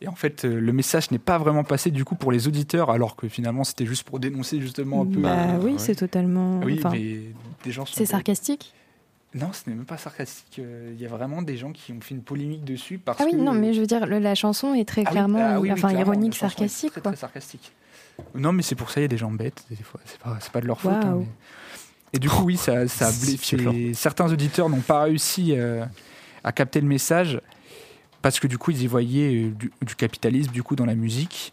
et 0.00 0.06
en 0.06 0.14
fait, 0.14 0.44
euh, 0.44 0.60
le 0.60 0.72
message 0.72 1.10
n'est 1.10 1.18
pas 1.18 1.38
vraiment 1.38 1.64
passé 1.64 1.90
du 1.90 2.04
coup 2.04 2.14
pour 2.14 2.30
les 2.30 2.46
auditeurs, 2.46 2.90
alors 2.90 3.16
que 3.16 3.28
finalement 3.28 3.64
c'était 3.64 3.86
juste 3.86 4.04
pour 4.04 4.20
dénoncer 4.20 4.60
justement 4.60 5.02
un 5.02 5.06
peu. 5.06 5.18
Bah 5.18 5.58
oui, 5.60 5.72
ouais. 5.72 5.78
c'est 5.78 5.96
totalement. 5.96 6.60
oui, 6.60 6.76
enfin, 6.78 6.90
mais 6.92 7.18
des 7.64 7.72
gens 7.72 7.84
sont. 7.84 7.94
c'est 7.96 8.06
sarcastique. 8.06 8.74
Non, 9.34 9.52
ce 9.52 9.68
n'est 9.68 9.76
même 9.76 9.84
pas 9.84 9.98
sarcastique. 9.98 10.58
euh, 10.58 10.90
Il 10.94 11.00
y 11.00 11.04
a 11.04 11.08
vraiment 11.08 11.42
des 11.42 11.56
gens 11.58 11.72
qui 11.72 11.92
ont 11.92 12.00
fait 12.00 12.14
une 12.14 12.22
polémique 12.22 12.64
dessus 12.64 12.98
parce 12.98 13.20
Ah 13.20 13.24
oui, 13.26 13.32
que. 13.32 13.36
non, 13.36 13.52
mais 13.52 13.74
je 13.74 13.80
veux 13.80 13.86
dire, 13.86 14.06
le- 14.06 14.18
la 14.18 14.34
chanson 14.34 14.72
est 14.74 14.88
très 14.88 15.02
Ah 15.02 15.08
oui, 15.08 15.12
clairement, 15.12 15.38
ah 15.40 15.60
oui, 15.60 15.68
oui, 15.68 15.72
enfin, 15.72 15.88
clairement, 15.90 16.12
ironique, 16.12 16.32
la 16.40 16.48
chanson 16.48 16.64
est 16.64 16.68
sarcastique, 16.68 16.90
Très, 16.92 17.00
quoi. 17.02 17.10
très 17.12 17.20
sarcastique. 17.20 17.72
Non, 18.34 18.52
mais 18.52 18.62
c'est 18.62 18.74
pour 18.74 18.90
ça, 18.90 19.00
il 19.00 19.02
y 19.02 19.04
a 19.04 19.08
des 19.08 19.18
gens 19.18 19.30
bêtes, 19.30 19.64
des 19.70 19.76
fois. 19.76 20.00
C'est 20.06 20.18
pas, 20.18 20.38
pas 20.52 20.60
de 20.62 20.66
leur 20.66 20.80
faute. 20.80 20.92
hein, 20.92 21.18
mais- 21.20 21.26
Et 22.14 22.18
du 22.18 22.30
coup, 22.30 22.44
oui, 22.44 22.56
ça, 22.56 22.88
ça 22.88 23.08
a 23.08 23.12
blessé. 23.20 23.92
Certains 23.94 24.32
auditeurs 24.32 24.70
n'ont 24.70 24.80
pas 24.80 25.02
réussi 25.02 25.52
euh, 25.52 25.84
à 26.42 26.50
capter 26.52 26.80
le 26.80 26.86
message 26.88 27.38
parce 28.22 28.40
que 28.40 28.46
du 28.46 28.56
coup, 28.56 28.70
ils 28.70 28.82
y 28.82 28.86
voyaient 28.86 29.44
euh, 29.44 29.50
du, 29.50 29.70
du 29.82 29.94
capitalisme 29.94 30.50
du 30.52 30.62
coup 30.62 30.74
dans 30.74 30.86
la 30.86 30.94
musique. 30.94 31.52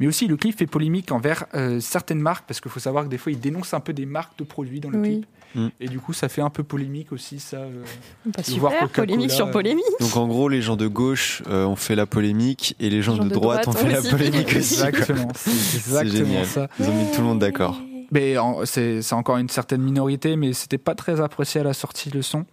Mais 0.00 0.08
aussi, 0.08 0.26
le 0.26 0.36
clip 0.36 0.58
fait 0.58 0.66
polémique 0.66 1.12
envers 1.12 1.46
euh, 1.54 1.78
certaines 1.78 2.18
marques 2.20 2.44
parce 2.48 2.60
qu'il 2.60 2.70
faut 2.72 2.80
savoir 2.80 3.04
que 3.04 3.08
des 3.08 3.18
fois, 3.18 3.30
ils 3.30 3.38
dénoncent 3.38 3.74
un 3.74 3.80
peu 3.80 3.92
des 3.92 4.06
marques 4.06 4.36
de 4.38 4.44
produits 4.44 4.80
dans 4.80 4.90
le 4.90 4.98
Oui. 4.98 5.08
clip. 5.20 5.26
Mm. 5.54 5.68
Et 5.80 5.88
du 5.88 5.98
coup, 6.00 6.12
ça 6.12 6.28
fait 6.28 6.40
un 6.42 6.50
peu 6.50 6.62
polémique 6.62 7.12
aussi, 7.12 7.38
ça. 7.40 7.58
euh. 7.58 7.82
Pas 8.34 8.42
super, 8.42 8.88
polémique 8.88 9.30
sur 9.30 9.46
euh, 9.48 9.50
polémique. 9.50 9.84
Donc 10.00 10.16
en 10.16 10.26
gros, 10.26 10.48
les 10.48 10.62
gens 10.62 10.76
de 10.76 10.86
gauche 10.86 11.42
euh, 11.48 11.64
ont 11.66 11.76
fait 11.76 11.94
la 11.94 12.06
polémique 12.06 12.74
et 12.80 12.88
les 12.90 13.02
gens, 13.02 13.16
de, 13.16 13.28
droite, 13.28 13.68
ont 13.68 13.72
fait 13.72 13.90
la 13.90 14.02
polémique 14.10 14.48
aussi. 14.56 14.82
Exactement, 14.82 15.28
c'est 15.34 15.50
exactement 15.76 16.26
génial. 16.26 16.46
ça. 16.46 16.68
Ils 16.80 16.86
ont 16.88 16.94
mis 16.94 17.10
tout 17.12 17.20
le 17.20 17.26
monde 17.26 17.38
d'accord. 17.38 17.80
Mais 18.10 18.36
en- 18.38 18.64
c'est 18.66 19.02
c'est 19.02 19.14
encore 19.14 19.36
une 19.38 19.48
certaine 19.48 19.82
minorité, 19.82 20.36
mais 20.36 20.52
c'était 20.52 20.78
pas 20.78 20.94
très 20.94 21.20
apprécié 21.20 21.60
à 21.60 21.64
la 21.64 21.72
sortie 21.74 22.10
le 22.10 22.22
son. 22.22 22.44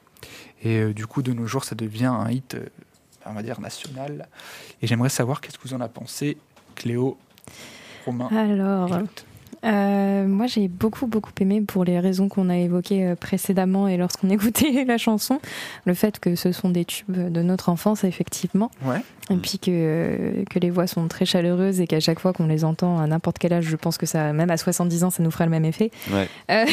Et 0.62 0.78
euh, 0.80 0.93
du 0.93 1.08
coup, 1.08 1.22
de 1.22 1.32
nos 1.32 1.47
jours, 1.47 1.64
ça 1.64 1.76
devient 1.76 2.06
un 2.06 2.30
hit, 2.30 2.56
euh, 2.56 2.66
on 3.26 3.32
va 3.34 3.43
dire, 3.43 3.62
national. 3.62 4.28
Et 4.82 4.88
j'aimerais 4.88 5.10
savoir 5.10 5.39
qu'est-ce 5.39 5.58
que 5.58 5.68
vous 5.68 5.74
en 5.74 5.80
avez 5.82 5.91
pensé, 5.91 6.38
Cléo, 6.76 7.18
Romain. 8.06 8.28
Alors. 8.36 8.89
Euh, 9.66 10.26
moi 10.28 10.47
j'ai 10.47 10.68
beaucoup 10.68 11.07
beaucoup 11.07 11.32
aimé 11.41 11.62
pour 11.62 11.84
les 11.84 11.99
raisons 11.99 12.30
qu'on 12.30 12.49
a 12.49 12.57
évoquées 12.57 13.05
euh, 13.05 13.16
précédemment 13.16 13.88
et 13.88 13.97
lorsqu'on 13.97 14.30
écoutait 14.32 14.86
la 14.86 14.97
chanson, 14.97 15.39
le 15.86 15.93
fait 15.93 16.20
que 16.20 16.36
ce 16.36 16.51
sont 16.51 16.70
des 16.70 16.86
tubes 16.86 17.32
de 17.32 17.41
notre 17.41 17.70
enfance 17.70 18.03
effectivement, 18.03 18.72
Ouais. 18.86 19.01
et 19.30 19.36
puis 19.38 19.60
que, 19.60 20.43
que 20.49 20.60
les 20.60 20.70
voix 20.70 20.88
sont 20.88 21.07
très 21.07 21.26
chaleureuses 21.26 21.82
et 21.82 21.88
qu'à 21.88 21.99
chaque 21.99 22.20
fois 22.20 22.34
qu'on 22.34 22.47
les 22.47 22.64
entend 22.64 22.99
à 22.99 23.07
n'importe 23.07 23.38
quel 23.39 23.53
âge, 23.53 23.66
je 23.66 23.76
pense 23.76 23.97
que 23.97 24.05
ça, 24.05 24.34
même 24.34 24.49
à 24.49 24.57
70 24.57 25.03
ans, 25.03 25.10
ça 25.10 25.22
nous 25.24 25.32
fera 25.32 25.45
le 25.45 25.51
même 25.51 25.66
effet. 25.66 25.91
Ouais. 26.12 26.28
Euh. 26.51 26.66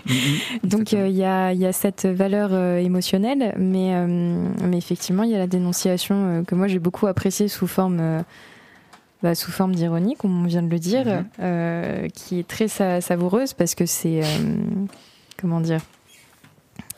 Donc 0.64 0.92
euh, 0.94 1.08
il 1.08 1.16
y, 1.16 1.24
a, 1.24 1.52
il 1.52 1.58
y 1.60 1.66
a 1.66 1.72
cette 1.72 2.06
valeur 2.06 2.50
euh, 2.52 2.78
émotionnelle, 2.78 3.54
mais, 3.58 3.94
euh, 3.94 4.06
mais 4.64 4.78
effectivement 4.78 5.22
il 5.22 5.30
y 5.30 5.34
a 5.34 5.38
la 5.38 5.46
dénonciation 5.46 6.14
euh, 6.16 6.42
que 6.44 6.54
moi 6.54 6.66
j'ai 6.68 6.78
beaucoup 6.78 7.06
appréciée 7.06 7.48
sous 7.48 7.66
forme, 7.66 7.98
euh, 8.00 8.22
bah, 9.22 9.34
sous 9.34 9.50
forme 9.50 9.74
d'ironie, 9.74 10.16
comme 10.16 10.42
on 10.42 10.46
vient 10.46 10.62
de 10.62 10.70
le 10.70 10.78
dire, 10.78 11.04
Mhm. 11.06 11.24
euh, 11.40 12.08
qui 12.08 12.38
est 12.38 12.46
très 12.48 12.68
sa- 12.68 13.00
savoureuse 13.00 13.52
parce 13.54 13.74
que 13.74 13.86
c'est 13.86 14.20
euh, 14.22 14.26
comment 15.40 15.60
dire. 15.60 15.80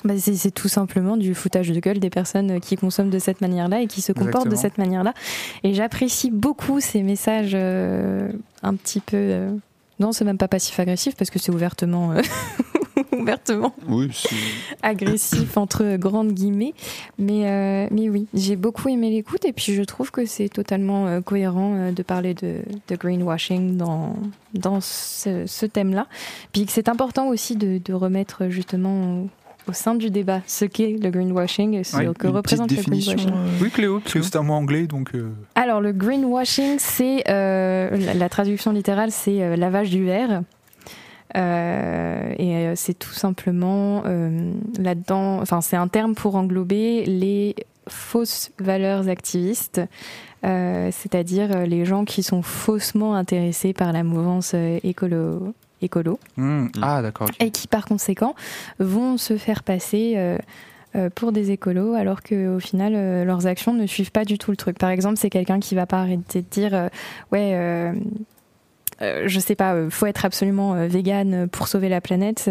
Bah, 0.04 0.14
c'est 0.18 0.50
tout 0.50 0.66
simplement 0.68 1.16
du 1.16 1.32
foutage 1.32 1.68
de 1.70 1.78
gueule 1.78 2.00
des 2.00 2.10
personnes 2.10 2.60
qui 2.60 2.74
consomment 2.76 3.10
de 3.10 3.20
cette 3.20 3.40
manière-là 3.40 3.82
et 3.82 3.86
qui 3.86 4.02
se 4.02 4.12
comportent 4.12 4.48
de 4.48 4.56
cette 4.56 4.76
manière-là. 4.78 5.14
Et 5.62 5.74
j'apprécie 5.74 6.30
beaucoup 6.32 6.80
ces 6.80 7.02
messages 7.04 7.52
euh, 7.54 8.32
un 8.64 8.74
petit 8.74 8.98
peu. 9.00 9.16
euh, 9.16 9.52
non, 10.00 10.10
c'est 10.10 10.24
même 10.24 10.38
pas 10.38 10.48
passif-agressif 10.48 11.14
parce 11.16 11.30
que 11.30 11.38
c'est 11.38 11.52
ouvertement, 11.52 12.10
euh, 12.12 12.20
ouvertement 13.12 13.74
Oui, 13.88 14.10
agressif 14.82 15.56
entre 15.56 15.96
grandes 15.96 16.32
guillemets. 16.32 16.74
Mais, 17.18 17.46
euh, 17.48 17.86
mais 17.90 18.08
oui, 18.08 18.26
j'ai 18.34 18.56
beaucoup 18.56 18.88
aimé 18.88 19.10
l'écoute 19.10 19.44
et 19.44 19.52
puis 19.52 19.74
je 19.74 19.82
trouve 19.82 20.10
que 20.10 20.24
c'est 20.26 20.48
totalement 20.48 21.06
euh, 21.06 21.20
cohérent 21.20 21.74
euh, 21.76 21.92
de 21.92 22.02
parler 22.02 22.34
de, 22.34 22.56
de 22.88 22.96
greenwashing 22.96 23.76
dans, 23.76 24.16
dans 24.54 24.80
ce, 24.80 25.44
ce 25.46 25.66
thème-là. 25.66 26.06
Puis 26.52 26.66
que 26.66 26.72
c'est 26.72 26.88
important 26.88 27.28
aussi 27.28 27.56
de, 27.56 27.78
de 27.84 27.92
remettre 27.92 28.48
justement 28.48 29.26
au 29.68 29.72
sein 29.72 29.94
du 29.94 30.10
débat 30.10 30.40
ce 30.48 30.64
qu'est 30.64 30.96
le 31.00 31.10
greenwashing 31.10 31.74
et 31.74 31.84
ce 31.84 31.96
Ouais, 31.96 32.08
que 32.18 32.26
représente 32.26 32.68
petite 32.70 32.84
le 32.86 32.90
définition, 32.96 33.14
greenwashing. 33.30 33.62
Oui, 33.62 33.70
Cléo, 33.70 34.00
parce 34.00 34.14
que 34.14 34.22
c'est 34.22 34.34
un 34.36 34.42
mot 34.42 34.54
anglais, 34.54 34.88
donc. 34.88 35.10
euh, 35.14 35.30
Alors, 35.54 35.80
le 35.80 35.92
greenwashing, 35.92 36.76
c'est 36.80 37.22
euh, 37.28 37.96
la, 37.96 38.14
la 38.14 38.28
traduction 38.28 38.72
littérale, 38.72 39.12
c'est 39.12 39.40
euh, 39.40 39.54
lavage 39.54 39.90
du 39.90 40.04
verre. 40.04 40.42
Euh, 41.36 42.34
et 42.38 42.56
euh, 42.56 42.72
c'est 42.76 42.94
tout 42.94 43.12
simplement 43.12 44.02
euh, 44.06 44.52
là-dedans, 44.78 45.40
enfin, 45.40 45.60
c'est 45.60 45.76
un 45.76 45.88
terme 45.88 46.14
pour 46.14 46.36
englober 46.36 47.04
les 47.06 47.54
fausses 47.88 48.52
valeurs 48.58 49.08
activistes, 49.08 49.80
euh, 50.44 50.90
c'est-à-dire 50.92 51.66
les 51.66 51.84
gens 51.84 52.04
qui 52.04 52.22
sont 52.22 52.42
faussement 52.42 53.14
intéressés 53.14 53.72
par 53.72 53.92
la 53.92 54.04
mouvance 54.04 54.54
écolo. 54.54 55.54
écolo 55.80 56.18
hmm, 56.36 56.66
Ah, 56.80 57.02
d'accord. 57.02 57.28
et 57.40 57.50
qui 57.50 57.66
par 57.66 57.86
conséquent 57.86 58.34
vont 58.78 59.16
se 59.16 59.36
faire 59.36 59.62
passer 59.62 60.36
euh, 60.94 61.08
pour 61.14 61.32
des 61.32 61.50
écolos 61.52 61.94
alors 61.94 62.22
qu'au 62.22 62.60
final 62.60 62.92
leurs 63.24 63.46
actions 63.46 63.72
ne 63.72 63.86
suivent 63.86 64.12
pas 64.12 64.24
du 64.26 64.36
tout 64.36 64.50
le 64.50 64.58
truc. 64.58 64.78
Par 64.78 64.90
exemple, 64.90 65.16
c'est 65.16 65.30
quelqu'un 65.30 65.58
qui 65.58 65.74
va 65.74 65.86
pas 65.86 66.00
arrêter 66.00 66.42
de 66.42 66.46
dire 66.50 66.74
euh, 66.74 66.88
ouais 67.32 67.92
je 69.26 69.38
sais 69.40 69.54
pas, 69.54 69.74
euh, 69.74 69.90
faut 69.90 70.06
être 70.06 70.24
absolument 70.24 70.74
euh, 70.74 70.86
vegan 70.86 71.48
pour 71.48 71.68
sauver 71.68 71.88
la 71.88 72.00
planète, 72.00 72.50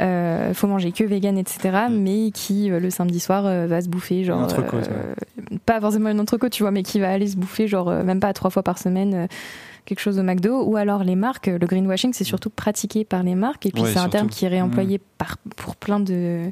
euh, 0.00 0.52
faut 0.54 0.66
manger 0.66 0.92
que 0.92 1.04
vegan, 1.04 1.38
etc. 1.38 1.86
Mais 1.90 2.30
qui 2.32 2.70
euh, 2.70 2.80
le 2.80 2.90
samedi 2.90 3.20
soir 3.20 3.46
euh, 3.46 3.66
va 3.66 3.80
se 3.80 3.88
bouffer, 3.88 4.24
genre 4.24 4.38
Une 4.38 4.44
entrecôte, 4.44 4.88
euh, 4.90 5.56
pas 5.64 5.80
forcément 5.80 6.10
une 6.10 6.20
entrecôte, 6.20 6.52
tu 6.52 6.62
vois, 6.62 6.70
mais 6.70 6.82
qui 6.82 7.00
va 7.00 7.10
aller 7.10 7.26
se 7.26 7.36
bouffer, 7.36 7.66
genre 7.68 7.88
euh, 7.88 8.02
même 8.02 8.20
pas 8.20 8.32
trois 8.32 8.50
fois 8.50 8.62
par 8.62 8.78
semaine. 8.78 9.14
euh, 9.14 9.26
quelque 9.86 10.00
chose 10.00 10.18
au 10.18 10.24
McDo. 10.24 10.64
Ou 10.64 10.76
alors 10.76 11.04
les 11.04 11.14
marques 11.14 11.46
le 11.46 11.64
greenwashing 11.64 12.12
c'est 12.12 12.24
surtout 12.24 12.50
pratiqué 12.50 13.04
par 13.04 13.22
les 13.22 13.36
marques. 13.36 13.66
Et 13.66 13.70
puis 13.70 13.82
Ouais, 13.82 13.92
c'est 13.92 14.00
un 14.00 14.08
terme 14.08 14.28
qui 14.28 14.44
est 14.44 14.48
réemployé 14.48 15.00
par, 15.16 15.36
pour 15.54 15.76
plein 15.76 16.00
de 16.00 16.50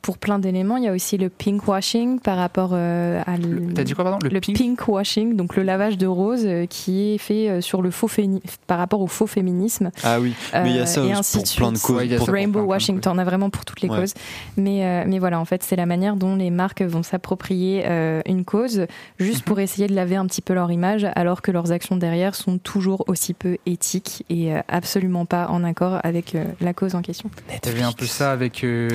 pour 0.00 0.16
plein 0.18 0.38
d'éléments 0.38 0.76
il 0.76 0.84
y 0.84 0.88
a 0.88 0.92
aussi 0.92 1.18
le 1.18 1.28
pinkwashing 1.28 2.20
par 2.20 2.36
rapport 2.36 2.70
euh, 2.72 3.20
à 3.26 3.34
l- 3.34 3.72
T'as 3.74 3.82
dit 3.84 3.94
quoi, 3.94 4.04
pardon? 4.04 4.18
Le, 4.22 4.28
le 4.30 4.40
pink? 4.40 4.56
pinkwashing, 4.56 5.34
donc 5.36 5.56
le 5.56 5.62
lavage 5.64 5.98
de 5.98 6.06
rose 6.06 6.42
euh, 6.44 6.66
qui 6.66 7.14
est 7.14 7.18
fait 7.18 7.48
euh, 7.48 7.60
sur 7.60 7.82
le 7.82 7.90
faux 7.90 8.06
féni- 8.08 8.40
par 8.66 8.78
rapport 8.78 9.00
au 9.00 9.06
faux 9.08 9.26
féminisme. 9.26 9.90
Ah 10.04 10.20
oui, 10.20 10.34
mais 10.54 10.70
il 10.70 10.76
y 10.76 10.78
a 10.78 10.82
Euh, 10.82 10.86
ça 10.86 11.00
et 11.00 11.04
aussi 11.10 11.12
ainsi 11.18 11.36
pour 11.38 11.44
de 11.44 11.56
plein 11.56 11.72
de 11.72 11.76
suite. 11.78 11.86
causes. 11.86 11.96
Ouais, 12.10 12.16
pour-. 12.16 12.28
Rainbow 12.28 12.60
washing, 12.62 13.00
t'en 13.00 13.18
as 13.18 13.24
vraiment 13.24 13.50
pour 13.50 13.64
toutes 13.64 13.80
les 13.80 13.88
Ouais. 13.88 13.98
causes. 13.98 14.14
Mais, 14.56 14.84
euh, 14.86 15.04
mais 15.06 15.18
voilà, 15.18 15.40
en 15.40 15.44
fait, 15.44 15.62
c'est 15.64 15.76
la 15.76 15.86
manière 15.86 16.14
dont 16.16 16.36
les 16.36 16.50
marques 16.50 16.82
vont 16.82 17.02
s'approprier 17.02 17.82
euh, 17.86 18.20
une 18.26 18.44
cause 18.44 18.86
juste 19.18 19.44
pour 19.44 19.58
essayer 19.60 19.88
de 19.88 19.94
laver 19.94 20.16
un 20.16 20.26
petit 20.26 20.42
peu 20.42 20.54
leur 20.54 20.70
image, 20.70 21.06
alors 21.16 21.42
que 21.42 21.50
leurs 21.50 21.72
actions 21.72 21.96
derrière 21.96 22.34
sont 22.36 22.58
toujours 22.58 23.04
aussi 23.08 23.34
peu 23.34 23.58
éthiques 23.66 24.24
et 24.30 24.54
euh, 24.54 24.60
absolument 24.68 25.26
pas 25.26 25.48
en 25.48 25.64
accord 25.64 25.98
avec 26.04 26.34
euh, 26.36 26.44
la 26.60 26.72
cause 26.72 26.94
en 26.94 27.02
question. 27.02 27.30
T'avais 27.62 27.82
un 27.82 27.92
peu 27.92 28.06
ça 28.06 28.30
avec 28.32 28.62
euh, 28.64 28.88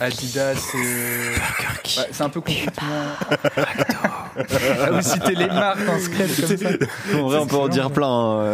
Adidas. 0.00 0.54
euh, 0.74 1.34
ouais, 1.36 2.08
c'est 2.12 2.22
un 2.22 2.28
peu 2.28 2.40
complètement. 2.40 2.72
ah, 4.38 4.90
vous 4.92 5.02
citez 5.02 5.34
les 5.34 5.46
marques 5.46 5.88
en 5.88 5.98
secret 5.98 6.26
comme 6.28 6.56
ça. 6.56 6.68
En 7.18 7.22
vrai, 7.28 7.38
on 7.38 7.46
peut 7.46 7.56
en 7.56 7.68
dire 7.68 7.90
plein. 7.90 8.08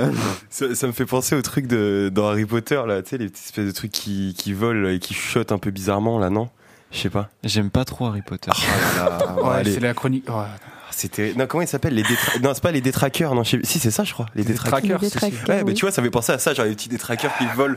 hein. 0.04 0.12
Ça, 0.50 0.74
ça 0.74 0.86
me 0.86 0.92
fait 0.92 1.06
penser 1.06 1.34
au 1.34 1.42
truc 1.42 1.66
de, 1.66 2.10
dans 2.12 2.28
Harry 2.28 2.46
Potter, 2.46 2.80
là, 2.86 3.02
tu 3.02 3.10
sais, 3.10 3.18
les 3.18 3.28
petites 3.28 3.46
espèces 3.46 3.66
de 3.66 3.72
trucs 3.72 3.92
qui, 3.92 4.34
qui 4.36 4.52
volent 4.52 4.88
et 4.88 4.98
qui 4.98 5.14
chuchotent 5.14 5.52
un 5.52 5.58
peu 5.58 5.70
bizarrement, 5.70 6.18
là, 6.18 6.30
non? 6.30 6.48
Je 6.92 6.98
sais 7.00 7.10
pas. 7.10 7.28
J'aime 7.42 7.70
pas 7.70 7.84
trop 7.84 8.06
Harry 8.06 8.22
Potter. 8.22 8.50
Ah, 8.98 9.34
Ouais, 9.42 9.64
c'est 9.64 9.80
la 9.80 9.94
chronique. 9.94 10.28
ouais. 10.28 10.44
C'était. 10.96 11.34
Non, 11.36 11.46
comment 11.48 11.62
il 11.62 11.66
s'appelle 11.66 11.94
les 11.94 12.04
détra... 12.04 12.38
Non, 12.40 12.52
c'est 12.54 12.62
pas 12.62 12.70
les 12.70 12.80
détraqueurs, 12.80 13.34
non. 13.34 13.42
je 13.42 13.50
sais- 13.50 13.60
Si, 13.64 13.80
c'est 13.80 13.90
ça, 13.90 14.04
je 14.04 14.12
crois. 14.12 14.26
Les 14.36 14.44
Les 14.44 14.52
détraqueurs. 14.52 15.00
Ouais, 15.02 15.10
mais 15.48 15.62
oui. 15.64 15.74
tu 15.74 15.80
vois, 15.84 15.90
ça 15.90 16.00
me 16.00 16.06
fait 16.06 16.10
penser 16.12 16.30
à 16.30 16.38
ça, 16.38 16.54
genre 16.54 16.66
les 16.66 16.74
petits 16.76 16.88
détraqueurs 16.88 17.36
qui 17.36 17.46
volent. 17.56 17.74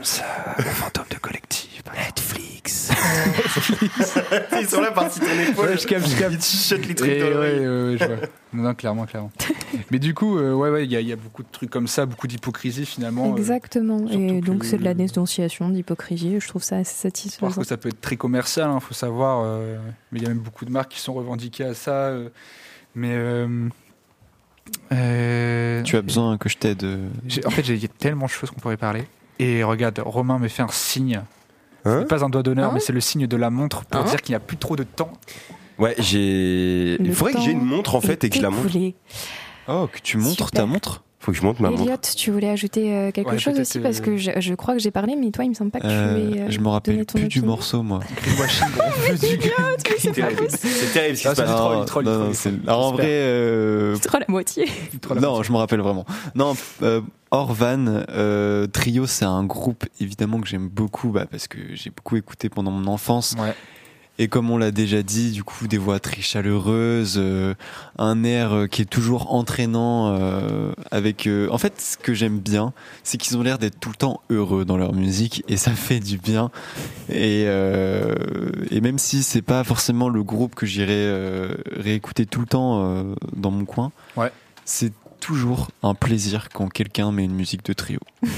Le 0.56 0.62
fantôme 0.64 1.04
de 1.10 1.16
collectif. 1.16 1.67
Netflix. 1.94 2.90
Ils 4.60 4.68
sont 4.68 4.80
là 4.80 4.90
par-dessus 4.92 5.20
ton 5.20 5.26
épaule. 5.50 5.66
Ouais, 5.70 5.78
je 5.78 5.86
capte, 5.86 6.08
je 6.08 6.16
capte. 6.18 6.32
Ils 6.34 6.38
te 6.38 6.44
chuchotent 6.44 6.86
les 6.86 6.94
trucs 6.94 7.10
Et 7.10 7.18
dans 7.20 7.26
ouais, 7.26 7.30
l'oreille. 7.32 7.58
ouais, 7.60 7.66
ouais, 7.92 7.96
je 7.98 8.04
vois. 8.04 8.16
Non, 8.52 8.74
clairement, 8.74 9.06
clairement. 9.06 9.30
Mais 9.90 9.98
du 9.98 10.14
coup, 10.14 10.38
euh, 10.38 10.52
ouais, 10.54 10.70
ouais, 10.70 10.84
il 10.84 10.92
y, 10.92 10.96
a- 10.96 11.00
il 11.00 11.08
y 11.08 11.12
a 11.12 11.16
beaucoup 11.16 11.42
de 11.42 11.48
trucs 11.50 11.70
comme 11.70 11.86
ça, 11.86 12.06
beaucoup 12.06 12.26
d'hypocrisie 12.26 12.86
finalement. 12.86 13.32
euh, 13.32 13.36
Exactement. 13.36 14.06
Et 14.08 14.40
donc 14.40 14.60
que- 14.60 14.66
c'est 14.66 14.78
de 14.78 14.84
la 14.84 14.94
dénonciation, 14.94 15.68
d'hypocrisie. 15.70 16.38
Je 16.40 16.48
trouve 16.48 16.62
ça 16.62 16.76
assez 16.76 16.94
satisfaisant. 16.94 17.46
Parfois, 17.46 17.64
ça 17.64 17.76
peut 17.76 17.88
être 17.88 18.00
très 18.00 18.16
commercial, 18.16 18.70
il 18.74 18.80
faut 18.80 18.94
savoir. 18.94 19.42
euh, 19.44 19.76
mais 20.12 20.18
il 20.18 20.22
y 20.22 20.26
a 20.26 20.28
même 20.30 20.38
beaucoup 20.38 20.64
de 20.64 20.70
marques 20.70 20.92
qui 20.92 21.00
sont 21.00 21.14
revendiquées 21.14 21.64
à 21.64 21.74
ça. 21.74 21.90
euh, 22.08 22.28
mais. 22.94 23.12
euh, 23.12 23.68
euh, 24.92 25.82
Tu 25.82 25.96
as 25.96 26.02
besoin 26.02 26.36
que 26.38 26.48
je 26.48 26.56
t'aide. 26.58 26.86
En 27.46 27.50
fait, 27.50 27.64
j'ai 27.64 27.74
il 27.74 27.82
y 27.82 27.86
a 27.86 27.88
tellement 27.88 28.26
de 28.26 28.30
choses 28.30 28.50
qu'on 28.50 28.60
pourrait 28.60 28.76
parler. 28.76 29.04
Et 29.38 29.62
regarde, 29.62 30.00
Romain 30.04 30.38
me 30.38 30.48
fait 30.48 30.62
un 30.62 30.68
signe. 30.68 31.22
Hein 31.84 32.00
c'est 32.02 32.08
pas 32.08 32.24
un 32.24 32.28
doigt 32.28 32.42
d'honneur, 32.42 32.72
mais 32.72 32.80
c'est 32.80 32.92
le 32.92 33.00
signe 33.00 33.26
de 33.26 33.36
la 33.36 33.50
montre 33.50 33.84
pour 33.84 34.00
Hein 34.00 34.04
dire 34.04 34.20
qu'il 34.22 34.32
n'y 34.32 34.36
a 34.36 34.40
plus 34.40 34.56
trop 34.56 34.76
de 34.76 34.82
temps. 34.84 35.12
Ouais, 35.78 35.94
j'ai. 35.98 36.96
Il 37.00 37.06
Le 37.06 37.12
faudrait 37.12 37.34
que 37.34 37.40
j'ai 37.40 37.52
une 37.52 37.60
temps 37.60 37.64
montre 37.64 37.94
en 37.94 38.00
fait 38.00 38.24
et 38.24 38.30
que 38.30 38.36
je 38.36 38.42
la 38.42 38.50
montre. 38.50 38.66
écoulé. 38.66 38.94
Oh, 39.68 39.88
que 39.92 39.98
tu 40.02 40.16
montres 40.16 40.46
Super. 40.46 40.50
ta 40.62 40.66
montre 40.66 41.04
Faut 41.20 41.32
que 41.32 41.38
je 41.38 41.42
monte 41.42 41.58
ma 41.58 41.70
montre. 41.70 41.82
Elliot, 41.82 41.96
tu 42.16 42.30
voulais 42.30 42.48
ajouter 42.48 42.94
euh, 42.94 43.10
quelque 43.10 43.30
Ouais, 43.30 43.38
chose 43.38 43.58
aussi 43.58 43.80
parce 43.80 43.98
euh, 43.98 44.02
que 44.02 44.16
je, 44.16 44.30
je 44.38 44.54
crois 44.54 44.74
que 44.74 44.80
j'ai 44.80 44.92
parlé, 44.92 45.16
mais 45.16 45.32
toi, 45.32 45.44
il 45.44 45.48
me 45.48 45.54
semble 45.54 45.72
pas 45.72 45.80
que 45.80 45.86
Euh, 45.86 46.14
tu 46.30 46.36
aies. 46.38 46.40
euh, 46.42 46.46
Je 46.50 46.60
me 46.60 46.68
rappelle 46.68 47.04
plus 47.04 47.26
du 47.26 47.42
morceau, 47.42 47.82
moi. 47.82 48.00
C'est 49.98 50.12
terrible. 50.12 50.46
C'est 50.48 50.92
terrible 50.92 51.16
ce 51.16 51.22
qui 51.22 51.28
Ah, 51.28 51.34
se 51.34 51.42
Non, 51.42 51.56
troll, 51.56 51.76
non, 51.76 51.84
troll, 51.84 52.08
alors, 52.66 52.86
en 52.86 52.92
vrai, 52.92 53.06
euh, 53.06 53.94
C'est 53.96 54.08
trop 54.08 54.18
la 54.18 54.26
moitié. 54.28 54.66
Non, 55.20 55.42
je 55.42 55.52
me 55.52 55.56
rappelle 55.56 55.80
vraiment. 55.80 56.04
Non, 56.34 56.54
euh, 56.82 57.00
Orvan 57.30 57.84
euh, 58.10 58.66
Trio, 58.68 59.06
c'est 59.06 59.24
un 59.24 59.44
groupe 59.44 59.84
évidemment 60.00 60.40
que 60.40 60.46
j'aime 60.46 60.68
beaucoup 60.68 61.08
bah, 61.10 61.26
parce 61.30 61.48
que 61.48 61.58
j'ai 61.72 61.90
beaucoup 61.90 62.16
écouté 62.16 62.48
pendant 62.48 62.70
mon 62.70 62.86
enfance. 62.86 63.34
Ouais. 63.38 63.54
Et 64.20 64.26
comme 64.28 64.50
on 64.50 64.58
l'a 64.58 64.72
déjà 64.72 65.02
dit, 65.04 65.30
du 65.30 65.44
coup, 65.44 65.68
des 65.68 65.78
voix 65.78 66.00
très 66.00 66.20
chaleureuses, 66.20 67.14
euh, 67.18 67.54
un 67.98 68.24
air 68.24 68.52
euh, 68.52 68.66
qui 68.66 68.82
est 68.82 68.90
toujours 68.90 69.32
entraînant. 69.32 70.16
euh, 70.18 70.72
avec, 70.90 71.26
euh, 71.28 71.48
en 71.50 71.58
fait, 71.58 71.80
ce 71.80 71.96
que 71.96 72.14
j'aime 72.14 72.38
bien, 72.40 72.72
c'est 73.04 73.16
qu'ils 73.18 73.36
ont 73.36 73.42
l'air 73.42 73.58
d'être 73.58 73.78
tout 73.78 73.90
le 73.90 73.94
temps 73.94 74.20
heureux 74.30 74.64
dans 74.64 74.76
leur 74.76 74.92
musique 74.92 75.44
et 75.48 75.56
ça 75.56 75.70
fait 75.76 76.00
du 76.00 76.18
bien. 76.18 76.50
Et, 77.10 77.42
et 77.42 78.80
même 78.80 78.98
si 78.98 79.22
c'est 79.22 79.42
pas 79.42 79.62
forcément 79.64 80.08
le 80.08 80.22
groupe 80.22 80.54
que 80.54 80.66
j'irai 80.66 81.48
réécouter 81.76 82.26
tout 82.26 82.40
le 82.40 82.46
temps 82.46 83.04
dans 83.36 83.50
mon 83.50 83.64
coin, 83.64 83.92
Ouais. 84.16 84.32
c'est 84.64 84.92
toujours 85.20 85.68
un 85.82 85.94
plaisir 85.94 86.48
quand 86.52 86.68
quelqu'un 86.68 87.12
met 87.12 87.24
une 87.24 87.34
musique 87.34 87.64
de 87.64 87.72
trio. 87.72 88.00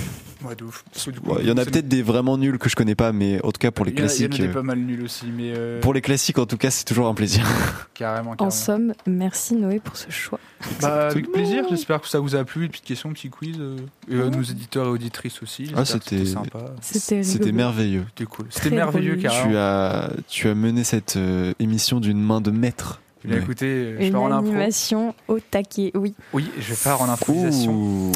Ouais, 0.45 0.55
de 0.57 0.65
ouf. 0.65 0.85
Parce 0.93 1.05
que 1.07 1.11
du 1.11 1.21
coup, 1.21 1.31
Ouais, 1.33 1.39
Il 1.43 1.49
y 1.49 1.53
en 1.53 1.57
a 1.57 1.65
c'est- 1.65 1.71
peut-être 1.71 1.89
des 1.89 2.03
vraiment 2.03 2.39
nuls 2.39 2.59
que 2.59 2.69
je 2.69 2.77
connais 2.77 2.95
pas, 2.95 3.13
mais 3.13 3.39
en 3.45 3.53
tout 3.53 3.59
cas 3.59 3.71
pour 3.71 3.85
les 3.85 3.93
il 3.93 3.99
y 3.99 4.01
en 4.01 4.05
a- 4.05 4.07
classiques. 4.07 4.21
Il 4.35 4.39
y 4.39 4.41
en 4.41 4.45
a 4.45 4.47
des 4.47 4.51
euh, 4.51 4.55
pas 4.55 4.63
mal 4.63 4.79
nuls 4.79 5.03
aussi, 5.03 5.27
mais. 5.27 5.53
euh, 5.57 5.81
pour 5.81 5.93
les 5.95 6.01
classiques, 6.01 6.39
en 6.39 6.47
tout 6.47 6.57
cas, 6.57 6.71
c'est 6.71 6.85
toujours 6.85 7.07
un 7.09 7.15
plaisir. 7.15 7.45
Carrément, 7.95 8.31
En 8.31 8.37
carrément. 8.37 8.51
somme, 8.51 8.93
merci 9.07 9.55
Noé 9.55 9.81
pour 9.81 9.97
ce 9.97 10.11
choix. 10.11 10.41
Bah, 10.81 11.09
avec 11.09 11.31
plaisir, 11.31 11.65
j'espère 11.69 12.01
que 12.01 12.09
ça 12.09 12.19
vous 12.21 12.35
a 12.35 12.45
plu. 12.45 12.69
Petite 12.69 12.85
question, 12.85 13.13
petit 13.13 13.29
quiz. 13.31 13.57
euh, 13.61 13.77
et 14.11 14.15
euh, 14.15 14.31
nos 14.31 14.43
éditeurs 14.43 14.87
et 14.87 14.91
auditrices 14.91 15.43
aussi. 15.43 15.71
Ah, 15.77 15.83
que 15.83 15.89
c'était- 15.89 16.25
sympa. 16.25 16.59
C'était 16.81 17.23
C'était 17.23 17.45
rigolo. 17.45 17.57
merveilleux. 17.57 18.05
C'était 18.09 18.25
cool. 18.31 18.49
Très 18.49 18.63
C'était 18.65 18.77
merveilleux, 18.77 19.17
drôle. 19.17 19.23
carrément. 19.23 19.51
Tu 19.51 19.57
as, 19.57 20.11
tu 20.29 20.49
as 20.49 20.55
mené 20.55 20.85
cette 20.85 21.17
euh, 21.17 21.53
émission 21.59 22.01
d'une 22.01 22.21
main 22.23 22.41
de 22.41 22.51
maître. 22.51 23.01
Eh 23.25 23.29
bien, 23.29 23.37
Ouais. 23.37 23.43
écoutez, 23.43 23.67
euh, 23.67 23.97
je 24.01 24.07
Une 24.07 24.13
pars 24.13 24.23
en 24.23 24.31
impro. 24.33 24.49
animation 24.49 25.15
au 25.29 25.39
taquet, 25.41 25.91
oui. 25.95 26.15
Oui, 26.33 26.51
je 26.59 26.75
pars 26.75 27.03
en 27.03 27.09
improvisation. 27.11 27.73
Ouh. 27.75 28.13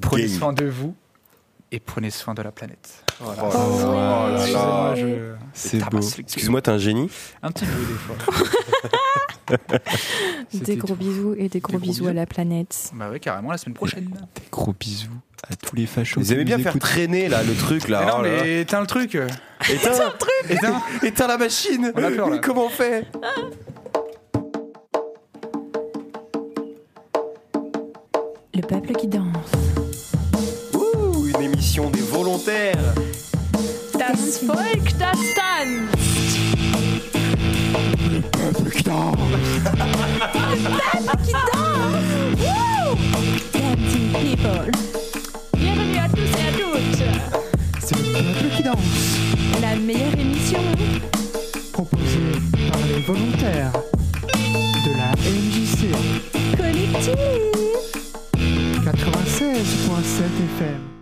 Prenez 0.00 0.26
Game. 0.26 0.38
soin 0.38 0.52
de 0.52 0.66
vous 0.66 0.94
et 1.72 1.80
prenez 1.80 2.10
soin 2.10 2.34
de 2.34 2.42
la 2.42 2.52
planète. 2.52 3.04
Voilà. 3.20 3.42
Oh, 3.44 3.48
Oh, 3.54 3.92
là 3.92 4.34
Excusez-moi, 4.36 4.94
je. 4.96 5.34
C'est 5.52 5.84
beau. 5.90 6.00
Excuse-moi, 6.18 6.62
t'es 6.62 6.70
un 6.70 6.78
génie. 6.78 7.10
Un 7.42 7.50
petit 7.50 7.64
peu 7.64 7.80
des 7.80 7.94
fois. 7.94 8.16
Des 10.52 10.76
gros 10.76 10.88
tout. 10.88 10.96
bisous 10.96 11.34
et 11.38 11.48
des 11.48 11.60
gros 11.60 11.74
gros 11.74 11.78
bisous 11.78 11.92
bisous. 12.02 12.08
à 12.08 12.12
la 12.12 12.26
planète. 12.26 12.90
Bah 12.94 13.10
ouais, 13.10 13.20
carrément, 13.20 13.52
la 13.52 13.58
semaine 13.58 13.74
prochaine. 13.74 14.06
Des 14.34 14.42
gros 14.50 14.74
bisous 14.78 15.08
à 15.48 15.54
tous 15.54 15.76
les 15.76 15.86
fachos. 15.86 16.18
Vous 16.20 16.32
aimez 16.32 16.42
bien 16.44 16.58
faire 16.58 16.76
traîner 16.80 17.28
là 17.28 17.44
le 17.44 17.54
truc 17.54 17.86
là. 17.88 18.00
Mais 18.00 18.06
non, 18.06 18.16
oh 18.18 18.22
là 18.22 18.42
mais 18.42 18.60
éteins 18.62 18.80
le 18.80 18.86
truc. 18.88 19.14
Éteins, 19.14 20.12
Éteins. 20.48 20.82
éteins 21.04 21.26
la 21.28 21.38
machine. 21.38 21.92
On 21.94 22.02
a 22.02 22.10
peur, 22.10 22.28
là. 22.28 22.38
Comment 22.38 22.66
on 22.66 22.70
fait 22.70 23.06
Le 28.54 28.62
peuple 28.62 28.92
qui 28.94 29.06
danse. 29.06 29.52
Des 31.76 32.00
volontaires. 32.10 32.94
Das 33.98 34.38
Volk, 34.38 34.98
das 34.98 35.18
tanzt. 35.34 36.38
Peuple 38.32 38.70
qui 38.70 38.82
danse. 38.82 39.18
Dancing 43.52 44.08
people. 44.14 44.70
Bienvenue 45.58 45.98
à 45.98 46.08
tous 46.08 46.32
et 46.32 46.46
à 46.48 46.52
toutes. 46.56 47.04
C'est 47.84 47.96
le 47.98 48.04
peuple 48.14 48.56
qui 48.56 48.62
danse. 48.62 49.18
La 49.60 49.76
meilleure 49.76 50.18
émission. 50.18 50.60
Proposé 51.74 52.40
par 52.72 52.80
les 52.88 53.02
volontaires 53.02 53.72
de 54.82 54.92
la 54.96 55.10
MJC 55.30 55.92
Collective. 56.56 57.16
96.7 58.82 60.24
FM. 60.56 60.95